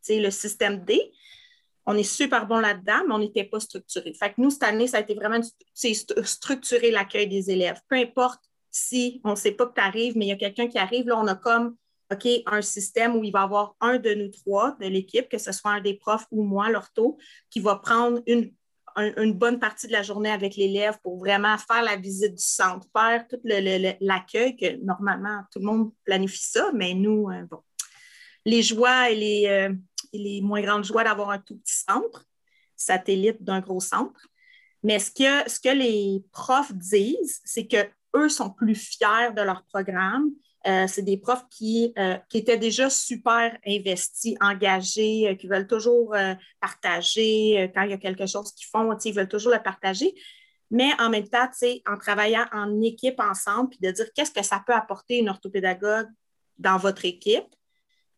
sais, 0.00 0.18
le 0.18 0.30
système 0.30 0.82
D. 0.82 0.98
On 1.84 1.94
est 1.94 2.04
super 2.04 2.46
bon 2.46 2.58
là-dedans, 2.58 3.02
mais 3.06 3.14
on 3.14 3.18
n'était 3.18 3.44
pas 3.44 3.60
structuré. 3.60 4.14
Fait 4.14 4.30
que 4.30 4.40
nous, 4.40 4.48
cette 4.48 4.62
année, 4.62 4.86
ça 4.86 4.96
a 4.96 5.00
été 5.00 5.14
vraiment 5.14 5.42
structurer 5.74 6.90
l'accueil 6.90 7.28
des 7.28 7.50
élèves. 7.50 7.78
Peu 7.86 7.96
importe 7.96 8.40
si 8.70 9.20
on 9.24 9.32
ne 9.32 9.36
sait 9.36 9.52
pas 9.52 9.66
que 9.66 9.74
tu 9.74 9.82
arrives, 9.82 10.16
mais 10.16 10.24
il 10.24 10.28
y 10.30 10.32
a 10.32 10.36
quelqu'un 10.36 10.68
qui 10.68 10.78
arrive, 10.78 11.08
là, 11.08 11.18
on 11.18 11.26
a 11.26 11.34
comme 11.34 11.76
OK, 12.10 12.26
un 12.46 12.62
système 12.62 13.14
où 13.14 13.24
il 13.24 13.30
va 13.30 13.40
y 13.40 13.42
avoir 13.42 13.76
un 13.82 13.98
de 13.98 14.14
nous 14.14 14.30
trois 14.30 14.74
de 14.80 14.86
l'équipe, 14.86 15.28
que 15.28 15.36
ce 15.36 15.52
soit 15.52 15.72
un 15.72 15.80
des 15.82 15.94
profs 15.94 16.26
ou 16.30 16.44
moi, 16.44 16.70
l'ortho, 16.70 17.18
qui 17.50 17.60
va 17.60 17.76
prendre 17.76 18.22
une 18.26 18.54
une 18.96 19.34
bonne 19.34 19.58
partie 19.58 19.86
de 19.86 19.92
la 19.92 20.02
journée 20.02 20.30
avec 20.30 20.56
l'élève 20.56 20.98
pour 21.02 21.18
vraiment 21.18 21.56
faire 21.58 21.82
la 21.82 21.96
visite 21.96 22.34
du 22.34 22.42
centre, 22.42 22.86
faire 22.96 23.26
tout 23.28 23.40
l'accueil, 23.44 24.56
que 24.56 24.76
normalement 24.84 25.42
tout 25.52 25.58
le 25.58 25.66
monde 25.66 25.92
planifie 26.04 26.42
ça, 26.42 26.70
mais 26.72 26.94
nous, 26.94 27.28
euh, 27.30 27.42
bon, 27.44 27.60
les 28.44 28.62
joies 28.62 29.10
et 29.10 29.14
les, 29.14 29.46
euh, 29.48 29.74
les 30.12 30.40
moins 30.40 30.62
grandes 30.62 30.84
joies 30.84 31.04
d'avoir 31.04 31.30
un 31.30 31.38
tout 31.38 31.56
petit 31.58 31.84
centre, 31.88 32.24
satellite 32.74 33.42
d'un 33.42 33.60
gros 33.60 33.80
centre. 33.80 34.28
Mais 34.82 34.98
ce 34.98 35.10
que, 35.10 35.50
ce 35.50 35.60
que 35.60 35.74
les 35.74 36.24
profs 36.32 36.72
disent, 36.72 37.40
c'est 37.44 37.66
qu'eux 37.66 38.28
sont 38.28 38.50
plus 38.50 38.74
fiers 38.74 39.32
de 39.36 39.42
leur 39.42 39.64
programme, 39.64 40.30
euh, 40.66 40.86
c'est 40.88 41.02
des 41.02 41.16
profs 41.16 41.46
qui, 41.48 41.92
euh, 41.98 42.16
qui, 42.28 42.38
étaient 42.38 42.58
déjà 42.58 42.90
super 42.90 43.56
investis, 43.66 44.36
engagés, 44.40 45.28
euh, 45.28 45.34
qui 45.34 45.46
veulent 45.46 45.66
toujours 45.66 46.14
partager. 46.60 47.70
quand 47.74 47.82
il 47.82 47.90
y 47.90 47.94
a 47.94 47.98
quelque 47.98 48.26
chose 48.26 48.52
qu'ils 48.52 48.66
font, 48.66 48.96
ils 48.98 49.14
veulent 49.14 49.28
toujours 49.28 49.52
le 49.52 49.62
partager. 49.62 50.14
Mais 50.70 50.90
en 50.98 51.10
même 51.10 51.28
temps, 51.28 51.48
en 51.86 51.96
travaillant 51.96 52.46
en 52.52 52.80
équipe 52.82 53.20
ensemble, 53.20 53.70
puis 53.70 53.78
de 53.80 53.90
dire 53.90 54.06
qu'est-ce 54.14 54.32
que 54.32 54.44
ça 54.44 54.62
peut 54.66 54.74
apporter 54.74 55.18
une 55.18 55.28
orthopédagogue 55.28 56.08
dans 56.58 56.78
votre 56.78 57.04
équipe, 57.04 57.46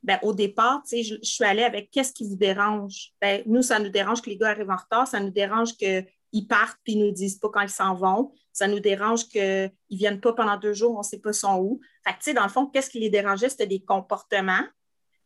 ben, 0.03 0.19
au 0.23 0.33
départ, 0.33 0.83
je, 0.91 1.03
je 1.03 1.19
suis 1.23 1.45
allée 1.45 1.65
avec 1.65 1.91
qu'est-ce 1.91 2.13
qui 2.13 2.27
vous 2.27 2.37
dérange? 2.37 3.13
Ben, 3.21 3.43
nous, 3.47 3.63
ça 3.63 3.79
nous 3.79 3.91
dérange 3.91 4.23
que 4.23 4.31
les 4.31 4.39
gars 4.39 4.49
arrivent 4.49 4.71
en 4.71 4.77
retard, 4.77 5.07
ça 5.07 5.21
nous 5.21 5.31
dérange 5.31 5.77
qu'ils 6.33 6.47
partent 6.47 6.79
puis 6.85 6.95
ils 6.95 7.05
nous 7.05 7.12
disent 7.12 7.39
pas 7.39 7.49
quand 7.53 7.61
ils 7.61 7.68
s'en 7.68 7.95
vont. 7.95 8.33
Ça 8.53 8.66
nous 8.66 8.81
dérange 8.81 9.29
qu'ils 9.29 9.72
ne 9.91 9.97
viennent 9.97 10.20
pas 10.20 10.33
pendant 10.33 10.57
deux 10.57 10.72
jours, 10.72 10.95
on 10.97 10.99
ne 10.99 11.05
sait 11.05 11.20
pas 11.20 11.33
sont 11.33 11.59
où. 11.59 11.81
Fait 12.07 12.35
dans 12.35 12.43
le 12.43 12.49
fond, 12.49 12.66
qu'est-ce 12.66 12.91
qui 12.91 13.01
les 13.01 13.11
dérangeait? 13.11 13.49
C'était 13.49 13.66
des 13.66 13.81
comportements. 13.81 14.64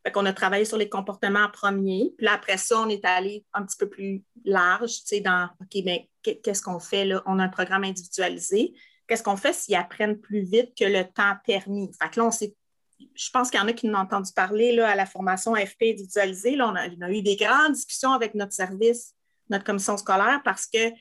Fait 0.04 0.10
qu'on 0.10 0.26
a 0.26 0.32
travaillé 0.32 0.64
sur 0.64 0.76
les 0.76 0.88
comportements 0.88 1.44
en 1.44 1.50
premier. 1.50 2.12
Puis 2.18 2.26
après 2.26 2.56
ça, 2.56 2.80
on 2.80 2.88
est 2.88 3.04
allé 3.04 3.44
un 3.52 3.64
petit 3.64 3.76
peu 3.76 3.88
plus 3.88 4.24
large, 4.44 4.90
tu 4.90 5.06
sais, 5.06 5.20
dans 5.20 5.48
OK, 5.60 5.82
mais 5.84 6.10
qu'est-ce 6.22 6.62
qu'on 6.62 6.80
fait 6.80 7.04
là? 7.04 7.22
On 7.26 7.38
a 7.38 7.44
un 7.44 7.48
programme 7.48 7.84
individualisé. 7.84 8.74
Qu'est-ce 9.06 9.22
qu'on 9.22 9.36
fait 9.36 9.52
s'ils 9.52 9.76
apprennent 9.76 10.20
plus 10.20 10.42
vite 10.42 10.72
que 10.76 10.84
le 10.84 11.04
temps 11.04 11.34
permis? 11.44 11.90
Fait 12.00 12.08
que 12.10 12.20
là, 12.20 12.26
on 12.26 12.30
s'est 12.30 12.56
je 13.14 13.30
pense 13.30 13.50
qu'il 13.50 13.60
y 13.60 13.62
en 13.62 13.68
a 13.68 13.72
qui 13.72 13.86
nous 13.86 13.94
ont 13.94 13.98
entendu 13.98 14.32
parler 14.32 14.72
là, 14.72 14.88
à 14.88 14.94
la 14.94 15.06
formation 15.06 15.54
AFP 15.54 15.82
individualisée. 15.82 16.56
Là, 16.56 16.68
on, 16.68 16.76
a, 16.76 17.10
eu 17.10 17.22
des 17.22 17.36
grandes 17.36 17.72
discussions 17.72 18.12
avec 18.12 18.34
notre 18.34 18.52
service, 18.52 19.14
notre 19.48 19.64
commission 19.64 19.96
scolaire, 19.96 20.40
parce 20.44 20.66
que 20.66 20.92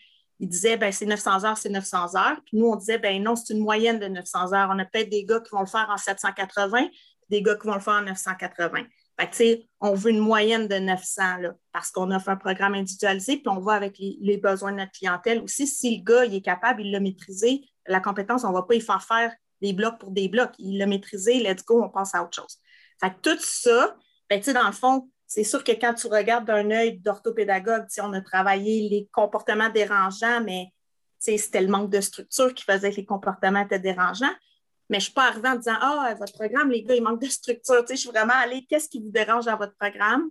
ils 0.42 0.50
disaient, 0.50 0.76
ben, 0.76 0.92
c'est 0.92 1.06
900 1.06 1.46
heures, 1.46 1.58
c'est 1.58 1.70
900 1.70 2.16
heures. 2.16 2.42
Puis 2.46 2.58
nous, 2.58 2.66
on 2.66 2.76
disait, 2.76 2.98
ben 2.98 3.22
non, 3.22 3.36
c'est 3.36 3.54
une 3.54 3.60
moyenne 3.60 4.00
de 4.00 4.08
900 4.08 4.54
heures. 4.54 4.70
On 4.74 4.80
a 4.80 4.86
peut-être 4.86 5.10
des 5.10 5.24
gars 5.24 5.40
qui 5.40 5.52
vont 5.52 5.60
le 5.60 5.68
faire 5.68 5.88
en 5.90 5.98
780, 5.98 6.88
des 7.30 7.44
gars 7.44 7.56
qui 7.56 7.68
vont 7.68 7.76
le 7.76 7.80
faire 7.80 7.94
en 7.94 8.02
980. 8.02 8.86
Fait 9.20 9.30
que, 9.30 9.64
on 9.80 9.94
veut 9.94 10.10
une 10.10 10.20
moyenne 10.20 10.68
de 10.68 10.76
900 10.76 11.38
là, 11.38 11.54
parce 11.72 11.92
qu'on 11.92 12.10
offre 12.10 12.30
un 12.30 12.38
programme 12.38 12.74
individualisé, 12.74 13.38
puis 13.38 13.50
on 13.50 13.60
va 13.60 13.74
avec 13.74 13.98
les, 14.00 14.38
besoins 14.38 14.72
de 14.72 14.78
notre 14.78 14.94
clientèle 14.94 15.42
aussi. 15.44 15.68
Si 15.68 15.98
le 15.98 16.04
gars 16.04 16.26
il 16.26 16.34
est 16.34 16.42
capable, 16.42 16.82
il 16.82 16.92
l'a 16.92 17.00
maîtrisé, 17.00 17.62
la 17.86 18.00
compétence, 18.00 18.44
on 18.44 18.50
ne 18.50 18.54
va 18.54 18.64
pas 18.64 18.74
y 18.74 18.82
faire 18.82 19.04
faire 19.04 19.32
des 19.62 19.74
blocs 19.74 20.00
pour 20.00 20.10
des 20.10 20.28
blocs. 20.28 20.54
Il 20.58 20.80
l'a 20.80 20.88
maîtrisé, 20.88 21.36
let's 21.40 21.64
go, 21.64 21.84
on 21.84 21.90
passe 21.90 22.16
à 22.16 22.24
autre 22.24 22.36
chose. 22.36 22.58
Fait 23.00 23.12
que 23.12 23.20
tout 23.22 23.40
ça, 23.40 23.96
ben, 24.28 24.42
dans 24.42 24.68
le 24.68 24.74
fond, 24.74 25.08
c'est 25.34 25.46
sûr 25.46 25.64
que 25.64 25.72
quand 25.72 25.94
tu 25.94 26.08
regardes 26.08 26.46
d'un 26.46 26.70
œil 26.72 27.00
d'orthopédagogue, 27.00 27.86
on 28.02 28.12
a 28.12 28.20
travaillé 28.20 28.90
les 28.90 29.08
comportements 29.14 29.70
dérangeants, 29.70 30.44
mais 30.44 30.74
c'était 31.20 31.62
le 31.62 31.70
manque 31.70 31.90
de 31.90 32.02
structure 32.02 32.54
qui 32.54 32.66
faisait 32.66 32.92
que 32.92 32.98
les 32.98 33.06
comportements 33.06 33.62
étaient 33.62 33.80
dérangeants. 33.80 34.34
Mais 34.90 35.00
je 35.00 35.04
ne 35.04 35.06
suis 35.06 35.14
pas 35.14 35.30
arrivée 35.30 35.48
en 35.48 35.56
disant 35.56 35.78
Ah, 35.80 36.14
votre 36.20 36.34
programme, 36.34 36.70
les 36.70 36.84
gars, 36.84 36.96
il 36.96 37.02
manque 37.02 37.22
de 37.22 37.28
structure. 37.28 37.86
je 37.90 37.96
suis 37.96 38.10
vraiment 38.10 38.34
allée, 38.44 38.66
qu'est-ce 38.70 38.90
qui 38.90 39.00
vous 39.00 39.10
dérange 39.10 39.46
dans 39.46 39.56
votre 39.56 39.74
programme? 39.78 40.30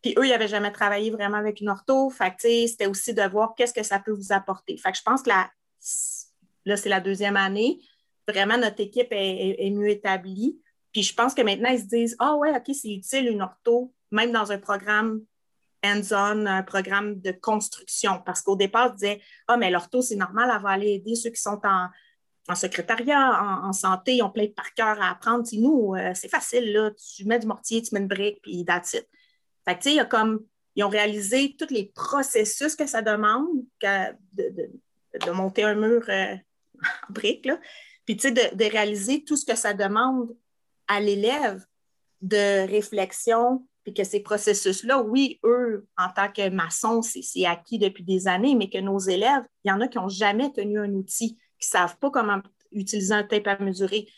Puis 0.00 0.14
eux, 0.16 0.24
ils 0.24 0.30
n'avaient 0.30 0.46
jamais 0.46 0.70
travaillé 0.70 1.10
vraiment 1.10 1.38
avec 1.38 1.60
une 1.60 1.68
ortho. 1.68 2.12
C'était 2.38 2.86
aussi 2.86 3.14
de 3.14 3.28
voir 3.28 3.52
qu'est-ce 3.56 3.74
que 3.74 3.82
ça 3.82 3.98
peut 3.98 4.12
vous 4.12 4.30
apporter. 4.30 4.76
Fait 4.76 4.92
que 4.92 4.98
je 4.98 5.02
pense 5.02 5.22
que 5.22 5.30
là, 5.30 5.50
c'est 6.76 6.88
la 6.88 7.00
deuxième 7.00 7.36
année. 7.36 7.80
Vraiment, 8.28 8.58
notre 8.58 8.80
équipe 8.80 9.08
est, 9.10 9.70
mieux 9.70 9.88
établie. 9.88 10.60
Puis 10.92 11.02
je 11.02 11.14
pense 11.14 11.34
que 11.34 11.42
maintenant, 11.42 11.70
ils 11.70 11.80
se 11.80 11.86
disent 11.86 12.14
Ah 12.20 12.36
ouais, 12.36 12.56
OK, 12.56 12.72
c'est 12.72 12.90
utile 12.90 13.26
une 13.26 13.42
ortho 13.42 13.92
même 14.10 14.32
dans 14.32 14.52
un 14.52 14.58
programme 14.58 15.20
hands-on, 15.86 16.46
un 16.46 16.62
programme 16.62 17.20
de 17.20 17.32
construction. 17.32 18.22
Parce 18.24 18.42
qu'au 18.42 18.56
départ, 18.56 18.88
je 18.90 18.94
disais 18.94 19.20
Ah, 19.48 19.56
mais 19.56 19.70
l'ortho, 19.70 20.02
c'est 20.02 20.16
normal, 20.16 20.50
elle 20.54 20.62
va 20.62 20.70
aller 20.70 20.92
aider 20.94 21.14
ceux 21.14 21.30
qui 21.30 21.40
sont 21.40 21.60
en, 21.64 22.54
secrétariat, 22.54 23.42
en, 23.64 23.72
santé, 23.72 24.16
ils 24.16 24.22
ont 24.22 24.30
plein 24.30 24.46
de 24.46 24.52
par 24.52 24.72
cœur 24.74 25.00
à 25.00 25.10
apprendre. 25.10 25.44
nous, 25.54 25.94
euh, 25.94 26.12
c'est 26.14 26.28
facile, 26.28 26.72
là. 26.72 26.90
Tu 26.92 27.24
mets 27.24 27.38
du 27.38 27.46
mortier, 27.46 27.82
tu 27.82 27.94
mets 27.94 28.00
une 28.00 28.08
brique, 28.08 28.40
puis 28.42 28.64
that's 28.64 28.94
it. 28.94 29.08
Fait 29.64 29.76
que, 29.76 29.82
tu 29.82 29.96
sais, 29.96 30.08
comme, 30.08 30.44
ils 30.76 30.84
ont 30.84 30.88
réalisé 30.88 31.56
tous 31.58 31.72
les 31.72 31.86
processus 31.94 32.76
que 32.76 32.86
ça 32.86 33.02
demande 33.02 33.48
de, 33.82 35.32
monter 35.32 35.64
un 35.64 35.74
mur 35.74 36.04
euh, 36.08 36.34
en 37.08 37.12
brique, 37.12 37.46
là. 37.46 37.58
Puis, 38.04 38.16
tu 38.16 38.28
sais, 38.28 38.30
de, 38.30 38.54
de 38.54 38.64
réaliser 38.70 39.24
tout 39.24 39.36
ce 39.36 39.44
que 39.44 39.56
ça 39.56 39.74
demande 39.74 40.36
à 40.86 41.00
l'élève 41.00 41.64
de 42.22 42.68
réflexion, 42.68 43.66
puis 43.86 43.94
que 43.94 44.02
ces 44.02 44.18
processus-là, 44.18 45.00
oui, 45.00 45.38
eux, 45.44 45.86
en 45.96 46.08
tant 46.08 46.28
que 46.28 46.50
maçons, 46.50 47.02
c'est 47.02 47.46
acquis 47.46 47.78
depuis 47.78 48.02
des 48.02 48.26
années, 48.26 48.56
mais 48.56 48.68
que 48.68 48.78
nos 48.78 48.98
élèves, 48.98 49.44
il 49.62 49.68
y 49.68 49.72
en 49.72 49.80
a 49.80 49.86
qui 49.86 49.96
n'ont 49.96 50.08
jamais 50.08 50.50
tenu 50.50 50.80
un 50.80 50.92
outil, 50.92 51.36
qui 51.60 51.68
ne 51.68 51.78
savent 51.78 51.96
pas 51.98 52.10
comment 52.10 52.40
utiliser 52.72 53.14
un 53.14 53.22
tape 53.22 53.46
à 53.46 53.56
mesurer. 53.60 54.08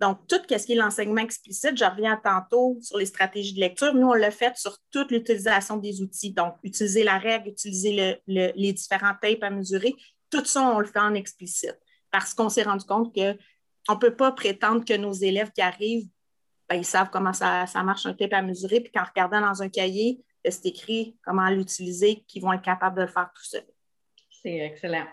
Donc, 0.00 0.24
tout 0.28 0.36
ce 0.48 0.64
qui 0.64 0.74
est 0.74 0.76
l'enseignement 0.76 1.22
explicite, 1.22 1.76
je 1.76 1.84
reviens 1.84 2.20
tantôt 2.22 2.78
sur 2.80 2.98
les 2.98 3.06
stratégies 3.06 3.54
de 3.54 3.58
lecture. 3.58 3.94
Nous, 3.94 4.06
on 4.06 4.14
l'a 4.14 4.30
fait 4.30 4.56
sur 4.56 4.78
toute 4.92 5.10
l'utilisation 5.10 5.76
des 5.76 6.02
outils. 6.02 6.32
Donc, 6.32 6.54
utiliser 6.62 7.02
la 7.02 7.18
règle, 7.18 7.48
utiliser 7.48 8.20
les 8.28 8.72
différents 8.74 9.14
tapes 9.20 9.42
à 9.42 9.50
mesurer, 9.50 9.92
tout 10.30 10.44
ça, 10.44 10.70
on 10.70 10.78
le 10.78 10.86
fait 10.86 11.00
en 11.00 11.14
explicite. 11.14 11.80
Parce 12.12 12.32
qu'on 12.32 12.48
s'est 12.48 12.62
rendu 12.62 12.84
compte 12.86 13.12
qu'on 13.12 13.94
ne 13.94 13.98
peut 13.98 14.14
pas 14.14 14.30
prétendre 14.30 14.84
que 14.84 14.96
nos 14.96 15.14
élèves 15.14 15.50
qui 15.50 15.62
arrivent 15.62 16.06
ben, 16.68 16.76
ils 16.76 16.84
savent 16.84 17.10
comment 17.10 17.32
ça, 17.32 17.66
marche 17.84 18.06
un 18.06 18.14
tape 18.14 18.32
à 18.32 18.42
mesurer, 18.42 18.80
puis 18.80 18.90
qu'en 18.92 19.04
regardant 19.04 19.40
dans 19.40 19.62
un 19.62 19.68
cahier, 19.68 20.20
c'est 20.44 20.66
écrit 20.66 21.16
comment 21.24 21.48
l'utiliser, 21.48 22.24
qu'ils 22.26 22.42
vont 22.42 22.52
être 22.52 22.62
capables 22.62 22.96
de 22.96 23.02
le 23.02 23.08
faire 23.08 23.30
tout 23.34 23.44
seul. 23.44 23.64
C'est 24.30 24.58
excellent. 24.58 25.06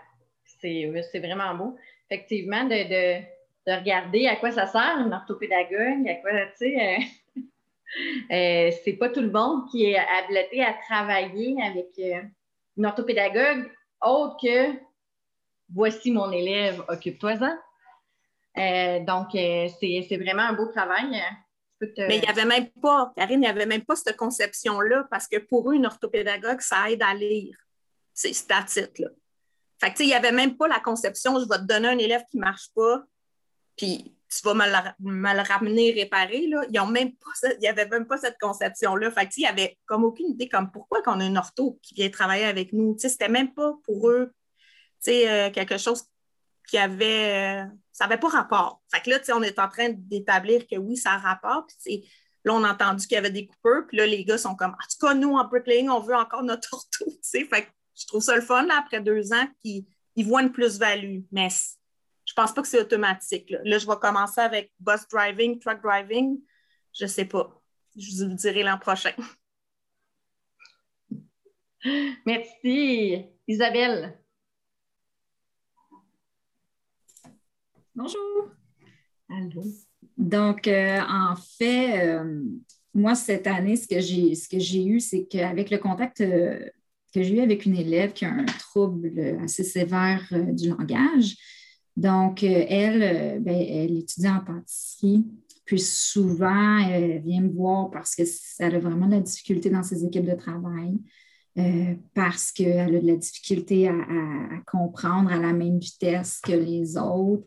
C'est 0.60 1.18
vraiment 1.18 1.54
beau. 1.54 1.76
Effectivement, 2.08 2.64
de, 2.64 3.22
regarder 3.66 4.26
à 4.26 4.36
quoi 4.36 4.50
ça 4.50 4.66
sert 4.66 4.98
une 4.98 5.12
orthopédagogue, 5.12 6.08
à 6.08 6.14
quoi, 6.16 6.30
tu 6.46 6.56
sais, 6.56 6.76
euh, 6.76 7.40
euh, 8.30 8.70
c'est 8.84 8.94
pas 8.94 9.08
tout 9.08 9.20
le 9.20 9.30
monde 9.30 9.68
qui 9.70 9.86
est 9.86 9.98
habilité 9.98 10.62
à 10.62 10.74
travailler 10.74 11.56
avec 11.62 11.88
euh, 11.98 12.22
une 12.76 12.86
orthopédagogue 12.86 13.70
autre 14.02 14.36
que 14.42 14.78
voici 15.72 16.12
mon 16.12 16.30
élève, 16.30 16.82
occupe-toi-en. 16.88 17.56
donc, 19.04 19.28
c'est 19.32 20.18
vraiment 20.18 20.42
un 20.42 20.52
beau 20.52 20.66
travail. 20.66 21.20
Mais 21.80 22.16
il 22.16 22.20
n'y 22.20 22.28
avait 22.28 22.44
même 22.44 22.70
pas, 22.80 23.12
Karine, 23.16 23.38
il 23.38 23.40
n'y 23.40 23.46
avait 23.46 23.66
même 23.66 23.84
pas 23.84 23.96
cette 23.96 24.16
conception-là 24.16 25.06
parce 25.10 25.26
que 25.26 25.38
pour 25.38 25.70
eux, 25.70 25.74
une 25.74 25.86
orthopédagogue, 25.86 26.60
ça 26.60 26.90
aide 26.90 27.02
à 27.02 27.14
lire. 27.14 27.56
C'est 28.12 28.32
statique, 28.32 28.98
là. 28.98 29.08
Fait 29.80 29.92
que, 29.92 30.02
il 30.02 30.06
n'y 30.06 30.14
avait 30.14 30.32
même 30.32 30.56
pas 30.56 30.68
la 30.68 30.78
conception, 30.78 31.38
je 31.40 31.48
vais 31.48 31.58
te 31.58 31.64
donner 31.64 31.88
un 31.88 31.98
élève 31.98 32.22
qui 32.30 32.36
ne 32.38 32.42
marche 32.42 32.68
pas, 32.74 33.02
puis 33.76 34.14
tu 34.28 34.42
vas 34.44 34.54
me 34.54 34.64
le, 34.64 35.48
ramener 35.48 35.92
réparer. 35.92 36.46
Là. 36.46 36.64
Ils 36.70 36.92
même 36.92 37.12
il 37.42 37.58
n'y 37.60 37.68
avait 37.68 37.86
même 37.86 38.06
pas 38.06 38.18
cette 38.18 38.38
conception-là. 38.40 39.10
Fait 39.10 39.26
que, 39.26 39.32
il 39.36 39.40
n'y 39.40 39.46
avait 39.46 39.78
comme 39.86 40.04
aucune 40.04 40.30
idée 40.30 40.48
comme 40.48 40.70
pourquoi 40.70 41.02
qu'on 41.02 41.20
a 41.20 41.24
une 41.24 41.38
ortho 41.38 41.78
qui 41.82 41.94
vient 41.94 42.08
travailler 42.08 42.44
avec 42.44 42.72
nous. 42.72 42.96
C'était 42.98 43.28
même 43.28 43.52
pas 43.52 43.74
pour 43.84 44.10
eux 44.10 44.32
euh, 45.08 45.50
quelque 45.50 45.76
chose 45.76 46.04
qui 46.66 46.78
avait. 46.78 47.64
ça 47.92 48.06
n'avait 48.06 48.18
pas 48.18 48.28
rapport. 48.28 48.82
Fait 48.92 49.00
que 49.00 49.10
là, 49.10 49.18
on 49.34 49.42
est 49.42 49.58
en 49.58 49.68
train 49.68 49.90
d'établir 49.90 50.66
que 50.66 50.76
oui, 50.76 50.96
ça 50.96 51.12
a 51.12 51.18
rapport. 51.18 51.66
Puis 51.66 52.08
là, 52.44 52.54
on 52.54 52.64
a 52.64 52.72
entendu 52.72 53.06
qu'il 53.06 53.14
y 53.14 53.18
avait 53.18 53.30
des 53.30 53.46
coupeurs. 53.46 53.86
Puis 53.86 53.96
là, 53.96 54.06
les 54.06 54.24
gars 54.24 54.38
sont 54.38 54.54
comme 54.54 54.72
En 54.72 54.86
tout 54.90 55.06
cas, 55.06 55.14
nous, 55.14 55.34
en 55.34 55.44
bricklaying, 55.44 55.88
on 55.88 56.00
veut 56.00 56.16
encore 56.16 56.42
notre 56.42 56.72
ortho. 56.72 57.06
Fait 57.22 57.46
que 57.46 57.68
je 57.96 58.06
trouve 58.06 58.22
ça 58.22 58.34
le 58.34 58.42
fun, 58.42 58.64
là, 58.66 58.78
après 58.78 59.00
deux 59.00 59.32
ans, 59.32 59.46
qu'ils 59.62 59.86
voient 60.18 60.42
une 60.42 60.52
plus-value. 60.52 61.20
Mais 61.30 61.48
je 62.24 62.32
pense 62.34 62.52
pas 62.52 62.62
que 62.62 62.68
c'est 62.68 62.80
automatique. 62.80 63.50
Là. 63.50 63.78
je 63.78 63.86
vais 63.86 63.96
commencer 64.00 64.40
avec 64.40 64.72
bus 64.80 65.06
driving, 65.10 65.58
truck 65.60 65.82
driving. 65.82 66.40
Je 66.92 67.06
sais 67.06 67.24
pas. 67.24 67.60
Je 67.96 68.24
vous 68.24 68.30
le 68.30 68.34
dirai 68.34 68.62
l'an 68.62 68.78
prochain. 68.78 69.12
Merci. 72.26 73.26
Isabelle. 73.46 74.23
Bonjour. 77.96 78.50
Allô. 79.30 79.62
Donc, 80.18 80.66
euh, 80.66 80.98
en 81.08 81.36
fait, 81.36 82.04
euh, 82.04 82.42
moi, 82.92 83.14
cette 83.14 83.46
année, 83.46 83.76
ce 83.76 83.86
que 83.86 84.00
j'ai, 84.00 84.32
que 84.32 84.88
eu, 84.88 84.98
c'est 84.98 85.26
qu'avec 85.26 85.70
le 85.70 85.78
contact 85.78 86.20
euh, 86.20 86.58
que 87.14 87.22
j'ai 87.22 87.36
eu 87.36 87.40
avec 87.40 87.66
une 87.66 87.76
élève 87.76 88.12
qui 88.12 88.24
a 88.24 88.32
un 88.32 88.46
trouble 88.46 89.38
assez 89.40 89.62
sévère 89.62 90.26
du 90.52 90.70
langage, 90.70 91.36
donc, 91.96 92.42
elle, 92.42 93.40
ben, 93.40 93.54
elle 93.54 93.96
étudie 93.98 94.28
en 94.28 94.40
pâtisserie. 94.40 95.24
Puis 95.64 95.78
souvent, 95.78 96.78
elle 96.78 97.22
vient 97.22 97.42
me 97.42 97.52
voir 97.52 97.92
parce 97.92 98.16
qu'elle 98.16 98.74
a 98.74 98.80
vraiment 98.80 99.06
de 99.06 99.12
la 99.12 99.20
difficulté 99.20 99.70
dans 99.70 99.84
ses 99.84 100.04
équipes 100.04 100.26
de 100.26 100.34
travail. 100.34 100.98
Parce 102.12 102.50
qu'elle 102.50 102.96
a 102.96 103.00
de 103.00 103.06
la 103.06 103.14
difficulté 103.14 103.86
à, 103.86 103.92
comprendre 104.66 105.30
à 105.30 105.38
la 105.38 105.52
même 105.52 105.78
vitesse 105.78 106.40
que 106.40 106.50
les 106.50 106.96
autres. 106.96 107.46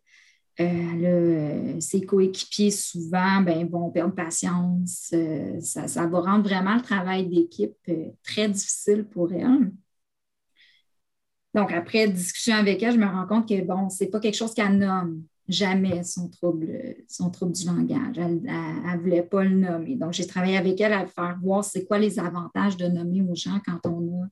Euh, 0.59 0.63
euh, 0.63 1.79
ses 1.79 2.01
coéquipiers, 2.01 2.71
souvent, 2.71 3.41
ben, 3.41 3.67
vont 3.69 3.91
perdre 3.91 4.15
patience. 4.15 5.13
Ça, 5.61 5.87
ça, 5.87 6.07
va 6.07 6.19
rendre 6.19 6.47
vraiment 6.47 6.75
le 6.75 6.81
travail 6.81 7.27
d'équipe 7.27 7.77
très 8.23 8.49
difficile 8.49 9.05
pour 9.05 9.31
elle. 9.31 9.71
Donc, 11.53 11.71
après 11.71 12.07
discussion 12.07 12.55
avec 12.55 12.81
elle, 12.83 12.93
je 12.93 12.99
me 12.99 13.05
rends 13.05 13.27
compte 13.27 13.47
que, 13.47 13.61
bon, 13.61 13.89
ce 13.89 14.03
n'est 14.03 14.09
pas 14.09 14.19
quelque 14.19 14.35
chose 14.35 14.53
qu'elle 14.53 14.77
nomme 14.77 15.23
jamais 15.47 16.03
son 16.03 16.29
trouble, 16.29 16.67
son 17.07 17.29
trouble 17.29 17.53
du 17.53 17.65
langage. 17.65 18.17
Elle 18.17 18.41
ne 18.41 18.99
voulait 18.99 19.23
pas 19.23 19.43
le 19.43 19.55
nommer. 19.55 19.95
Donc, 19.95 20.13
j'ai 20.13 20.27
travaillé 20.27 20.57
avec 20.57 20.79
elle 20.81 20.93
à 20.93 21.05
faire 21.05 21.37
voir 21.41 21.63
c'est 21.63 21.85
quoi 21.85 21.99
les 21.99 22.19
avantages 22.19 22.77
de 22.77 22.87
nommer 22.87 23.21
aux 23.21 23.35
gens 23.35 23.59
quand 23.65 23.79
on 23.89 24.23
a. 24.23 24.27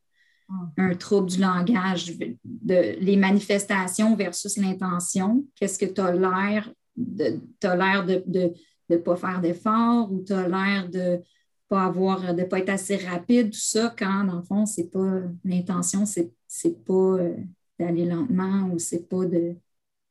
un 0.77 0.95
trouble 0.95 1.29
du 1.29 1.39
langage, 1.39 2.17
de, 2.43 2.99
les 2.99 3.15
manifestations 3.15 4.15
versus 4.15 4.57
l'intention. 4.57 5.43
Qu'est-ce 5.55 5.79
que 5.79 5.85
tu 5.85 6.01
as 6.01 6.11
l'air 6.11 6.71
de, 6.95 7.39
l'air 7.63 8.05
de 8.05 8.23
ne 8.27 8.49
de, 8.89 8.97
pas 8.97 9.15
faire 9.15 9.41
d'efforts 9.41 10.11
ou 10.11 10.23
tu 10.23 10.33
as 10.33 10.47
l'air 10.47 10.89
de 10.89 11.21
pas 11.67 11.85
avoir, 11.85 12.35
de 12.35 12.43
pas 12.43 12.59
être 12.59 12.69
assez 12.69 12.95
rapide, 12.97 13.51
tout 13.51 13.59
ça, 13.59 13.93
quand 13.97 14.25
dans 14.25 14.37
le 14.37 14.43
fond, 14.43 14.65
c'est 14.65 14.91
pas 14.91 15.21
l'intention, 15.43 16.05
c'est, 16.05 16.31
c'est 16.47 16.83
pas 16.85 16.93
euh, 16.93 17.35
d'aller 17.79 18.05
lentement 18.05 18.69
ou 18.71 18.77
c'est 18.77 19.09
pas 19.09 19.25
de 19.25 19.55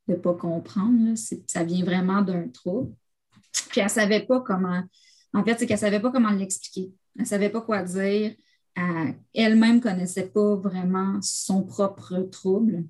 ne 0.08 0.14
pas 0.16 0.34
comprendre. 0.34 1.14
Ça 1.46 1.62
vient 1.62 1.84
vraiment 1.84 2.22
d'un 2.22 2.48
trouble. 2.48 2.92
Puis 3.70 3.80
elle 3.80 3.84
ne 3.84 3.90
savait 3.90 4.26
pas 4.26 4.40
comment. 4.40 4.82
En 5.32 5.44
fait, 5.44 5.58
c'est 5.58 5.66
qu'elle 5.66 5.76
ne 5.76 5.80
savait 5.80 6.00
pas 6.00 6.10
comment 6.10 6.30
l'expliquer. 6.30 6.92
Elle 7.16 7.22
ne 7.22 7.26
savait 7.26 7.50
pas 7.50 7.60
quoi 7.60 7.82
dire. 7.82 8.34
Elle-même 8.76 9.80
connaissait 9.80 10.26
pas 10.26 10.56
vraiment 10.56 11.18
son 11.22 11.62
propre 11.62 12.20
trouble. 12.30 12.84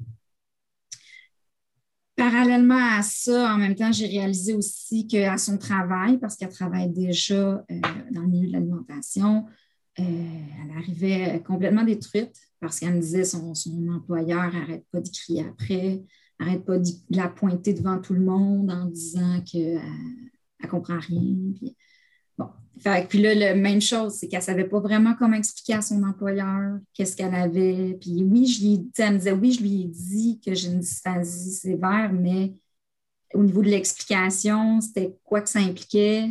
Parallèlement 2.17 2.97
à 2.99 3.03
ça, 3.03 3.53
en 3.53 3.59
même 3.59 3.75
temps, 3.75 3.91
j'ai 3.91 4.07
réalisé 4.07 4.55
aussi 4.55 5.07
qu'à 5.09 5.37
son 5.37 5.59
travail, 5.59 6.19
parce 6.19 6.37
qu'elle 6.37 6.53
travaille 6.53 6.89
déjà 6.91 7.35
euh, 7.35 7.81
dans 8.13 8.23
le 8.23 8.29
milieu 8.29 8.47
de 8.47 8.53
l'alimentation, 8.53 9.47
euh, 9.99 10.03
elle 10.03 10.77
arrivait 10.77 11.43
complètement 11.45 11.85
détruite 11.85 12.37
parce 12.61 12.81
qu'elle 12.81 12.95
me 12.95 13.01
disait 13.01 13.25
son, 13.25 13.55
son 13.55 13.89
employeur 13.89 14.53
n'arrête 14.53 14.85
pas 14.91 15.01
de 15.01 15.09
crier 15.09 15.45
après, 15.45 16.03
arrête 16.39 16.65
pas 16.65 16.79
de 16.79 16.89
la 17.11 17.29
pointer 17.29 17.75
devant 17.75 18.01
tout 18.01 18.15
le 18.15 18.25
monde 18.25 18.71
en 18.71 18.87
disant 18.87 19.41
qu'elle 19.43 19.81
ne 20.63 20.69
comprend 20.69 20.99
rien. 20.99 21.37
Bon. 22.39 22.49
puis 23.09 23.23
là, 23.23 23.35
la 23.35 23.55
même 23.55 23.81
chose, 23.81 24.15
c'est 24.15 24.29
qu'elle 24.29 24.41
ne 24.41 24.45
savait 24.45 24.69
pas 24.69 24.81
vraiment 24.81 25.15
comment 25.19 25.37
expliquer 25.37 25.75
à 25.75 25.83
son 25.83 26.03
employeur 26.03 26.79
qu'est-ce 26.93 27.17
qu'elle 27.17 27.35
avait. 27.35 27.97
Puis 28.01 28.25
oui, 28.25 28.47
je 28.47 28.63
lui, 28.63 28.91
elle 28.99 29.15
me 29.15 29.19
disait, 29.19 29.33
oui, 29.33 29.53
je 29.53 29.63
lui 29.63 29.83
ai 29.83 29.85
dit 29.85 30.41
que 30.45 30.55
j'ai 30.55 30.69
une 30.69 30.81
dysphasie 30.81 31.53
sévère, 31.53 32.13
mais 32.13 32.55
au 33.35 33.43
niveau 33.43 33.63
de 33.63 33.69
l'explication, 33.69 34.81
c'était 34.81 35.17
quoi 35.25 35.41
que 35.41 35.49
ça 35.49 35.59
impliquait, 35.59 36.31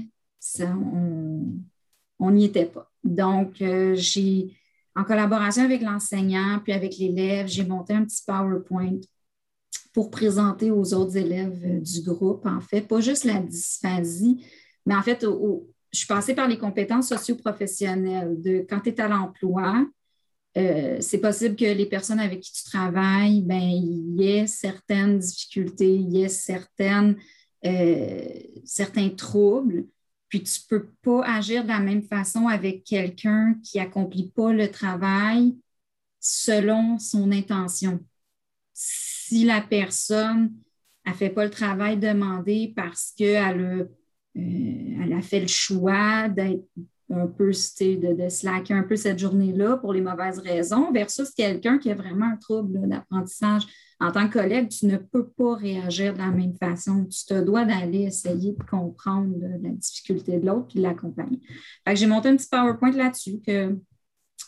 on 2.19 2.31
n'y 2.31 2.45
était 2.45 2.65
pas. 2.65 2.89
Donc, 3.03 3.61
euh, 3.61 3.95
j'ai, 3.95 4.57
en 4.95 5.03
collaboration 5.03 5.63
avec 5.63 5.81
l'enseignant 5.81 6.59
puis 6.63 6.73
avec 6.73 6.97
l'élève, 6.97 7.47
j'ai 7.47 7.65
monté 7.65 7.93
un 7.93 8.05
petit 8.05 8.23
PowerPoint 8.25 8.99
pour 9.93 10.09
présenter 10.09 10.71
aux 10.71 10.93
autres 10.93 11.17
élèves 11.17 11.61
euh, 11.65 11.79
du 11.79 12.01
groupe, 12.01 12.45
en 12.45 12.61
fait, 12.61 12.81
pas 12.81 13.01
juste 13.01 13.25
la 13.25 13.39
dysphasie, 13.39 14.43
mais 14.85 14.95
en 14.95 15.01
fait, 15.01 15.25
je 15.93 15.99
suis 15.99 16.07
passée 16.07 16.33
par 16.33 16.47
les 16.47 16.57
compétences 16.57 17.09
socio-professionnelles. 17.09 18.41
De 18.41 18.65
quand 18.67 18.81
tu 18.81 18.89
es 18.89 18.99
à 18.99 19.07
l'emploi, 19.07 19.85
euh, 20.57 20.97
c'est 20.99 21.19
possible 21.19 21.55
que 21.55 21.65
les 21.65 21.85
personnes 21.85 22.19
avec 22.19 22.41
qui 22.41 22.51
tu 22.51 22.63
travailles, 22.63 23.41
ben, 23.41 23.61
il 23.61 24.15
y 24.19 24.27
ait 24.29 24.47
certaines 24.47 25.19
difficultés, 25.19 25.95
il 25.95 26.09
y 26.11 26.23
ait 26.23 26.29
certaines, 26.29 27.17
euh, 27.65 28.25
certains 28.65 29.09
troubles, 29.09 29.85
puis 30.29 30.43
tu 30.43 30.59
ne 30.59 30.77
peux 30.77 30.89
pas 31.03 31.23
agir 31.25 31.63
de 31.63 31.69
la 31.69 31.79
même 31.79 32.03
façon 32.03 32.47
avec 32.47 32.83
quelqu'un 32.83 33.55
qui 33.63 33.77
n'accomplit 33.77 34.31
pas 34.35 34.51
le 34.51 34.69
travail 34.69 35.55
selon 36.19 36.97
son 36.97 37.31
intention 37.31 37.99
si 38.73 39.45
la 39.45 39.61
personne 39.61 40.53
ne 41.05 41.13
fait 41.13 41.29
pas 41.29 41.45
le 41.45 41.49
travail 41.49 41.97
demandé 41.97 42.73
parce 42.75 43.13
qu'elle 43.17 43.35
a, 43.81 43.85
euh, 44.37 45.17
a 45.17 45.21
fait 45.21 45.39
le 45.39 45.47
choix 45.47 46.27
d'être 46.27 46.65
un 47.09 47.27
peu, 47.27 47.51
de, 47.51 48.23
de 48.23 48.29
slacker 48.29 48.73
un 48.73 48.83
peu 48.83 48.95
cette 48.95 49.19
journée-là 49.19 49.77
pour 49.77 49.93
les 49.93 50.01
mauvaises 50.01 50.39
raisons, 50.39 50.91
versus 50.91 51.29
quelqu'un 51.31 51.77
qui 51.77 51.91
a 51.91 51.95
vraiment 51.95 52.25
un 52.25 52.37
trouble 52.37 52.87
d'apprentissage. 52.87 53.63
En 53.99 54.11
tant 54.11 54.27
que 54.27 54.33
collègue, 54.33 54.69
tu 54.69 54.87
ne 54.87 54.97
peux 54.97 55.27
pas 55.27 55.55
réagir 55.55 56.13
de 56.13 56.17
la 56.17 56.31
même 56.31 56.55
façon. 56.55 57.05
Tu 57.05 57.25
te 57.25 57.39
dois 57.41 57.65
d'aller 57.65 58.03
essayer 58.03 58.53
de 58.53 58.63
comprendre 58.63 59.35
la 59.61 59.69
difficulté 59.69 60.39
de 60.39 60.45
l'autre 60.45 60.75
et 60.75 60.79
l'accompagner. 60.79 61.39
J'ai 61.93 62.07
monté 62.07 62.29
un 62.29 62.35
petit 62.35 62.49
PowerPoint 62.49 62.91
là-dessus 62.91 63.39
que 63.45 63.77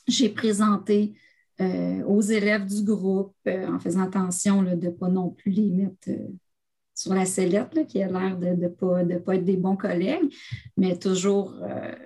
j'ai 0.08 0.30
présenté 0.30 1.14
euh, 1.62 2.04
aux 2.04 2.22
élèves 2.22 2.66
du 2.66 2.84
groupe 2.84 3.34
euh, 3.48 3.68
en 3.68 3.80
faisant 3.80 4.02
attention 4.02 4.62
de 4.62 4.72
ne 4.72 4.90
pas 4.90 5.08
non 5.08 5.30
plus 5.30 5.52
les 5.52 5.70
mettre 5.70 6.10
sur 6.96 7.14
la 7.14 7.26
sellette, 7.26 7.86
qui 7.88 8.02
a 8.02 8.08
l'air 8.08 8.38
de 8.38 8.48
ne 8.48 8.68
pas, 8.70 9.04
de 9.04 9.18
pas 9.18 9.36
être 9.36 9.46
des 9.46 9.58
bons 9.58 9.76
collègues, 9.76 10.34
mais 10.78 10.98
toujours. 10.98 11.54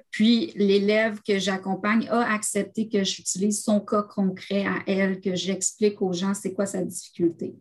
puis 0.10 0.52
l'élève 0.56 1.22
que 1.22 1.38
j'accompagne 1.38 2.08
a 2.10 2.34
accepté 2.34 2.90
que 2.90 3.04
j'utilise 3.04 3.64
son 3.64 3.80
cas 3.80 4.02
concret 4.02 4.66
à 4.66 4.80
elle, 4.88 5.22
que 5.22 5.36
j'explique 5.36 6.02
aux 6.02 6.12
gens 6.12 6.34
c'est 6.34 6.54
quoi 6.54 6.66
sa 6.66 6.84
difficulté. 6.84 7.56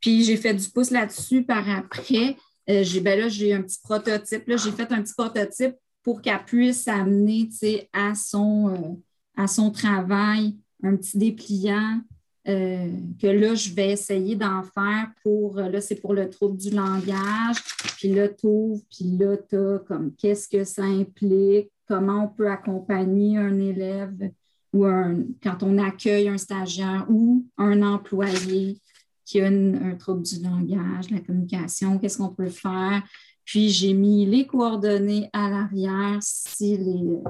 Puis 0.00 0.22
j'ai 0.22 0.36
fait 0.36 0.54
du 0.54 0.68
pouce 0.68 0.90
là-dessus 0.90 1.42
par 1.42 1.68
après. 1.68 2.36
j'ai, 2.68 3.00
ben 3.00 3.18
là, 3.18 3.28
j'ai 3.28 3.52
un 3.52 3.62
petit 3.62 3.80
prototype. 3.82 4.46
Là, 4.46 4.56
j'ai 4.56 4.70
fait 4.70 4.92
un 4.92 5.02
petit 5.02 5.14
prototype 5.14 5.74
pour 6.04 6.20
qu'elle 6.20 6.44
puisse 6.44 6.86
amener 6.86 7.48
à, 7.92 8.14
son, 8.14 9.02
à 9.36 9.48
son 9.48 9.70
travail 9.70 10.56
un 10.82 10.96
petit 10.96 11.18
dépliant 11.18 12.00
euh, 12.46 12.90
que 13.20 13.26
là, 13.26 13.54
je 13.54 13.72
vais 13.72 13.92
essayer 13.92 14.36
d'en 14.36 14.62
faire 14.62 15.08
pour, 15.22 15.56
là, 15.56 15.80
c'est 15.80 15.94
pour 15.94 16.12
le 16.12 16.28
trouble 16.28 16.58
du 16.58 16.70
langage, 16.70 17.56
puis 17.96 18.14
là, 18.14 18.28
tu 18.28 18.46
ouvres, 18.46 18.82
puis 18.90 19.16
là, 19.18 19.36
tu 19.36 19.56
as 19.56 19.78
comme 19.86 20.12
qu'est-ce 20.14 20.48
que 20.48 20.64
ça 20.64 20.84
implique, 20.84 21.70
comment 21.88 22.24
on 22.24 22.28
peut 22.28 22.50
accompagner 22.50 23.38
un 23.38 23.58
élève 23.58 24.30
ou 24.74 24.84
un, 24.84 25.24
quand 25.42 25.62
on 25.62 25.78
accueille 25.78 26.28
un 26.28 26.38
stagiaire 26.38 27.06
ou 27.08 27.46
un 27.56 27.82
employé 27.82 28.78
qui 29.24 29.40
a 29.40 29.46
un 29.46 29.94
trouble 29.94 30.22
du 30.22 30.42
langage, 30.42 31.10
la 31.10 31.20
communication, 31.20 31.98
qu'est-ce 31.98 32.18
qu'on 32.18 32.34
peut 32.34 32.50
faire? 32.50 33.02
Puis 33.44 33.70
j'ai 33.70 33.92
mis 33.94 34.26
les 34.26 34.46
coordonnées 34.46 35.30
à 35.32 35.48
l'arrière 35.48 36.18
si 36.20 36.76
les, 36.76 37.22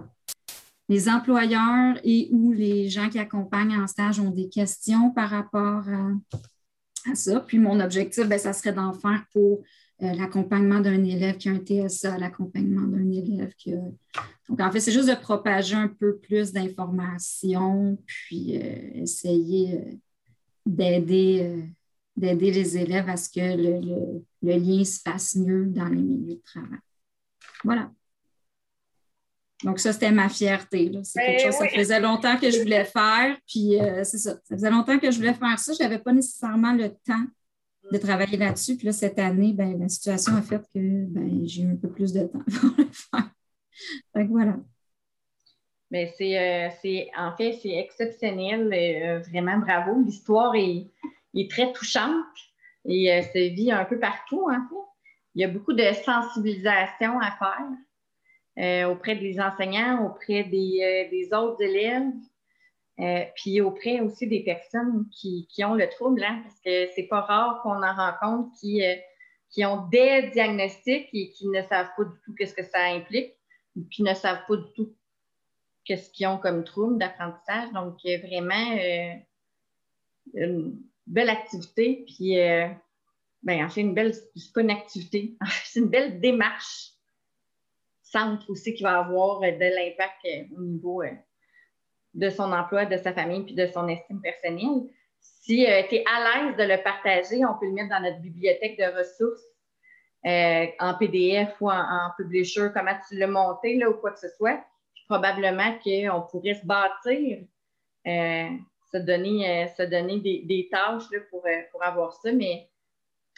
les 0.89 1.09
employeurs 1.09 1.99
et 2.05 2.29
ou 2.33 2.53
les 2.53 2.89
gens 2.89 3.09
qui 3.09 3.19
accompagnent 3.19 3.79
en 3.79 3.87
stage 3.87 4.21
ont 4.21 4.31
des 4.31 4.49
questions 4.49 5.11
par 5.11 5.31
rapport 5.31 5.85
à, 5.89 7.15
ça. 7.15 7.41
Puis 7.41 7.59
mon 7.59 7.81
objectif, 7.81 8.27
bien, 8.27 8.39
ça 8.39 8.53
serait 8.53 8.73
d'en 8.73 8.93
faire 8.93 9.25
pour 9.33 9.63
euh, 10.03 10.13
l'accompagnement 10.15 10.81
d'un 10.81 11.05
élève 11.05 11.37
qui 11.37 11.49
a 11.49 11.53
un 11.53 11.59
TSA, 11.59 12.19
l'accompagnement 12.19 12.87
d'un 12.87 13.11
élève 13.11 13.55
qui 13.55 13.75
a... 13.75 13.81
Donc, 14.49 14.61
en 14.61 14.71
fait, 14.71 14.81
c'est 14.81 14.93
juste 14.93 15.09
de 15.09 15.15
propager 15.15 15.75
un 15.75 15.89
peu 15.89 16.19
plus 16.19 16.53
d'informations, 16.53 17.99
puis 18.05 18.59
euh, 18.59 19.03
essayer 19.03 19.75
euh, 19.75 19.93
d'aider 20.67 21.65
d'aider 22.17 22.53
les 22.53 22.77
élèves 22.77 23.09
à 23.09 23.17
ce 23.17 23.29
que 23.29 23.41
le, 23.41 24.23
lien 24.43 24.85
se 24.85 25.01
fasse 25.01 25.37
mieux 25.37 25.67
dans 25.67 25.89
les 25.89 26.03
milieux 26.03 26.37
de 26.37 26.43
travail. 26.45 26.79
Voilà. 27.65 27.91
Donc, 29.65 29.81
ça, 29.81 29.95
c'était 29.95 30.13
ma 30.13 30.29
fierté. 30.29 30.93
C'est 31.03 31.21
quelque 31.21 31.43
ben 31.43 31.53
chose, 31.53 31.59
ça 31.59 31.69
faisait 31.69 32.01
longtemps 32.01 32.37
que 32.37 32.51
je 32.51 32.61
voulais 32.61 32.85
faire. 32.85 33.37
Puis, 33.49 33.81
euh, 33.81 34.05
c'est 34.05 34.19
ça. 34.19 34.33
Ça 34.45 34.57
faisait 34.57 34.71
longtemps 34.71 34.99
que 34.99 35.11
je 35.11 35.17
voulais 35.17 35.33
faire 35.33 35.59
ça. 35.59 35.73
Je 35.73 35.83
n'avais 35.83 35.99
pas 35.99 36.13
nécessairement 36.13 36.75
le 36.75 36.91
temps 36.91 37.25
de 37.91 37.97
travailler 37.97 38.37
là-dessus. 38.37 38.77
Puis 38.77 38.87
là, 38.87 38.93
cette 38.93 39.19
année, 39.19 39.55
ben, 39.55 39.79
la 39.79 39.89
situation 39.89 40.37
a 40.37 40.43
fait 40.43 40.61
que 40.75 41.07
ben, 41.07 41.47
j'ai 41.47 41.63
eu 41.63 41.73
un 41.73 41.77
peu 41.77 41.89
plus 41.89 42.13
de 42.13 42.25
temps 42.25 42.45
pour 42.61 42.71
le 42.77 42.85
faire. 42.93 43.31
Donc, 44.15 44.29
voilà. 44.29 44.57
Mais 45.91 46.13
euh, 46.21 46.69
c'est, 46.83 47.11
en 47.17 47.35
fait, 47.35 47.59
c'est 47.63 47.77
exceptionnel. 47.77 48.71
Euh, 48.71 49.21
vraiment 49.21 49.59
bravo. 49.59 50.03
L'histoire 50.05 50.55
est, 50.57 50.91
est, 51.35 51.51
très 51.51 51.73
touchante 51.73 52.25
et 52.85 53.23
se 53.23 53.55
vit 53.55 53.73
un 53.73 53.87
peu 53.87 53.99
partout, 53.99 54.47
en 54.51 54.69
fait. 54.69 54.85
Il 55.37 55.41
y 55.41 55.45
a 55.45 55.49
beaucoup 55.49 55.73
de 55.73 55.85
sensibilisation 56.05 57.19
à 57.19 57.31
faire 57.31 57.67
auprès 58.57 59.17
des 59.17 59.41
enseignants, 59.41 60.07
auprès 60.07 60.45
des, 60.45 61.09
des 61.11 61.35
autres 61.35 61.63
élèves. 61.63 62.13
Euh, 63.01 63.25
puis 63.35 63.61
auprès 63.61 64.01
aussi 64.01 64.29
des 64.29 64.45
personnes 64.45 65.09
qui, 65.11 65.49
qui 65.51 65.65
ont 65.65 65.75
le 65.75 65.89
trouble, 65.89 66.23
hein, 66.23 66.43
parce 66.45 66.61
que 66.61 66.93
c'est 66.95 67.09
pas 67.09 67.23
rare 67.23 67.61
qu'on 67.63 67.83
en 67.83 67.93
rencontre 67.93 68.57
qui, 68.61 68.85
euh, 68.85 68.95
qui 69.51 69.65
ont 69.65 69.89
des 69.89 70.31
diagnostics 70.33 71.09
et 71.13 71.31
qui 71.31 71.49
ne 71.49 71.61
savent 71.63 71.91
pas 71.97 72.05
du 72.05 72.15
tout 72.25 72.35
qu'est-ce 72.39 72.55
que 72.55 72.63
ça 72.63 72.85
implique, 72.85 73.35
puis 73.91 74.05
ne 74.05 74.15
savent 74.15 74.47
pas 74.47 74.57
du 74.57 74.73
tout 74.77 74.95
qu'est-ce 75.85 76.09
qu'ils 76.11 76.29
ont 76.29 76.39
comme 76.39 76.63
trouble 76.63 76.99
d'apprentissage. 76.99 77.73
Donc, 77.73 77.99
vraiment 78.05 78.77
euh, 78.79 79.15
une 80.35 80.81
belle 81.07 81.31
activité, 81.31 82.05
puis 82.07 82.37
ben, 83.43 83.65
en 83.65 83.69
fait, 83.69 83.81
une 83.81 83.93
belle, 83.93 84.15
c'est 84.15 84.53
pas 84.55 84.63
une 84.63 84.71
activité, 84.71 85.37
c'est 85.65 85.81
une 85.81 85.91
belle 85.91 86.21
démarche 86.21 86.93
centre 88.15 88.49
aussi 88.49 88.75
qui 88.75 88.83
va 88.83 88.99
avoir 89.01 89.41
de 89.41 89.47
l'impact 89.47 90.53
au 90.57 90.63
niveau 90.63 91.03
de 92.15 92.31
son 92.31 92.53
emploi, 92.53 92.87
de 92.87 92.97
sa 92.97 93.13
famille, 93.13 93.43
puis 93.43 93.55
de 93.55 93.67
son 93.67 93.89
estime 93.89 94.21
personnelle. 94.21 94.89
Si 95.21 95.67
euh, 95.67 95.83
tu 95.89 95.97
es 95.97 96.05
à 96.07 96.47
l'aise 96.47 96.57
de 96.57 96.63
le 96.63 96.83
partager, 96.83 97.45
on 97.45 97.59
peut 97.59 97.67
le 97.67 97.73
mettre 97.73 97.91
dans 97.91 98.01
notre 98.01 98.21
bibliothèque 98.21 98.79
de 98.79 98.99
ressources 98.99 99.43
euh, 100.27 100.67
en 100.79 100.95
PDF 100.95 101.55
ou 101.61 101.71
en, 101.71 102.11
publisher, 102.17 102.69
comment 102.73 102.97
tu 103.09 103.17
l'as 103.19 103.27
monté 103.27 103.77
là, 103.77 103.91
ou 103.91 103.95
quoi 103.95 104.13
que 104.13 104.21
ce 104.21 104.29
soit. 104.37 104.65
probablement 105.07 105.79
qu'on 105.85 106.23
pourrait 106.31 106.55
se 106.55 106.65
bâtir, 106.65 107.45
euh, 108.07 108.49
se 108.93 108.99
donner, 108.99 109.69
se 109.77 109.83
donner 109.83 110.21
des, 110.21 110.69
tâches 110.71 111.11
là, 111.11 111.19
pour, 111.31 111.45
pour 111.73 111.83
avoir 111.83 112.13
ça. 112.15 112.33
Mais 112.33 112.71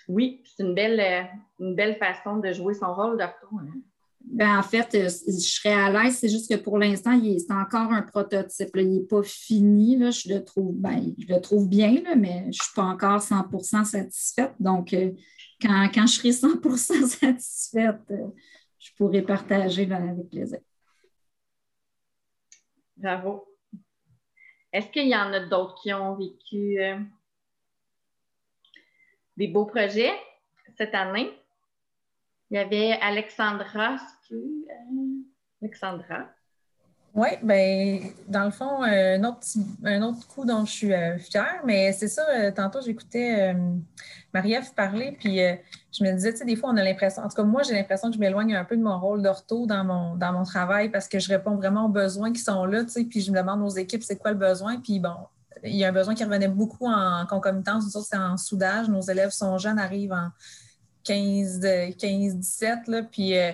oui, 0.07 0.43
c'est 0.45 0.62
une 0.62 0.74
belle, 0.74 1.29
une 1.59 1.74
belle 1.74 1.97
façon 1.97 2.37
de 2.37 2.53
jouer 2.53 2.74
son 2.74 2.95
rôle 2.95 3.18
de 3.18 3.24
retour. 3.24 3.59
Hein. 3.61 3.81
Ben, 4.29 4.59
en 4.59 4.62
fait, 4.62 4.93
euh, 4.97 5.05
je 5.05 5.39
serais 5.39 5.72
à 5.72 5.89
l'aise, 5.89 6.18
c'est 6.18 6.29
juste 6.29 6.51
que 6.51 6.57
pour 6.57 6.79
l'instant, 6.79 7.18
c'est 7.22 7.53
encore 7.53 7.93
un 7.93 8.03
prototype. 8.03 8.70
Il 8.74 8.91
n'est 8.91 9.05
pas 9.05 9.22
fini. 9.22 9.97
Là. 9.97 10.11
Je, 10.11 10.35
le 10.35 10.45
trouve, 10.45 10.74
ben, 10.74 11.14
je 11.16 11.33
le 11.33 11.41
trouve 11.41 11.68
bien, 11.68 12.03
mais 12.16 12.41
je 12.43 12.47
ne 12.47 12.53
suis 12.53 12.74
pas 12.74 12.83
encore 12.83 13.20
100% 13.20 13.85
satisfaite. 13.85 14.53
Donc, 14.59 14.93
euh, 14.93 15.12
quand, 15.62 16.07
je 16.07 16.12
serai 16.12 16.31
100% 16.31 17.07
satisfaite, 17.07 18.01
euh, 18.11 18.27
je 18.81 18.91
pourrai 18.97 19.22
partager 19.22 19.91
avec 19.91 20.29
plaisir. 20.29 20.59
Bravo. 22.97 23.47
Est-ce 24.72 24.89
qu'il 24.89 25.09
y 25.09 25.16
en 25.16 25.33
a 25.33 25.41
d'autres 25.41 25.81
qui 25.81 25.93
ont 25.93 26.16
vécu 26.16 26.79
des 29.37 29.49
beaux 29.49 29.66
projets 29.66 30.12
cette 30.77 30.95
année? 30.95 31.33
Il 32.51 32.57
y 32.57 32.59
avait 32.59 32.93
Alexandra, 33.03 33.97
euh, 34.31 34.37
Alexandra. 35.61 36.29
Oui, 37.13 37.29
bien, 37.43 38.01
dans 38.29 38.45
le 38.45 38.51
fond, 38.51 38.83
un 38.83 39.23
autre, 39.25 40.29
coup 40.29 40.45
dont 40.45 40.67
je 40.67 40.71
suis 40.71 40.93
euh, 40.93 41.19
fière, 41.19 41.63
mais 41.65 41.91
c'est 41.93 42.09
ça, 42.09 42.23
euh, 42.29 42.53
tantôt 42.53 42.83
j'écoutais 42.83 43.57
Marie-Ève 44.35 44.75
parler, 44.75 45.17
puis 45.19 45.39
je 45.39 46.05
me 46.05 46.13
disais, 46.13 46.33
tu 46.33 46.39
sais, 46.41 46.45
des 46.45 46.57
fois, 46.57 46.71
on 46.71 46.77
a 46.77 46.85
l'impression, 46.85 47.23
en 47.23 47.29
tout 47.29 47.37
cas, 47.37 47.43
moi, 47.43 47.63
j'ai 47.63 47.73
l'impression 47.73 48.11
que 48.11 48.17
je 48.17 48.21
m'éloigne 48.21 48.55
un 48.55 48.67
peu 48.67 48.77
de 48.77 48.83
mon 48.83 49.01
rôle 49.01 49.23
d'ortho 49.23 49.67
dans 49.67 49.83
mon, 49.83 50.15
dans 50.15 50.33
mon 50.35 50.45
travail 50.45 50.91
parce 50.91 51.09
que 51.09 51.19
je 51.19 51.29
réponds 51.29 51.57
vraiment 51.57 51.87
aux 51.87 51.91
besoins 51.91 52.33
qui 52.33 52.41
sont 52.41 52.67
là, 52.67 52.85
tu 52.85 52.91
sais, 52.91 53.05
puis 53.05 53.23
je 53.23 53.33
me 53.33 53.39
demande 53.39 53.63
aux 53.63 53.77
équipes, 53.77 54.03
c'est 54.03 54.19
quoi 54.19 54.33
le 54.33 54.37
besoin, 54.37 54.79
puis 54.79 55.01
bon, 55.01 55.17
il 55.65 55.75
y 55.75 55.85
a 55.85 55.89
un 55.89 55.93
besoin 55.93 56.15
qui 56.15 56.23
revenait 56.23 56.49
beaucoup 56.49 56.87
en 56.87 57.25
concomitance, 57.27 57.85
c'est 58.07 58.19
en 58.19 58.37
soudage, 58.37 58.91
nos 58.91 59.01
élèves 59.01 59.31
sont 59.31 59.57
jeunes, 59.57 59.79
arrivent 59.79 60.13
en 60.13 60.29
15, 61.07 61.61
15 61.99 62.37
17, 62.37 62.89
là, 62.89 63.03
puis 63.03 63.37
euh, 63.37 63.53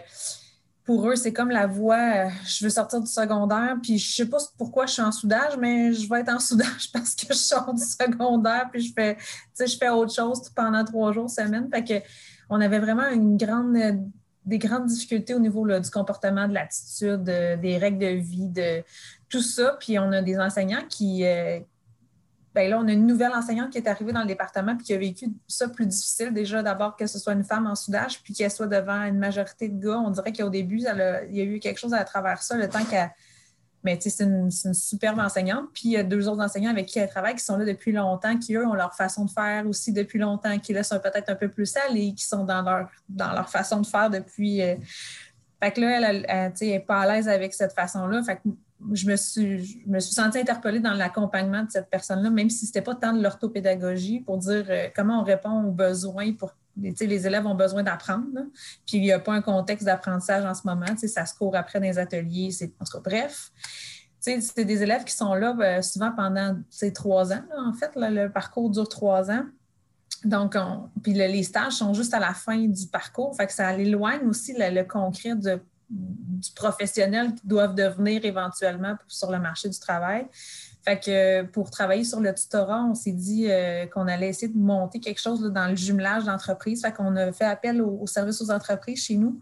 pour 0.84 1.08
eux, 1.08 1.16
c'est 1.16 1.32
comme 1.32 1.50
la 1.50 1.66
voie, 1.66 2.26
euh, 2.26 2.28
je 2.46 2.64
veux 2.64 2.70
sortir 2.70 3.00
du 3.00 3.06
secondaire, 3.06 3.76
puis 3.82 3.98
je 3.98 4.14
sais 4.14 4.26
pas 4.26 4.38
pourquoi 4.58 4.86
je 4.86 4.94
suis 4.94 5.02
en 5.02 5.12
soudage, 5.12 5.56
mais 5.58 5.92
je 5.92 6.08
vais 6.08 6.20
être 6.20 6.32
en 6.32 6.40
soudage 6.40 6.90
parce 6.92 7.14
que 7.14 7.26
je 7.28 7.38
sors 7.38 7.72
du 7.72 7.82
secondaire, 7.82 8.68
puis 8.72 8.80
je 8.82 8.92
fais, 8.92 9.16
je 9.58 9.76
fais 9.76 9.88
autre 9.90 10.14
chose 10.14 10.48
pendant 10.54 10.84
trois 10.84 11.12
jours, 11.12 11.30
semaine. 11.30 11.68
Fait 11.72 11.84
que 11.84 12.06
on 12.48 12.60
avait 12.60 12.80
vraiment 12.80 13.08
une 13.08 13.36
grande, 13.36 13.76
des 14.44 14.58
grandes 14.58 14.86
difficultés 14.86 15.34
au 15.34 15.38
niveau 15.38 15.66
du 15.66 15.90
comportement, 15.90 16.48
de 16.48 16.54
l'attitude, 16.54 17.22
des 17.22 17.78
règles 17.78 17.98
de 17.98 18.20
vie, 18.20 18.48
de 18.48 18.82
tout 19.32 19.40
ça. 19.40 19.76
Puis 19.80 19.98
on 19.98 20.12
a 20.12 20.20
des 20.20 20.38
enseignants 20.38 20.84
qui, 20.88 21.24
euh, 21.24 21.60
ben 22.54 22.68
là, 22.68 22.78
on 22.78 22.86
a 22.86 22.92
une 22.92 23.06
nouvelle 23.06 23.32
enseignante 23.32 23.70
qui 23.70 23.78
est 23.78 23.88
arrivée 23.88 24.12
dans 24.12 24.20
le 24.20 24.26
département 24.26 24.76
puis 24.76 24.84
qui 24.84 24.94
a 24.94 24.98
vécu 24.98 25.28
ça 25.48 25.68
plus 25.68 25.86
difficile. 25.86 26.32
Déjà, 26.34 26.62
d'abord, 26.62 26.96
que 26.96 27.06
ce 27.06 27.18
soit 27.18 27.32
une 27.32 27.44
femme 27.44 27.66
en 27.66 27.74
soudage 27.74 28.22
puis 28.22 28.34
qu'elle 28.34 28.50
soit 28.50 28.66
devant 28.66 29.02
une 29.04 29.18
majorité 29.18 29.68
de 29.68 29.82
gars. 29.82 29.98
On 29.98 30.10
dirait 30.10 30.32
qu'au 30.32 30.50
début, 30.50 30.78
il 30.78 31.36
y 31.36 31.40
a 31.40 31.44
eu 31.44 31.58
quelque 31.60 31.78
chose 31.78 31.94
à 31.94 32.04
travers 32.04 32.42
ça, 32.42 32.56
le 32.56 32.68
temps 32.68 32.84
qu'elle. 32.84 33.10
Mais 33.84 33.96
tu 33.96 34.10
sais, 34.10 34.10
c'est 34.10 34.24
une, 34.24 34.50
superbe 34.50 35.18
enseignante. 35.18 35.64
Puis 35.72 35.82
il 35.86 35.90
y 35.92 35.96
a 35.96 36.04
deux 36.04 36.28
autres 36.28 36.42
enseignants 36.42 36.70
avec 36.70 36.86
qui 36.86 36.98
elle 36.98 37.08
travaille 37.08 37.34
qui 37.34 37.44
sont 37.44 37.56
là 37.56 37.64
depuis 37.64 37.90
longtemps, 37.90 38.38
qui, 38.38 38.54
eux, 38.54 38.66
ont 38.66 38.74
leur 38.74 38.94
façon 38.94 39.24
de 39.24 39.30
faire 39.30 39.66
aussi 39.66 39.92
depuis 39.92 40.18
longtemps, 40.18 40.56
qui 40.58 40.72
là 40.72 40.84
sont 40.84 41.00
peut-être 41.00 41.30
un 41.30 41.34
peu 41.34 41.48
plus 41.48 41.66
sales 41.66 41.96
et 41.96 42.14
qui 42.14 42.24
sont 42.24 42.44
dans 42.44 42.62
leur, 42.62 42.88
dans 43.08 43.32
leur 43.32 43.50
façon 43.50 43.80
de 43.80 43.86
faire 43.86 44.08
depuis. 44.08 44.62
Euh, 44.62 44.76
fait 45.60 45.72
que 45.72 45.80
là, 45.80 46.10
elle, 46.10 46.52
n'est 46.60 46.80
pas 46.80 47.00
à 47.00 47.06
l'aise 47.06 47.28
avec 47.28 47.54
cette 47.54 47.72
façon-là. 47.72 48.22
Fait 48.22 48.36
que 48.36 48.40
je 48.92 49.06
me 49.06 49.16
suis, 49.16 49.64
suis 49.64 50.14
sentie 50.14 50.38
interpellée 50.38 50.80
dans 50.80 50.94
l'accompagnement 50.94 51.62
de 51.62 51.70
cette 51.70 51.88
personne-là, 51.88 52.30
même 52.30 52.50
si 52.50 52.66
ce 52.66 52.70
n'était 52.70 52.82
pas 52.82 52.94
tant 52.94 53.12
de 53.12 53.22
l'orthopédagogie, 53.22 54.20
pour 54.20 54.38
dire 54.38 54.64
euh, 54.68 54.88
comment 54.94 55.20
on 55.20 55.24
répond 55.24 55.64
aux 55.64 55.70
besoins 55.70 56.32
pour. 56.32 56.52
Les 56.74 57.26
élèves 57.26 57.46
ont 57.46 57.54
besoin 57.54 57.82
d'apprendre, 57.82 58.46
puis 58.86 58.96
il 58.96 59.02
n'y 59.02 59.12
a 59.12 59.18
pas 59.18 59.34
un 59.34 59.42
contexte 59.42 59.84
d'apprentissage 59.84 60.42
en 60.44 60.54
ce 60.54 60.62
moment. 60.66 60.86
Ça 60.96 61.26
se 61.26 61.34
court 61.34 61.54
après 61.54 61.78
dans 61.80 61.84
les 61.84 61.98
ateliers. 61.98 62.48
En 62.80 62.84
tout 62.84 62.92
cas, 62.92 63.10
bref. 63.10 63.52
C'est 64.18 64.64
des 64.64 64.82
élèves 64.82 65.04
qui 65.04 65.14
sont 65.14 65.34
là 65.34 65.52
ben, 65.52 65.82
souvent 65.82 66.12
pendant 66.12 66.56
trois 66.94 67.32
ans. 67.32 67.42
en 67.58 67.74
fait, 67.74 67.90
le 67.96 68.28
parcours 68.28 68.70
dure 68.70 68.88
trois 68.88 69.30
ans. 69.30 69.44
Donc, 70.24 70.56
puis 71.02 71.12
les 71.12 71.42
stages 71.42 71.74
sont 71.74 71.92
juste 71.92 72.14
à 72.14 72.20
la 72.20 72.32
fin 72.32 72.56
du 72.56 72.86
parcours. 72.86 73.36
Fait 73.36 73.46
que 73.46 73.52
ça 73.52 73.76
éloigne 73.76 74.26
aussi 74.26 74.54
le 74.56 74.82
concret 74.84 75.34
de 75.34 75.60
du 75.92 76.50
professionnel 76.52 77.34
qui 77.34 77.46
doivent 77.46 77.74
devenir 77.74 78.24
éventuellement 78.24 78.96
sur 79.08 79.30
le 79.30 79.38
marché 79.38 79.68
du 79.68 79.78
travail. 79.78 80.26
Fait 80.84 81.48
pour 81.52 81.70
travailler 81.70 82.02
sur 82.02 82.20
le 82.20 82.34
tutorat, 82.34 82.84
on 82.84 82.94
s'est 82.94 83.12
dit 83.12 83.46
euh, 83.48 83.86
qu'on 83.86 84.08
allait 84.08 84.30
essayer 84.30 84.52
de 84.52 84.58
monter 84.58 84.98
quelque 84.98 85.20
chose 85.20 85.40
dans 85.40 85.68
le 85.68 85.76
jumelage 85.76 86.24
d'entreprises. 86.24 86.82
Fait 86.82 86.92
qu'on 86.92 87.14
a 87.14 87.32
fait 87.32 87.44
appel 87.44 87.80
au, 87.80 88.04
service 88.06 88.40
aux 88.40 88.50
entreprises 88.50 89.04
chez 89.04 89.16
nous. 89.16 89.40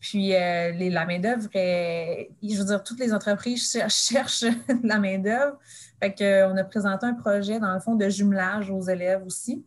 Puis 0.00 0.34
euh, 0.34 0.72
les, 0.72 0.90
la 0.90 1.06
main-d'œuvre, 1.06 1.48
je 1.52 2.58
veux 2.58 2.64
dire, 2.64 2.82
toutes 2.82 2.98
les 2.98 3.14
entreprises 3.14 3.78
cherchent 3.88 4.44
la 4.82 4.98
main-d'œuvre. 4.98 5.58
Fait 6.02 6.12
qu'on 6.12 6.56
a 6.56 6.64
présenté 6.64 7.06
un 7.06 7.14
projet, 7.14 7.60
dans 7.60 7.72
le 7.72 7.80
fond, 7.80 7.94
de 7.94 8.08
jumelage 8.08 8.68
aux 8.70 8.82
élèves 8.82 9.24
aussi. 9.24 9.64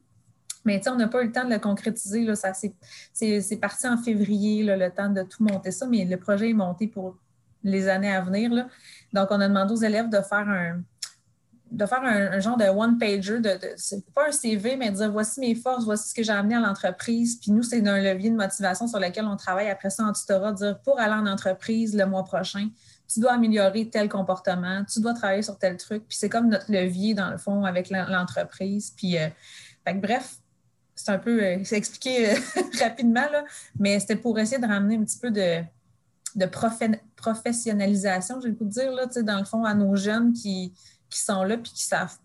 Mais 0.68 0.82
on 0.89 0.95
n'a 0.95 1.07
pas 1.07 1.22
eu 1.24 1.28
le 1.28 1.32
temps 1.32 1.45
de 1.45 1.49
le 1.49 1.59
concrétiser. 1.59 2.26
Là, 2.26 2.36
ça, 2.36 2.51
c'est, 2.53 3.55
parti 3.55 3.88
en 3.88 3.97
février, 3.97 4.63
le 4.63 4.89
temps 4.91 5.09
de 5.09 5.24
tout 5.24 5.41
monter 5.41 5.72
ça, 5.72 5.88
mais 5.88 6.03
le 6.03 6.18
projet 6.18 6.49
est 6.49 6.53
monté 6.53 6.88
pour 6.88 7.15
les 7.63 7.88
années 7.88 8.13
à 8.13 8.20
venir. 8.20 8.51
Là. 8.51 8.68
Donc, 9.13 9.30
on 9.32 9.39
a 9.39 9.47
demandé 9.47 9.72
aux 9.72 9.78
élèves 9.78 10.09
de 10.09 10.20
faire 10.20 10.49
un, 10.49 10.82
de 11.72 11.86
faire 11.86 12.03
un, 12.03 12.38
genre 12.41 12.57
de 12.57 12.65
one-pager, 12.65 13.39
de, 13.39 13.57
pas 14.13 14.28
un 14.28 14.32
CV, 14.34 14.76
mais 14.76 14.91
de 14.91 14.97
dire 14.97 15.09
voici 15.09 15.39
mes 15.39 15.55
forces, 15.55 15.86
voici 15.86 16.09
ce 16.09 16.13
que 16.13 16.22
j'ai 16.22 16.34
amené 16.34 16.55
à 16.55 16.59
l'entreprise. 16.59 17.39
Puis 17.39 17.51
nous, 17.51 17.63
c'est 17.63 17.88
un 17.88 18.01
levier 18.01 18.30
de 18.30 18.36
motivation 18.36 18.88
sur 18.88 18.99
lequel 18.99 19.24
on 19.24 19.38
travaille 19.38 19.70
après 19.70 19.89
ça 19.89 20.03
en 20.03 20.11
tutorat, 20.11 20.51
dire 20.51 20.82
pour 20.82 20.99
aller 20.99 21.13
en 21.13 21.28
entreprise 21.28 21.95
le 21.95 22.05
mois 22.05 22.26
prochain, 22.26 22.68
tu 23.07 23.22
dois 23.22 23.32
améliorer 23.32 23.89
tel 23.89 24.09
comportement, 24.09 24.84
tu 24.84 24.99
dois 24.99 25.13
travailler 25.13 25.43
sur 25.43 25.57
tel 25.57 25.78
truc. 25.78 26.03
Puis 26.09 26.18
c'est 26.18 26.28
comme 26.28 26.49
notre 26.49 26.70
levier, 26.70 27.13
dans 27.13 27.30
le 27.30 27.38
fond, 27.38 27.63
avec 27.63 27.89
l'entreprise. 27.89 28.91
Puis, 28.97 29.18
euh, 29.18 29.30
bref, 29.95 30.41
c'est 30.97 31.11
un 31.11 31.19
peu 31.19 31.41
euh, 31.41 31.63
expliqué 31.71 32.31
euh, 32.31 32.35
rapidement, 32.81 33.29
là, 33.31 33.45
mais 33.79 33.99
c'était 33.99 34.15
pour 34.15 34.37
essayer 34.39 34.59
de 34.59 34.67
ramener 34.67 34.97
un 34.97 35.03
petit 35.03 35.19
peu 35.19 35.31
de, 35.31 35.61
de 36.35 36.45
professionnalisation, 37.15 38.41
je 38.41 38.47
vais 38.47 38.55
vous 38.59 38.65
dire, 38.65 38.91
là, 38.91 39.05
dans 39.05 39.37
le 39.37 39.45
fond, 39.45 39.63
à 39.63 39.73
nos 39.73 39.95
jeunes 39.95 40.33
qui, 40.33 40.73
qui 41.09 41.19
sont 41.19 41.43
là 41.43 41.55
et 41.55 41.61
qui 41.61 41.83
savent 41.83 42.17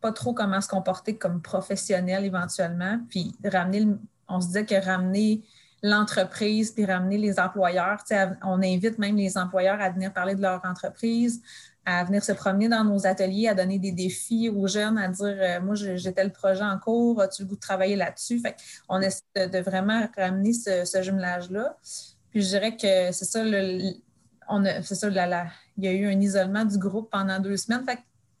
pas 0.00 0.12
trop 0.12 0.32
comment 0.32 0.60
se 0.60 0.68
comporter 0.68 1.18
comme 1.18 1.42
professionnel 1.42 2.24
éventuellement. 2.24 3.00
Puis 3.10 3.34
ramener, 3.44 3.86
on 4.28 4.40
se 4.40 4.46
disait 4.46 4.64
que 4.64 4.82
ramener 4.82 5.44
l'entreprise 5.82 6.70
puis 6.70 6.84
ramener 6.84 7.18
les 7.18 7.38
employeurs, 7.40 7.98
on 8.42 8.62
invite 8.62 8.98
même 8.98 9.16
les 9.16 9.36
employeurs 9.36 9.80
à 9.80 9.90
venir 9.90 10.12
parler 10.12 10.34
de 10.34 10.42
leur 10.42 10.64
entreprise, 10.64 11.42
à 11.90 12.04
venir 12.04 12.22
se 12.22 12.32
promener 12.32 12.68
dans 12.68 12.84
nos 12.84 13.06
ateliers, 13.06 13.48
à 13.48 13.54
donner 13.54 13.78
des 13.78 13.92
défis 13.92 14.48
aux 14.48 14.66
jeunes, 14.66 14.98
à 14.98 15.08
dire 15.08 15.36
euh, 15.38 15.60
Moi, 15.60 15.74
j'ai 15.74 16.12
tel 16.12 16.32
projet 16.32 16.62
en 16.62 16.78
cours, 16.78 17.20
as-tu 17.20 17.42
le 17.42 17.48
goût 17.48 17.56
de 17.56 17.60
travailler 17.60 17.96
là-dessus? 17.96 18.42
on 18.88 19.00
essaie 19.00 19.22
de, 19.34 19.58
vraiment 19.58 20.08
ramener 20.16 20.52
ce, 20.52 21.02
jumelage-là. 21.02 21.76
Puis 22.30 22.42
je 22.42 22.48
dirais 22.48 22.76
que 22.76 23.12
c'est 23.12 23.24
ça, 23.24 23.42
on 24.48 24.64
c'est 24.82 24.94
ça, 24.94 25.08
il 25.08 25.84
y 25.84 25.88
a 25.88 25.92
eu 25.92 26.06
un 26.06 26.20
isolement 26.20 26.64
du 26.64 26.78
groupe 26.78 27.10
pendant 27.10 27.38
deux 27.40 27.56
semaines. 27.56 27.84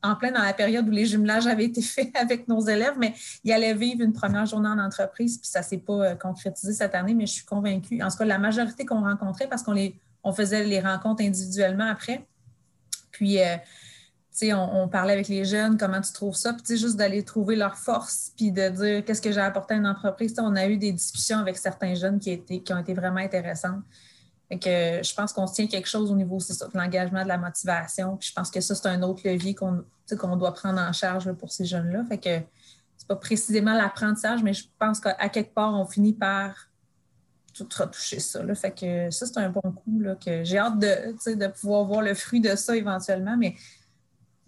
En 0.02 0.16
plein 0.16 0.32
dans 0.32 0.42
la 0.42 0.54
période 0.54 0.88
où 0.88 0.90
les 0.90 1.04
jumelages 1.04 1.46
avaient 1.46 1.66
été 1.66 1.82
faits 1.82 2.14
avec 2.16 2.48
nos 2.48 2.60
élèves, 2.60 2.94
mais 2.98 3.14
ils 3.44 3.52
allaient 3.52 3.74
vivre 3.74 4.02
une 4.02 4.12
première 4.12 4.46
journée 4.46 4.68
en 4.68 4.78
entreprise, 4.78 5.38
puis 5.38 5.48
ça 5.48 5.60
ne 5.60 5.64
s'est 5.64 5.78
pas 5.78 5.92
euh, 5.92 6.14
concrétisé 6.14 6.72
cette 6.72 6.94
année, 6.94 7.14
mais 7.14 7.26
je 7.26 7.32
suis 7.32 7.44
convaincue. 7.44 8.02
En 8.02 8.08
tout 8.08 8.16
cas, 8.16 8.24
la 8.24 8.38
majorité 8.38 8.86
qu'on 8.86 9.02
rencontrait, 9.02 9.46
parce 9.46 9.62
qu'on 9.62 9.72
les, 9.72 9.94
on 10.22 10.32
faisait 10.32 10.64
les 10.64 10.80
rencontres 10.80 11.22
individuellement 11.22 11.88
après, 11.90 12.24
puis, 13.20 13.38
euh, 13.38 13.56
sais, 14.30 14.54
on, 14.54 14.88
parlait 14.88 15.12
avec 15.12 15.28
les 15.28 15.44
jeunes, 15.44 15.76
comment 15.76 16.00
tu 16.00 16.10
trouves 16.14 16.34
ça, 16.34 16.54
puis 16.54 16.78
juste 16.78 16.96
d'aller 16.96 17.22
trouver 17.22 17.54
leur 17.54 17.76
force, 17.76 18.32
puis 18.34 18.50
de 18.50 18.70
dire 18.70 19.04
qu'est-ce 19.04 19.20
que 19.20 19.30
j'ai 19.30 19.42
apporté 19.42 19.74
à 19.74 19.76
une 19.76 19.86
entreprise. 19.86 20.34
on 20.38 20.56
a 20.56 20.66
eu 20.66 20.78
des 20.78 20.90
discussions 20.90 21.36
avec 21.36 21.58
certains 21.58 21.94
jeunes 21.94 22.18
qui, 22.18 22.40
ont 22.70 22.78
été 22.78 22.94
vraiment 22.94 23.18
intéressantes. 23.18 23.82
Fait 24.48 24.58
que 24.58 25.06
je 25.06 25.14
pense 25.14 25.34
qu'on 25.34 25.44
tient 25.44 25.66
quelque 25.66 25.86
chose 25.86 26.10
au 26.10 26.16
niveau 26.16 26.38
de 26.38 26.78
l'engagement, 26.78 27.24
de 27.24 27.28
la 27.28 27.36
motivation. 27.36 28.16
je 28.18 28.32
pense 28.32 28.50
que 28.50 28.62
ça, 28.62 28.74
c'est 28.74 28.88
un 28.88 29.02
autre 29.02 29.20
levier 29.28 29.54
qu'on 29.54 29.84
qu'on 30.18 30.36
doit 30.36 30.54
prendre 30.54 30.80
en 30.80 30.92
charge 30.92 31.30
pour 31.34 31.52
ces 31.52 31.66
jeunes-là. 31.66 32.04
Fait 32.08 32.18
que 32.18 32.40
c'est 32.96 33.06
pas 33.06 33.16
précisément 33.16 33.74
l'apprentissage, 33.74 34.42
mais 34.42 34.54
je 34.54 34.64
pense 34.78 34.98
qu'à 34.98 35.28
quelque 35.28 35.52
part, 35.52 35.78
on 35.78 35.84
finit 35.84 36.14
par 36.14 36.69
tout 37.54 37.68
retoucher 37.76 38.20
ça. 38.20 38.42
Là. 38.42 38.54
Fait 38.54 38.70
que 38.70 39.10
ça, 39.10 39.26
c'est 39.26 39.38
un 39.38 39.50
bon 39.50 39.60
coup 39.60 40.00
là, 40.00 40.14
que 40.16 40.44
j'ai 40.44 40.58
hâte 40.58 40.78
de, 40.78 41.34
de 41.34 41.46
pouvoir 41.48 41.84
voir 41.84 42.02
le 42.02 42.14
fruit 42.14 42.40
de 42.40 42.54
ça 42.56 42.76
éventuellement, 42.76 43.36
mais 43.36 43.54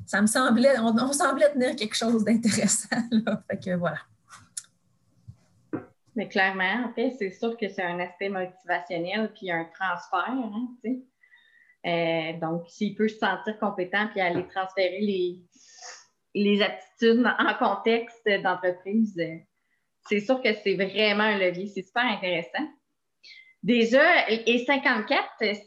ça 0.07 0.21
me 0.21 0.27
semblait, 0.27 0.79
on, 0.79 1.13
semblait 1.13 1.53
tenir 1.53 1.77
quelque 1.77 1.97
chose 1.97 2.25
d'intéressant. 2.25 2.97
Fait 3.51 3.59
que 3.59 3.77
voilà. 3.77 3.99
Mais 6.15 6.29
clairement, 6.29 6.85
en 6.87 6.93
fait, 6.93 7.15
c'est 7.19 7.31
sûr 7.31 7.57
que 7.57 7.69
c'est 7.69 7.83
un 7.83 7.99
aspect 7.99 8.29
motivationnel 8.29 9.33
puis 9.35 9.51
un 9.51 9.65
transfert, 9.65 10.29
hein, 10.29 10.69
euh, 11.85 12.39
donc, 12.39 12.69
s'il 12.69 12.95
peut 12.95 13.09
se 13.09 13.19
sentir 13.19 13.59
compétent 13.59 14.07
puis 14.13 14.21
aller 14.21 14.47
transférer 14.47 15.01
les, 15.01 15.41
les 16.35 16.63
aptitudes 16.63 17.27
en 17.27 17.55
contexte 17.55 18.29
d'entreprise, 18.43 19.19
euh, 19.19 19.39
c'est 20.09 20.21
sûr 20.21 20.41
que 20.43 20.53
c'est 20.53 20.75
vraiment 20.75 21.25
un 21.25 21.39
levier. 21.39 21.67
C'est 21.67 21.83
super 21.83 22.05
intéressant. 22.05 22.69
Déjà, 23.63 24.29
et 24.29 24.65
54, 24.65 25.23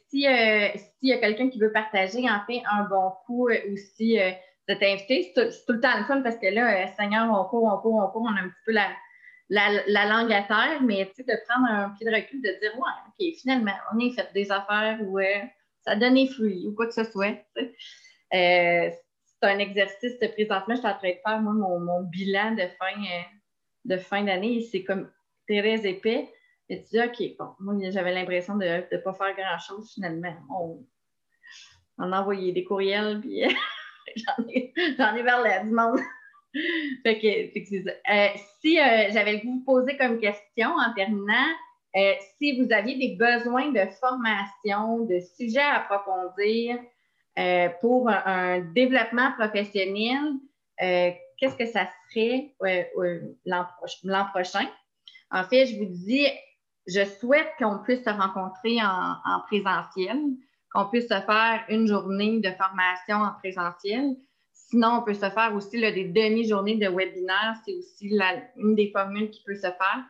si 0.10 0.28
euh, 0.28 0.68
s'il 0.76 1.10
y 1.10 1.14
a 1.14 1.18
quelqu'un 1.18 1.50
qui 1.50 1.60
veut 1.60 1.72
partager 1.72 2.30
en 2.30 2.42
fait 2.46 2.62
un 2.70 2.84
bon 2.84 3.12
coup 3.26 3.50
ou 3.50 3.78
si 3.78 4.18
vous 4.18 4.74
êtes 4.74 4.84
invité, 4.84 5.32
c'est 5.34 5.66
tout, 5.66 5.74
le 5.74 5.80
temps 5.80 5.98
le 5.98 6.04
fun 6.04 6.22
parce 6.22 6.36
que 6.38 6.48
là, 6.48 6.88
Seigneur, 6.88 7.30
on 7.32 7.46
court, 7.46 7.64
on 7.64 7.78
court, 7.82 8.04
on 8.04 8.12
court, 8.12 8.28
on 8.30 8.36
a 8.36 8.42
un 8.42 8.50
petit 8.50 8.64
peu 8.66 8.74
la, 8.74 8.90
la, 9.50 10.06
langue 10.06 10.32
à 10.32 10.44
terre, 10.44 10.82
mais 10.82 11.06
de 11.06 11.48
prendre 11.48 11.70
un 11.70 11.90
pied 11.92 12.06
de 12.06 12.16
recul, 12.16 12.42
de 12.42 12.60
dire 12.60 12.78
Ouais, 12.78 12.92
OK, 13.08 13.36
finalement, 13.40 13.76
on 13.94 14.00
a 14.00 14.14
fait 14.14 14.34
des 14.34 14.52
affaires 14.52 15.00
où 15.02 15.20
euh, 15.20 15.42
ça 15.82 15.92
a 15.92 15.96
donné 15.96 16.28
fruit 16.28 16.66
ou 16.68 16.74
quoi 16.74 16.88
que 16.88 16.94
ce 16.94 17.04
soit. 17.04 17.38
Euh, 18.34 18.90
c'est 18.90 19.48
un 19.48 19.60
exercice 19.60 20.18
présentement, 20.18 20.76
je 20.76 20.80
suis 20.80 20.88
en 20.88 20.96
train 20.96 21.10
de 21.10 21.16
faire 21.24 21.42
moi, 21.42 21.54
mon, 21.54 22.02
bilan 22.04 22.54
de 22.54 22.64
fin, 22.80 23.00
euh, 23.00 23.22
de 23.86 23.98
fin 23.98 24.24
d'année. 24.24 24.62
C'est 24.62 24.84
comme 24.84 25.12
très 25.48 25.88
épais. 25.88 26.30
Et 26.70 26.84
tu 26.84 26.90
dis, 26.92 27.00
OK, 27.00 27.38
bon, 27.38 27.50
moi, 27.60 27.90
j'avais 27.92 28.14
l'impression 28.14 28.56
de 28.58 28.66
ne 28.66 28.98
pas 28.98 29.14
faire 29.14 29.36
grand-chose 29.36 29.92
finalement. 29.94 30.36
On, 30.50 30.86
on 31.98 32.12
a 32.12 32.22
envoyé 32.22 32.52
des 32.52 32.64
courriels, 32.64 33.22
puis 33.22 33.44
j'en 34.16 34.48
ai, 34.48 34.74
ai 34.76 35.24
vers 35.24 35.64
du 35.64 35.72
monde. 35.72 36.00
fait 37.04 37.20
que, 37.20 37.58
euh, 37.58 38.28
si 38.62 38.80
euh, 38.80 39.12
j'avais 39.12 39.42
vous 39.44 39.64
poser 39.66 39.98
comme 39.98 40.20
question 40.20 40.70
en 40.70 40.94
terminant, 40.94 41.52
euh, 41.96 42.14
si 42.38 42.60
vous 42.60 42.72
aviez 42.74 42.98
des 42.98 43.16
besoins 43.16 43.72
de 43.72 43.86
formation, 44.00 45.06
de 45.06 45.20
sujets 45.20 45.62
à 45.62 45.82
approfondir 45.82 46.80
pour 47.82 48.10
un, 48.10 48.62
développement 48.74 49.34
professionnel, 49.38 50.36
qu'est-ce 50.78 51.56
que 51.58 51.66
ça 51.66 51.90
serait 52.10 52.54
l'an 53.46 54.26
prochain? 54.34 54.68
En 55.32 55.44
fait, 55.44 55.66
je 55.66 55.78
vous 55.78 55.86
dis, 55.86 56.28
je 56.88 57.04
souhaite 57.20 57.50
qu'on 57.58 57.80
puisse 57.80 58.04
se 58.04 58.10
rencontrer 58.10 58.82
en, 58.82 59.16
en 59.26 59.42
présentiel, 59.48 60.18
qu'on 60.74 60.86
puisse 60.86 61.08
se 61.08 61.22
faire 61.22 61.64
une 61.70 61.88
journée 61.88 62.40
de 62.40 62.50
formation 62.52 63.18
en 63.18 63.34
présentiel. 63.40 64.16
Sinon, 64.54 65.00
on 65.00 65.04
peut 65.04 65.14
se 65.14 65.30
faire 65.30 65.54
aussi 65.56 65.80
des 65.80 66.06
demi-journées 66.06 66.76
de 66.76 66.88
webinaire. 66.88 67.56
C'est 67.66 67.74
aussi 67.74 68.12
une 68.58 68.76
des 68.76 68.92
formules 68.92 69.30
qui 69.30 69.42
peut 69.44 69.56
se 69.56 69.62
faire. 69.62 70.04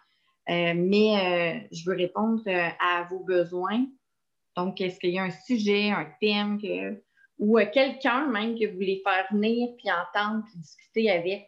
Euh, 0.48 0.74
mais 0.76 1.18
euh, 1.18 1.68
je 1.72 1.90
veux 1.90 1.96
répondre 1.96 2.42
euh, 2.48 2.70
à 2.80 3.04
vos 3.10 3.20
besoins. 3.20 3.86
Donc, 4.56 4.80
est-ce 4.80 5.00
qu'il 5.00 5.12
y 5.12 5.20
a 5.20 5.24
un 5.24 5.32
sujet, 5.32 5.90
un 5.90 6.08
thème 6.22 6.60
ou 7.38 7.60
quelqu'un 7.74 8.28
même 8.28 8.58
que 8.58 8.66
vous 8.68 8.76
voulez 8.76 9.02
faire 9.04 9.26
venir, 9.32 9.70
puis 9.78 9.90
entendre, 9.92 10.46
puis 10.46 10.60
discuter 10.60 11.12
avec? 11.12 11.48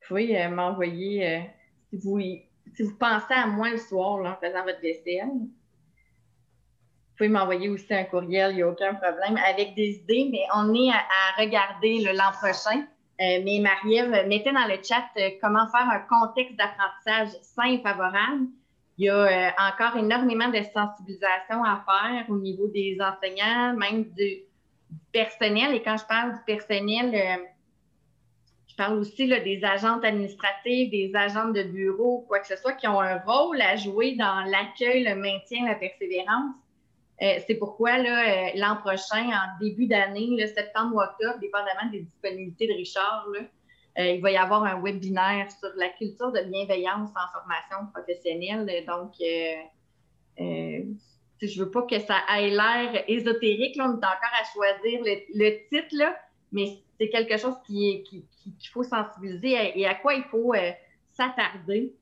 Vous 0.00 0.08
pouvez 0.08 0.48
m'envoyer, 0.48 1.46
si, 1.88 1.96
vous, 1.98 2.18
si 2.74 2.82
vous 2.82 2.96
pensez 2.96 3.34
à 3.34 3.46
moi 3.46 3.70
le 3.70 3.78
soir 3.78 4.18
en 4.24 4.36
faisant 4.36 4.64
votre 4.64 4.80
vaisselle, 4.80 5.28
vous 7.16 7.24
pouvez 7.24 7.28
m'envoyer 7.28 7.68
aussi 7.70 7.94
un 7.94 8.04
courriel, 8.04 8.50
il 8.52 8.56
n'y 8.56 8.62
a 8.62 8.68
aucun 8.68 8.94
problème, 8.94 9.38
avec 9.48 9.74
des 9.74 10.02
idées, 10.02 10.28
mais 10.30 10.44
on 10.54 10.74
est 10.74 10.90
à, 10.90 11.40
regarder 11.40 12.00
l'an 12.12 12.30
prochain. 12.32 12.84
Euh, 13.18 13.40
mais 13.42 13.60
Marie-Ève, 13.60 14.28
mettez 14.28 14.52
dans 14.52 14.66
le 14.66 14.76
chat 14.82 15.06
euh, 15.16 15.30
comment 15.40 15.66
faire 15.68 15.88
un 15.88 16.00
contexte 16.00 16.54
d'apprentissage 16.56 17.28
sain 17.40 17.64
et 17.64 17.78
favorable. 17.78 18.48
Il 18.98 19.06
y 19.06 19.08
a 19.08 19.14
euh, 19.14 19.50
encore 19.58 19.96
énormément 19.96 20.48
de 20.48 20.60
sensibilisation 20.74 21.64
à 21.64 21.82
faire 21.86 22.26
au 22.28 22.36
niveau 22.36 22.68
des 22.68 22.98
enseignants, 23.00 23.74
même 23.74 24.04
du, 24.10 24.40
personnel. 25.10 25.74
Et 25.74 25.82
quand 25.82 25.96
je 25.96 26.04
parle 26.04 26.34
du 26.34 26.40
personnel, 26.44 27.40
parle 28.76 28.98
aussi 28.98 29.26
des 29.26 29.64
agentes 29.64 30.04
administratives, 30.04 30.90
des 30.90 31.10
agentes 31.14 31.54
de 31.54 31.62
bureau, 31.62 32.24
quoi 32.28 32.40
que 32.40 32.46
ce 32.46 32.56
soit, 32.56 32.74
qui 32.74 32.86
ont 32.86 33.00
un 33.00 33.18
rôle 33.18 33.60
à 33.60 33.76
jouer 33.76 34.14
dans 34.16 34.44
l'accueil, 34.48 35.04
le 35.04 35.14
maintien, 35.14 35.66
la 35.66 35.74
persévérance. 35.74 36.54
Euh, 37.22 37.38
c'est 37.46 37.54
pourquoi 37.54 37.92
euh, 37.92 38.50
l'an 38.56 38.76
prochain, 38.76 39.30
en 39.30 39.58
début 39.58 39.86
d'année, 39.86 40.46
septembre 40.48 40.96
ou 40.96 41.00
octobre, 41.00 41.38
dépendamment 41.40 41.90
des 41.90 42.00
disponibilités 42.00 42.66
de 42.66 42.74
Richard, 42.74 43.26
euh, 43.98 44.06
il 44.10 44.20
va 44.20 44.30
y 44.30 44.36
avoir 44.36 44.64
un 44.64 44.82
webinaire 44.82 45.50
sur 45.50 45.70
la 45.76 45.88
culture 45.88 46.30
de 46.30 46.42
bienveillance 46.42 47.08
en 47.10 47.26
formation 47.32 47.86
professionnelle. 47.94 48.66
Donc, 48.86 49.14
je 49.18 49.56
ne 51.60 51.64
veux 51.64 51.70
pas 51.70 51.80
que 51.82 51.98
ça 52.00 52.18
ait 52.38 52.50
l'air 52.50 53.04
ésotérique. 53.08 53.76
Là, 53.76 53.86
on 53.88 53.94
est 53.94 53.96
encore 53.96 54.34
à 54.38 54.44
choisir 54.52 55.00
le, 55.02 55.68
titre, 55.70 55.96
mais 56.56 56.78
c'est 56.98 57.08
quelque 57.08 57.36
chose 57.36 57.54
qu'il 57.66 58.02
faut 58.72 58.82
sensibiliser 58.82 59.78
et 59.78 59.86
à 59.86 59.94
quoi 59.94 60.14
il 60.14 60.24
faut 60.24 60.54
s'attarder. 61.12 61.94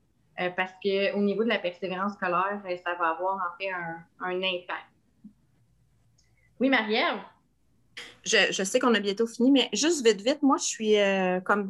parce 0.55 0.71
qu'au 0.81 1.21
niveau 1.21 1.43
de 1.43 1.49
la 1.49 1.59
persévérance 1.59 2.13
scolaire, 2.13 2.61
ça 2.83 2.95
va 2.95 3.09
avoir 3.09 3.35
en 3.35 3.57
fait 3.59 3.69
un 3.69 4.37
impact. 4.41 4.87
Oui, 6.59 6.69
Marie-Ève? 6.69 7.19
Je, 8.23 8.63
sais 8.63 8.79
qu'on 8.79 8.93
a 8.93 8.99
bientôt 8.99 9.27
fini, 9.27 9.51
mais 9.51 9.69
juste 9.73 10.05
vite, 10.05 10.21
vite, 10.21 10.41
moi, 10.41 10.57
je 10.57 10.65
suis 10.65 10.97
euh, 10.97 11.39
comme 11.41 11.69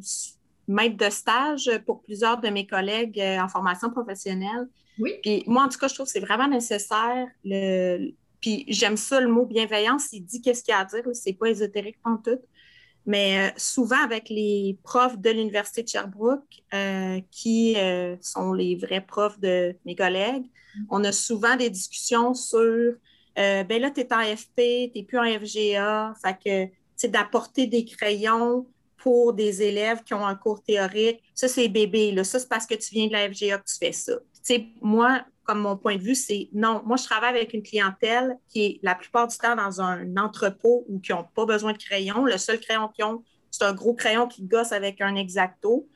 maître 0.68 0.98
de 0.98 1.10
stage 1.10 1.70
pour 1.86 2.02
plusieurs 2.02 2.40
de 2.40 2.48
mes 2.50 2.66
collègues 2.66 3.20
euh, 3.20 3.40
en 3.40 3.50
formation 3.50 3.90
professionnelle. 3.90 4.68
Oui. 4.98 5.16
Puis 5.22 5.44
moi, 5.48 5.64
en 5.64 5.70
tout 5.70 5.78
cas, 5.78 5.88
je 5.88 5.96
trouve 5.96 6.06
que 6.06 6.12
c'est 6.12 6.22
vraiment 6.22 6.48
nécessaire. 6.48 7.28
Le... 7.44 8.12
Puis 8.42 8.66
j'aime 8.70 8.96
ça, 8.96 9.20
le 9.20 9.28
mot 9.28 9.46
bienveillance, 9.46 10.14
il 10.14 10.22
dit 10.22 10.42
qu'est-ce 10.42 10.64
qu'il 10.64 10.72
y 10.72 10.76
a 10.76 10.80
à 10.80 10.86
dire, 10.86 11.04
c'est 11.14 11.34
pas 11.34 11.48
ésotérique 11.48 11.98
en 12.04 12.18
tout. 12.18 12.40
Mais 13.06 13.50
euh, 13.50 13.54
souvent, 13.58 14.04
avec 14.04 14.30
les 14.30 14.78
profs 14.84 15.18
de 15.20 15.30
l'Université 15.30 15.84
de 15.84 15.88
Sherbrooke, 15.88 16.64
qui 17.32 17.78
sont 18.22 18.54
les 18.54 18.76
vrais 18.76 19.06
profs 19.06 19.40
de 19.40 19.76
mes 19.86 19.96
collègues, 19.96 20.46
on 20.90 21.04
a 21.04 21.12
souvent 21.12 21.56
des 21.56 21.70
discussions 21.70 22.34
sur 22.34 22.96
euh, 23.38 23.64
ben 23.64 23.82
là, 23.82 23.92
tu 23.92 24.02
es 24.02 24.14
en 24.14 24.22
FP, 24.22 24.92
tu 24.92 25.00
n'es 25.00 25.04
plus 25.04 25.20
en 25.20 25.26
FGA. 25.26 26.14
Fait 26.24 26.38
que, 26.44 26.74
c'est 26.96 27.10
d'apporter 27.10 27.68
des 27.68 27.84
crayons 27.84 28.66
pour 28.98 29.34
des 29.34 29.62
élèves 29.62 30.04
qui 30.04 30.14
ont 30.14 30.26
un 30.26 30.36
cours 30.36 30.64
théorique. 30.64 31.22
Ça, 31.34 31.48
c'est 31.48 31.68
bébé. 31.68 32.12
Là. 32.12 32.24
Ça, 32.24 32.40
c'est 32.40 32.50
parce 32.50 32.66
que 32.66 32.76
tu 32.76 32.94
viens 32.94 33.08
de 33.08 33.12
la 33.12 33.30
FGA 33.30 33.58
que 33.58 33.66
tu 33.66 33.78
fais 33.78 33.92
ça. 33.92 34.14
sais, 34.42 34.68
moi, 34.82 35.26
comme 35.46 35.60
mon 35.60 35.78
point 35.78 35.96
de 35.96 36.02
vue, 36.02 36.16
c'est 36.16 36.50
non. 36.54 36.82
Moi, 36.86 36.98
je 36.98 37.04
travaille 37.06 37.30
avec 37.30 37.54
une 37.54 37.64
clientèle 37.64 38.38
qui 38.50 38.66
est 38.66 38.80
la 38.84 38.96
plupart 38.96 39.28
du 39.28 39.38
temps 39.38 39.56
dans 39.56 39.82
un 39.82 40.18
entrepôt 40.18 40.86
où 40.90 41.00
qui 41.00 41.12
n'ont 41.12 41.26
pas 41.36 41.46
besoin 41.46 41.72
de 41.72 41.78
crayons. 41.78 42.26
Le 42.26 42.38
seul 42.38 42.60
crayon 42.60 42.90
qu'ils 42.90 43.06
ont, 43.06 43.24
c'est 43.52 43.64
un 43.64 43.74
gros 43.74 43.94
crayon 43.94 44.28
qui 44.28 44.44
gosse 44.44 44.72
avec 44.72 45.00
un 45.02 45.16
exacto. 45.16 45.88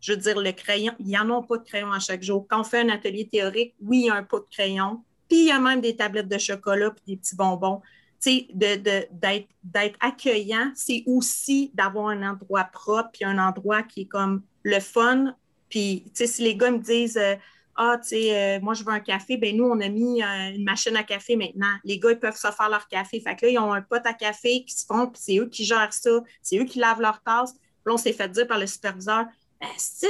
Je 0.00 0.12
veux 0.12 0.18
dire, 0.18 0.38
le 0.38 0.52
crayon, 0.52 0.92
il 0.98 1.06
n'y 1.06 1.18
en 1.18 1.30
a 1.30 1.42
pas 1.42 1.56
de 1.56 1.64
crayon 1.64 1.92
à 1.92 2.00
chaque 2.00 2.22
jour. 2.22 2.46
Quand 2.48 2.60
on 2.60 2.64
fait 2.64 2.80
un 2.80 2.90
atelier 2.90 3.26
théorique, 3.26 3.74
oui, 3.80 4.00
il 4.00 4.06
y 4.06 4.10
a 4.10 4.14
un 4.14 4.24
pot 4.24 4.40
de 4.40 4.46
crayon, 4.50 5.02
puis 5.28 5.38
il 5.38 5.46
y 5.46 5.50
a 5.50 5.58
même 5.58 5.80
des 5.80 5.96
tablettes 5.96 6.28
de 6.28 6.38
chocolat 6.38 6.90
puis 6.90 7.02
des 7.06 7.16
petits 7.16 7.36
bonbons. 7.36 7.80
Tu 8.20 8.30
sais, 8.30 8.48
d'être 8.52 9.96
accueillant, 10.00 10.72
c'est 10.74 11.04
aussi 11.06 11.70
d'avoir 11.74 12.08
un 12.08 12.22
endroit 12.22 12.64
propre 12.64 13.10
puis 13.12 13.24
un 13.24 13.38
endroit 13.38 13.82
qui 13.82 14.02
est 14.02 14.06
comme 14.06 14.42
le 14.62 14.80
fun. 14.80 15.36
Puis, 15.68 16.04
tu 16.06 16.10
sais, 16.14 16.26
si 16.26 16.42
les 16.42 16.56
gars 16.56 16.70
me 16.70 16.78
disent 16.78 17.18
euh, 17.18 17.34
Ah, 17.76 17.98
tu 18.00 18.08
sais, 18.08 18.56
euh, 18.56 18.60
moi, 18.60 18.74
je 18.74 18.82
veux 18.82 18.92
un 18.92 19.00
café, 19.00 19.36
ben 19.36 19.54
nous, 19.56 19.64
on 19.64 19.80
a 19.80 19.88
mis 19.88 20.22
euh, 20.22 20.54
une 20.54 20.64
machine 20.64 20.96
à 20.96 21.02
café 21.02 21.36
maintenant. 21.36 21.72
Les 21.84 21.98
gars, 21.98 22.12
ils 22.12 22.18
peuvent 22.18 22.36
se 22.36 22.50
faire 22.50 22.68
leur 22.70 22.88
café. 22.88 23.20
Fait 23.20 23.36
que 23.36 23.44
là, 23.44 23.52
ils 23.52 23.58
ont 23.58 23.72
un 23.72 23.82
pot 23.82 24.00
à 24.04 24.14
café 24.14 24.64
qui 24.64 24.74
se 24.74 24.86
font, 24.86 25.08
puis 25.08 25.20
c'est 25.22 25.38
eux 25.38 25.48
qui 25.48 25.64
gèrent 25.64 25.92
ça. 25.92 26.22
C'est 26.42 26.58
eux 26.58 26.64
qui 26.64 26.78
lavent 26.78 27.02
leurs 27.02 27.22
tasses. 27.22 27.52
Puis 27.52 27.92
on 27.92 27.98
s'est 27.98 28.12
fait 28.14 28.28
dire 28.28 28.46
par 28.46 28.58
le 28.58 28.66
superviseur 28.66 29.26
ben, 29.60 29.68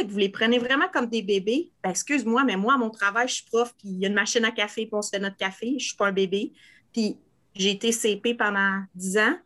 vous 0.09 0.19
les 0.19 0.29
prenez 0.29 0.59
vraiment 0.59 0.89
comme 0.93 1.07
des 1.07 1.23
bébés. 1.23 1.71
Ben, 1.83 1.91
excuse-moi, 1.91 2.45
mais 2.45 2.57
moi, 2.57 2.75
à 2.75 2.79
mon 2.79 2.91
travail, 2.91 3.29
je 3.29 3.35
suis 3.35 3.45
prof, 3.45 3.75
puis 3.79 3.89
il 3.89 3.99
y 3.99 4.05
a 4.05 4.09
une 4.09 4.15
machine 4.15 4.45
à 4.45 4.51
café, 4.51 4.87
puis 4.87 4.95
on 4.95 5.03
se 5.03 5.11
fait 5.11 5.19
notre 5.19 5.37
café. 5.37 5.69
Je 5.69 5.75
ne 5.75 5.79
suis 5.79 5.97
pas 5.97 6.09
un 6.09 6.13
bébé. 6.13 6.53
Puis 6.93 7.17
j'ai 7.55 7.71
été 7.71 7.93
CP 7.93 8.35
pendant 8.35 8.83
10 8.95 9.19
ans. 9.19 9.39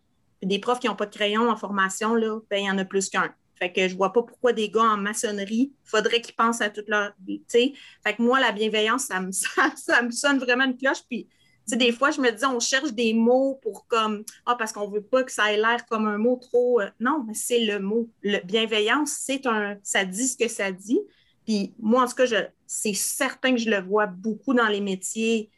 Des 0.42 0.58
profs 0.58 0.80
qui 0.80 0.86
n'ont 0.86 0.96
pas 0.96 1.06
de 1.06 1.14
crayon 1.14 1.50
en 1.50 1.56
formation, 1.56 2.14
là, 2.14 2.40
ben, 2.48 2.58
il 2.58 2.64
y 2.64 2.70
en 2.70 2.78
a 2.78 2.84
plus 2.84 3.10
qu'un. 3.10 3.34
Fait 3.60 3.72
que 3.72 3.88
je 3.88 3.94
vois 3.94 4.12
pas 4.12 4.22
pourquoi 4.22 4.52
des 4.52 4.70
gars 4.70 4.82
en 4.82 4.96
maçonnerie, 4.96 5.72
faudrait 5.84 6.20
qu'ils 6.20 6.34
pensent 6.34 6.60
à 6.62 6.70
toute 6.70 6.88
leur 6.88 7.12
vie. 7.26 7.42
Fait 7.52 8.14
que 8.16 8.22
moi, 8.22 8.40
la 8.40 8.52
bienveillance, 8.52 9.04
ça 9.04 9.20
me, 9.20 9.30
ça 9.76 10.02
me 10.02 10.10
sonne 10.10 10.38
vraiment 10.38 10.64
une 10.64 10.76
cloche. 10.76 11.02
Puis 11.08 11.28
des 11.76 11.92
fois, 11.92 12.10
je 12.10 12.20
me 12.20 12.30
dis, 12.30 12.44
on 12.44 12.60
cherche 12.60 12.92
des 12.92 13.12
mots 13.12 13.58
pour 13.62 13.86
comme, 13.86 14.24
ah, 14.46 14.56
parce 14.56 14.72
qu'on 14.72 14.88
veut 14.88 15.02
pas 15.02 15.22
que 15.22 15.32
ça 15.32 15.52
ait 15.52 15.56
l'air 15.56 15.84
comme 15.86 16.06
un 16.06 16.18
mot 16.18 16.36
trop. 16.36 16.80
Euh, 16.80 16.88
non, 16.98 17.24
mais 17.26 17.34
c'est 17.34 17.60
le 17.60 17.78
mot. 17.78 18.08
Le 18.22 18.38
bienveillance, 18.44 19.16
c'est 19.20 19.46
un, 19.46 19.76
ça 19.82 20.04
dit 20.04 20.28
ce 20.28 20.36
que 20.36 20.48
ça 20.48 20.72
dit. 20.72 21.00
Puis 21.46 21.74
moi, 21.78 22.04
en 22.04 22.06
tout 22.06 22.14
cas, 22.14 22.24
c'est 22.66 22.94
certain 22.94 23.52
que 23.54 23.60
je 23.60 23.70
le 23.70 23.80
vois 23.80 24.06
beaucoup 24.06 24.54
dans 24.54 24.68
les 24.68 24.80
métiers 24.80 25.50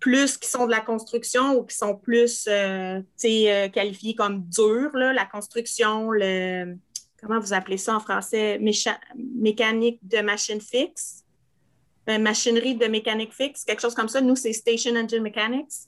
plus 0.00 0.38
qui 0.38 0.48
sont 0.48 0.66
de 0.66 0.70
la 0.70 0.80
construction 0.80 1.58
ou 1.58 1.64
qui 1.64 1.76
sont 1.76 1.94
plus 1.94 2.46
euh, 2.48 3.00
euh, 3.24 3.68
qualifiés 3.68 4.14
comme 4.14 4.42
durs, 4.48 4.92
la 4.94 5.26
construction, 5.26 6.10
le, 6.10 6.76
comment 7.20 7.38
vous 7.38 7.52
appelez 7.52 7.76
ça 7.76 7.96
en 7.96 8.00
français, 8.00 8.58
mécanique 9.14 10.00
de 10.02 10.18
machine 10.20 10.60
fixe. 10.60 11.24
Euh, 12.08 12.18
machinerie 12.18 12.74
de 12.74 12.86
mécanique 12.86 13.32
fixe, 13.32 13.64
quelque 13.64 13.80
chose 13.80 13.94
comme 13.94 14.08
ça. 14.08 14.20
Nous, 14.20 14.34
c'est 14.34 14.52
Station 14.52 14.96
Engine 14.96 15.22
Mechanics. 15.22 15.86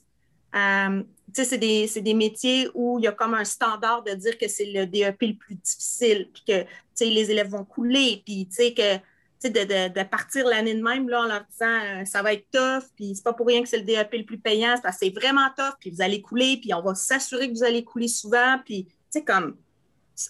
Euh, 0.55 1.03
c'est 1.33 1.57
des, 1.57 1.87
des, 1.87 2.13
métiers 2.13 2.69
où 2.75 2.99
il 2.99 3.05
y 3.05 3.07
a 3.07 3.11
comme 3.11 3.33
un 3.33 3.43
standard 3.43 4.03
de 4.03 4.11
dire 4.11 4.37
que 4.37 4.47
c'est 4.47 4.65
le 4.65 4.85
DEP 4.85 5.21
le 5.21 5.33
plus 5.33 5.55
difficile, 5.55 6.29
puis 6.31 6.43
que 6.47 7.03
les 7.03 7.31
élèves 7.31 7.49
vont 7.49 7.65
couler, 7.65 8.21
puis 8.23 8.47
que 8.47 8.97
de, 9.49 10.03
partir 10.03 10.45
l'année 10.47 10.75
de 10.75 10.83
même 10.83 11.09
là, 11.09 11.21
en 11.21 11.25
leur 11.25 11.45
disant 11.45 11.65
euh, 11.65 12.05
ça 12.05 12.21
va 12.21 12.33
être 12.33 12.49
tough, 12.51 12.89
puis 12.95 13.15
c'est 13.15 13.23
pas 13.23 13.33
pour 13.33 13.47
rien 13.47 13.61
que 13.61 13.69
c'est 13.69 13.79
le 13.79 13.83
DEP 13.83 14.13
le 14.13 14.25
plus 14.25 14.39
payant, 14.39 14.75
parce 14.81 14.97
c'est 14.97 15.09
vraiment 15.09 15.49
tough, 15.57 15.75
puis 15.79 15.91
vous 15.91 16.01
allez 16.01 16.21
couler, 16.21 16.57
puis 16.61 16.73
on 16.73 16.81
va 16.81 16.95
s'assurer 16.95 17.49
que 17.49 17.53
vous 17.53 17.63
allez 17.63 17.83
couler 17.83 18.07
souvent, 18.07 18.59
puis 18.63 18.85
tu 18.85 18.93
sais, 19.09 19.23
comme, 19.23 19.57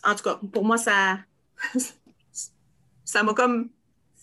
en 0.03 0.16
tout 0.16 0.24
cas, 0.24 0.39
pour 0.51 0.66
moi, 0.66 0.78
ça, 0.78 1.20
ça 3.05 3.24
m'a 3.24 3.34
comme 3.34 3.70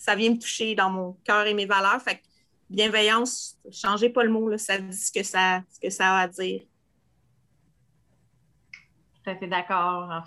ça 0.01 0.15
vient 0.15 0.31
me 0.31 0.39
toucher 0.39 0.75
dans 0.75 0.89
mon 0.89 1.13
cœur 1.25 1.47
et 1.47 1.53
mes 1.53 1.67
valeurs. 1.67 2.01
Fait 2.01 2.17
que 2.17 2.23
bienveillance, 2.71 3.59
changez 3.71 4.09
pas 4.09 4.25
le 4.25 4.31
mot, 4.31 4.49
là, 4.49 4.57
ça 4.57 4.79
dit 4.79 4.97
ce 4.97 5.13
que 5.13 5.23
ça, 5.23 5.63
ce 5.71 5.79
que 5.79 5.91
ça 5.91 6.17
a 6.17 6.21
à 6.23 6.29
dire. 6.29 6.63
Tout 9.23 9.31
à 9.31 9.37
fait 9.37 9.47
d'accord, 9.47 10.09
en 10.11 10.23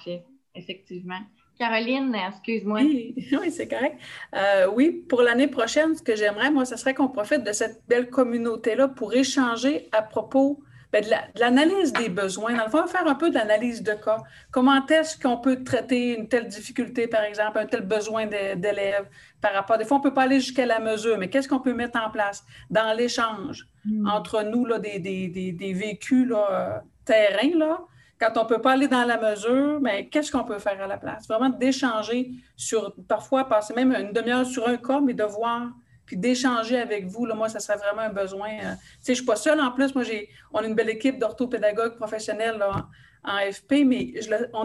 effectivement. 0.53 1.22
Caroline, 1.64 2.16
excuse-moi. 2.28 2.80
Oui, 2.82 3.16
oui 3.41 3.51
c'est 3.51 3.68
correct. 3.68 3.97
Euh, 4.36 4.68
oui, 4.74 4.91
pour 5.07 5.22
l'année 5.22 5.47
prochaine, 5.47 5.95
ce 5.95 6.01
que 6.01 6.16
j'aimerais, 6.16 6.51
moi, 6.51 6.66
ce 6.66 6.76
serait 6.76 6.93
qu'on 6.93 7.07
profite 7.07 7.43
de 7.43 7.53
cette 7.53 7.82
belle 7.88 8.09
communauté-là 8.09 8.89
pour 8.89 9.14
échanger 9.14 9.88
à 9.93 10.01
propos 10.01 10.59
ben, 10.91 11.03
de 11.03 11.39
l'analyse 11.39 11.93
des 11.93 12.09
besoins. 12.09 12.53
Dans 12.53 12.66
le 12.66 12.70
fond, 12.70 12.86
faire 12.86 13.07
un 13.07 13.16
peu 13.16 13.30
d'analyse 13.30 13.82
de 13.82 13.93
cas. 13.93 14.18
Comment 14.51 14.86
est-ce 14.88 15.18
qu'on 15.18 15.38
peut 15.38 15.64
traiter 15.64 16.18
une 16.18 16.28
telle 16.28 16.47
difficulté, 16.47 17.07
par 17.07 17.24
exemple, 17.24 17.57
un 17.59 17.66
tel 17.66 17.82
besoin 17.82 18.26
d'élèves 18.26 19.07
par 19.39 19.53
rapport. 19.53 19.78
Des 19.78 19.86
fois, 19.86 19.97
on 19.97 19.99
ne 20.01 20.03
peut 20.03 20.14
pas 20.14 20.24
aller 20.24 20.41
jusqu'à 20.41 20.66
la 20.66 20.80
mesure, 20.80 21.18
mais 21.18 21.30
qu'est-ce 21.30 21.47
qu'on 21.47 21.61
peut 21.61 21.74
mettre 21.74 21.97
en 21.99 22.11
place 22.11 22.43
dans 22.70 22.95
l'échange 22.95 23.68
hmm. 23.86 24.07
entre 24.07 24.43
nous, 24.43 24.66
là, 24.66 24.80
des, 24.80 24.99
des, 24.99 25.30
des, 25.30 25.53
des 25.53 25.74
véhicules 25.74 26.30
là, 26.30 26.84
terrain, 27.05 27.57
là, 27.57 27.80
quand 28.24 28.39
on 28.39 28.43
ne 28.43 28.49
peut 28.49 28.61
pas 28.61 28.74
aller 28.74 28.88
dans 28.88 29.03
la 29.03 29.17
mesure, 29.17 29.82
mais 29.82 30.07
qu'est-ce 30.07 30.32
qu'on 30.32 30.43
peut 30.43 30.59
faire 30.59 30.82
à 30.82 30.88
la 30.88 30.97
place? 30.97 31.28
Vraiment 31.28 31.49
d'échanger 31.49 32.32
sur, 32.55 32.95
parfois 33.07 33.47
passer 33.49 33.74
même 33.74 33.93
une 33.93 34.13
demi-heure 34.13 34.45
sur 34.45 34.67
un 34.67 34.78
cas, 34.78 35.01
mais 35.01 35.13
de 35.13 35.24
voir 35.24 35.69
puis 36.05 36.17
d'échanger 36.17 36.80
avec 36.80 37.05
vous. 37.05 37.26
Là, 37.26 37.36
moi, 37.36 37.49
ça 37.49 37.59
serait 37.59 37.78
vraiment 37.78 38.01
un 38.01 38.09
besoin. 38.09 38.49
Euh, 38.49 38.74
je 39.05 39.11
ne 39.11 39.15
suis 39.15 39.26
pas 39.26 39.36
seule 39.36 39.59
en 39.59 39.71
plus. 39.71 39.93
Moi, 39.95 40.03
j'ai, 40.03 40.30
on 40.51 40.59
a 40.59 40.65
une 40.65 40.76
belle 40.76 40.89
équipe 40.89 41.17
d'orthopédagogues 41.17 41.95
professionnels 41.95 42.63
en, 42.63 43.51
FP, 43.53 43.86
mais 43.86 44.13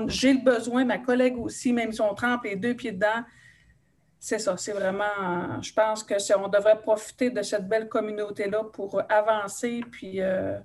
j'ai 0.08 0.32
le 0.32 0.42
besoin, 0.42 0.84
ma 0.84 0.98
collègue 0.98 1.38
aussi, 1.38 1.72
même 1.72 1.92
si 1.92 2.00
on 2.00 2.12
trempe 2.12 2.42
les 2.42 2.56
deux 2.56 2.74
pieds 2.74 2.90
dedans, 2.90 3.22
c'est 4.18 4.40
ça. 4.40 4.56
C'est 4.56 4.72
vraiment, 4.72 5.62
je 5.62 5.72
pense 5.72 6.02
que 6.02 6.14
on 6.36 6.48
devrait 6.48 6.80
profiter 6.80 7.30
de 7.30 7.40
cette 7.42 7.68
belle 7.68 7.88
communauté-là 7.88 8.64
pour 8.72 9.00
avancer, 9.08 9.80
puis 9.92 10.20
euh, 10.20 10.58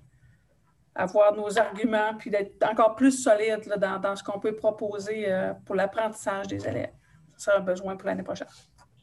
avoir 0.96 1.36
nos 1.36 1.58
arguments, 1.58 2.14
puis 2.18 2.30
d'être 2.30 2.64
encore 2.70 2.96
plus 2.96 3.24
solide 3.24 3.62
dans, 3.78 4.00
dans, 4.00 4.16
ce 4.16 4.24
qu'on 4.24 4.40
peut 4.40 4.56
proposer 4.56 5.32
euh, 5.32 5.54
pour 5.66 5.76
l'apprentissage 5.76 6.48
des 6.48 6.68
élèves. 6.68 6.94
Ça 7.38 7.52
sera 7.52 7.58
un 7.58 7.62
besoin 7.62 7.96
pour 7.96 8.08
l'année 8.08 8.24
prochaine. 8.24 8.48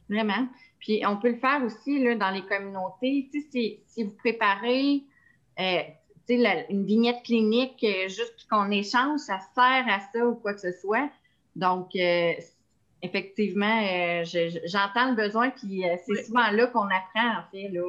Vraiment. 0.09 0.49
Puis 0.79 1.03
on 1.07 1.17
peut 1.19 1.31
le 1.31 1.39
faire 1.39 1.63
aussi 1.65 2.03
là, 2.03 2.15
dans 2.15 2.31
les 2.31 2.45
communautés. 2.47 3.29
si, 3.33 3.83
si 3.87 4.05
vous 4.05 4.15
préparez 4.17 5.03
euh, 5.59 5.83
une 6.29 6.85
vignette 6.85 7.25
clinique, 7.25 7.83
euh, 7.83 8.09
juste 8.09 8.47
qu'on 8.49 8.71
échange, 8.71 9.21
ça 9.21 9.41
sert 9.55 9.85
à 9.89 10.01
ça 10.13 10.25
ou 10.25 10.37
quoi 10.37 10.55
que 10.55 10.61
ce 10.61 10.73
soit. 10.73 11.11
Donc, 11.57 11.91
effectivement, 13.03 13.83
j'entends 14.23 15.11
le 15.11 15.17
besoin, 15.17 15.51
puis 15.51 15.83
c'est 16.07 16.23
souvent 16.23 16.49
là 16.53 16.69
qu'on 16.69 16.87
apprend, 16.87 17.41
en 17.41 17.51
fait. 17.51 17.69
Là, 17.71 17.83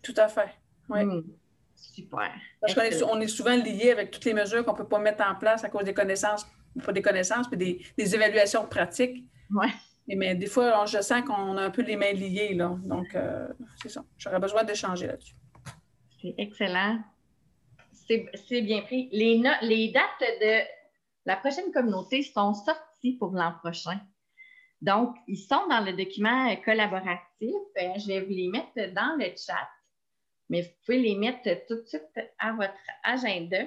Tout 0.00 0.14
à 0.16 0.28
fait. 0.28 0.50
Oui. 0.88 1.04
Hmm. 1.04 1.22
Super. 1.92 2.32
Parce 2.60 2.74
qu'on 2.74 2.82
est, 2.82 3.02
on 3.02 3.20
est 3.20 3.28
souvent 3.28 3.56
lié 3.56 3.90
avec 3.90 4.10
toutes 4.10 4.24
les 4.24 4.34
mesures 4.34 4.64
qu'on 4.64 4.72
ne 4.72 4.78
peut 4.78 4.88
pas 4.88 4.98
mettre 4.98 5.24
en 5.28 5.34
place 5.34 5.64
à 5.64 5.68
cause 5.68 5.84
des 5.84 5.94
connaissances, 5.94 6.46
pas 6.84 6.92
des 6.92 7.02
connaissances, 7.02 7.50
mais 7.50 7.56
des, 7.56 7.84
des 7.96 8.14
évaluations 8.14 8.66
pratiques. 8.66 9.24
Oui. 9.50 9.68
Mais 10.06 10.34
des 10.34 10.46
fois, 10.46 10.84
je 10.86 11.00
sens 11.00 11.22
qu'on 11.22 11.56
a 11.56 11.62
un 11.62 11.70
peu 11.70 11.82
les 11.82 11.96
mains 11.96 12.12
liées. 12.12 12.54
Là. 12.54 12.76
Donc, 12.82 13.14
euh, 13.14 13.48
c'est 13.80 13.88
ça. 13.88 14.04
J'aurais 14.18 14.40
besoin 14.40 14.62
d'échanger 14.64 15.06
là-dessus. 15.06 15.34
C'est 16.20 16.34
excellent. 16.38 16.98
C'est 17.92 18.60
bien 18.60 18.82
pris. 18.82 19.08
Les, 19.12 19.42
les 19.62 19.88
dates 19.92 20.30
de 20.40 20.60
la 21.24 21.36
prochaine 21.36 21.72
communauté 21.72 22.22
sont 22.22 22.52
sorties 22.52 23.16
pour 23.18 23.32
l'an 23.32 23.54
prochain. 23.62 23.98
Donc, 24.82 25.16
ils 25.26 25.38
sont 25.38 25.66
dans 25.70 25.80
le 25.80 25.94
document 25.94 26.54
collaboratif. 26.62 27.54
Euh, 27.80 27.94
je 27.96 28.06
vais 28.06 28.20
vous 28.20 28.30
les 28.30 28.48
mettre 28.48 28.92
dans 28.92 29.16
le 29.18 29.24
chat, 29.36 29.68
mais 30.48 30.62
vous 30.62 30.68
pouvez 30.84 31.00
les 31.00 31.16
mettre 31.16 31.48
tout 31.66 31.76
de 31.76 31.86
suite 31.86 32.20
à 32.38 32.52
votre 32.52 32.72
agenda. 33.02 33.64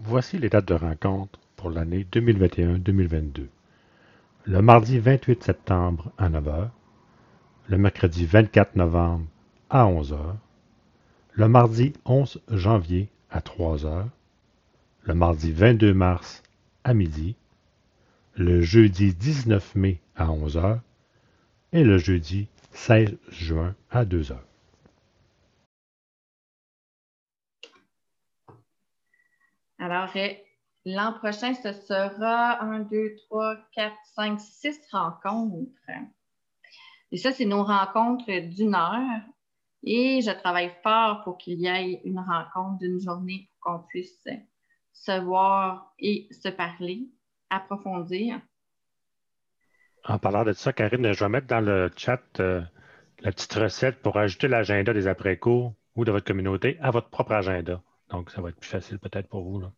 Voici 0.00 0.38
les 0.38 0.48
dates 0.48 0.66
de 0.68 0.74
rencontre 0.74 1.38
pour 1.56 1.70
l'année 1.70 2.06
2021-2022 2.12 3.48
le 4.46 4.60
mardi 4.60 4.98
28 4.98 5.42
septembre 5.42 6.12
à 6.18 6.28
9 6.28 6.44
h, 6.44 6.68
le 7.68 7.78
mercredi 7.78 8.26
24 8.26 8.76
novembre 8.76 9.24
à 9.70 9.86
11 9.86 10.12
h, 10.12 10.34
le 11.32 11.48
mardi 11.48 11.94
11 12.04 12.42
janvier 12.50 13.08
à 13.30 13.40
3 13.40 13.78
h, 13.78 14.04
le 15.04 15.14
mardi 15.14 15.50
22 15.50 15.94
mars 15.94 16.42
à 16.84 16.92
midi, 16.92 17.36
le 18.34 18.60
jeudi 18.60 19.14
19 19.14 19.76
mai 19.76 20.00
à 20.14 20.30
11 20.30 20.58
h 20.58 20.78
et 21.72 21.82
le 21.82 21.96
jeudi 21.96 22.48
16 22.72 23.16
juin 23.30 23.74
à 23.90 24.04
2 24.04 24.24
L'an 30.86 31.14
prochain, 31.14 31.54
ce 31.54 31.72
sera 31.72 32.62
1, 32.62 32.80
2, 32.80 33.16
3, 33.30 33.56
4, 33.74 33.94
5, 34.16 34.40
6 34.40 34.80
rencontres. 34.92 35.70
Et 37.10 37.16
ça, 37.16 37.32
c'est 37.32 37.46
nos 37.46 37.64
rencontres 37.64 38.30
d'une 38.48 38.74
heure. 38.74 39.22
Et 39.82 40.20
je 40.20 40.30
travaille 40.30 40.72
fort 40.82 41.22
pour 41.24 41.38
qu'il 41.38 41.60
y 41.60 41.66
ait 41.66 42.00
une 42.04 42.18
rencontre 42.18 42.78
d'une 42.80 43.00
journée 43.00 43.48
pour 43.60 43.72
qu'on 43.72 43.78
puisse 43.86 44.26
se 44.92 45.20
voir 45.20 45.94
et 45.98 46.28
se 46.30 46.48
parler, 46.48 47.08
approfondir. 47.50 48.40
En 50.04 50.18
parlant 50.18 50.44
de 50.44 50.52
ça, 50.52 50.72
Karine, 50.72 51.12
je 51.12 51.24
vais 51.24 51.30
mettre 51.30 51.46
dans 51.46 51.60
le 51.60 51.90
chat 51.96 52.20
euh, 52.40 52.62
la 53.20 53.32
petite 53.32 53.54
recette 53.54 54.02
pour 54.02 54.18
ajouter 54.18 54.48
l'agenda 54.48 54.92
des 54.92 55.06
après-cours 55.06 55.74
ou 55.96 56.04
de 56.04 56.12
votre 56.12 56.26
communauté 56.26 56.78
à 56.80 56.90
votre 56.90 57.08
propre 57.08 57.32
agenda. 57.32 57.82
Donc, 58.10 58.30
ça 58.30 58.42
va 58.42 58.50
être 58.50 58.60
plus 58.60 58.68
facile 58.68 58.98
peut-être 58.98 59.28
pour 59.28 59.44
vous. 59.44 59.60
Là. 59.60 59.72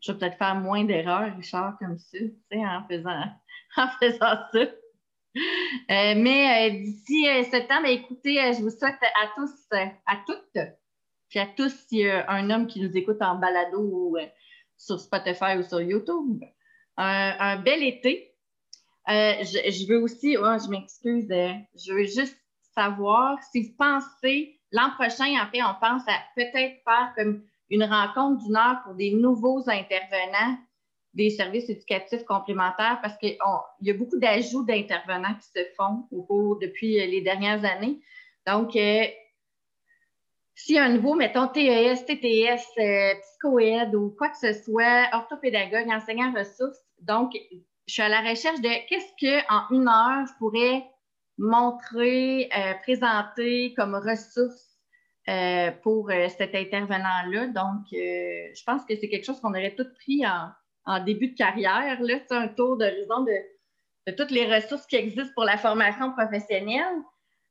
Je 0.00 0.12
vais 0.12 0.18
peut-être 0.18 0.38
faire 0.38 0.54
moins 0.54 0.84
d'erreurs, 0.84 1.34
Richard, 1.36 1.78
comme 1.78 1.98
ça, 1.98 2.18
en 2.52 2.84
faisant, 2.88 3.24
en 3.76 3.88
faisant 4.00 4.38
ça. 4.52 4.60
Euh, 5.90 6.14
mais 6.16 6.70
euh, 6.70 6.82
d'ici 6.82 7.26
septembre, 7.50 7.86
écoutez, 7.86 8.36
je 8.52 8.62
vous 8.62 8.70
souhaite 8.70 8.98
à 9.22 9.28
tous, 9.36 9.52
à 10.06 10.16
toutes, 10.26 10.64
puis 11.28 11.38
à 11.38 11.46
tous, 11.46 11.72
s'il 11.86 12.00
y 12.00 12.10
a 12.10 12.28
un 12.30 12.50
homme 12.50 12.66
qui 12.66 12.80
nous 12.80 12.96
écoute 12.96 13.18
en 13.20 13.36
balado 13.36 13.78
ou 13.80 14.16
sur 14.76 14.98
Spotify 14.98 15.56
ou 15.58 15.62
sur 15.62 15.80
YouTube, 15.80 16.42
un, 16.96 17.56
bel 17.60 17.84
été. 17.84 18.34
Je, 19.06 19.88
veux 19.88 20.02
aussi, 20.02 20.36
oh, 20.36 20.56
je 20.58 20.68
m'excuse, 20.68 21.28
je 21.28 21.92
veux 21.92 22.06
juste 22.06 22.36
savoir 22.74 23.38
si 23.52 23.62
vous 23.62 23.76
pensez, 23.76 24.60
l'an 24.72 24.90
prochain, 24.90 25.40
en 25.40 25.46
fait, 25.50 25.62
on 25.62 25.74
pense 25.80 26.02
à 26.06 26.18
peut-être 26.34 26.82
faire 26.84 27.12
comme 27.16 27.42
une 27.70 27.84
rencontre 27.84 28.44
d'une 28.44 28.56
heure 28.56 28.82
pour 28.84 28.94
des 28.94 29.12
nouveaux 29.12 29.62
intervenants 29.68 30.58
des 31.14 31.30
services 31.30 31.68
éducatifs 31.68 32.24
complémentaires 32.24 32.98
parce 33.02 33.16
qu'il 33.18 33.36
y 33.80 33.90
a 33.90 33.94
beaucoup 33.94 34.18
d'ajouts 34.18 34.64
d'intervenants 34.64 35.34
qui 35.34 35.48
se 35.48 35.64
font 35.76 36.06
au 36.12 36.22
cours 36.22 36.58
depuis 36.58 36.94
les 36.94 37.20
dernières 37.20 37.64
années. 37.64 38.00
Donc, 38.46 38.76
euh, 38.76 39.04
s'il 40.54 40.76
y 40.76 40.78
a 40.78 40.84
un 40.84 40.90
nouveau, 40.90 41.14
mettons 41.14 41.48
TES, 41.48 42.04
TTS, 42.06 42.64
euh, 42.78 43.14
psychoède 43.22 43.94
ou 43.94 44.10
quoi 44.10 44.28
que 44.28 44.38
ce 44.38 44.52
soit, 44.52 45.08
orthopédagogue, 45.12 45.88
enseignant 45.90 46.32
ressources, 46.32 46.78
donc 47.00 47.32
je 47.86 47.92
suis 47.92 48.02
à 48.02 48.08
la 48.08 48.20
recherche 48.20 48.60
de 48.60 48.88
qu'est-ce 48.88 49.12
qu'en 49.20 49.74
une 49.74 49.88
heure 49.88 50.26
je 50.26 50.32
pourrais 50.38 50.84
montrer, 51.38 52.50
euh, 52.56 52.74
présenter 52.82 53.74
comme 53.74 53.94
ressources 53.94 54.69
euh, 55.30 55.70
pour 55.82 56.10
euh, 56.10 56.28
cet 56.28 56.54
intervenant-là. 56.54 57.46
Donc, 57.48 57.86
je 57.92 58.64
pense 58.64 58.84
que 58.84 58.96
c'est 58.96 59.08
quelque 59.08 59.24
chose 59.24 59.40
qu'on 59.40 59.50
aurait 59.50 59.74
tout 59.74 59.86
pris 59.94 60.24
en, 60.26 61.04
début 61.04 61.28
de 61.28 61.36
carrière, 61.36 62.00
là, 62.00 62.14
un 62.30 62.48
tour 62.48 62.76
d'horizon 62.76 63.20
de, 63.20 63.32
de, 64.08 64.12
toutes 64.12 64.32
les 64.32 64.52
ressources 64.52 64.86
qui 64.86 64.96
existent 64.96 65.32
pour 65.34 65.44
la 65.44 65.56
formation 65.56 66.12
professionnelle. 66.12 66.96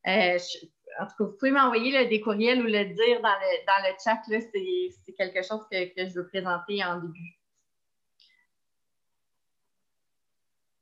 en 0.05 1.05
tout 1.05 1.15
cas, 1.17 1.23
vous 1.23 1.37
pouvez 1.39 1.51
m'envoyer 1.51 2.05
des 2.07 2.19
courriels 2.19 2.61
ou 2.61 2.65
le 2.65 2.85
dire 2.85 3.21
dans 3.21 3.29
le, 3.29 3.65
dans 3.65 3.87
le 3.87 3.95
chat. 4.03 4.21
C'est 4.27 5.13
quelque 5.13 5.41
chose 5.41 5.65
que, 5.71 5.85
que 5.95 6.09
je 6.09 6.15
veux 6.15 6.27
présenter 6.27 6.83
en 6.83 6.99
début. 6.99 7.39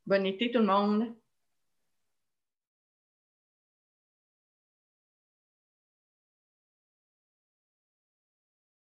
Bon 0.07 0.25
été 0.25 0.51
tout 0.51 0.59
le 0.59 0.65
monde! 0.65 1.13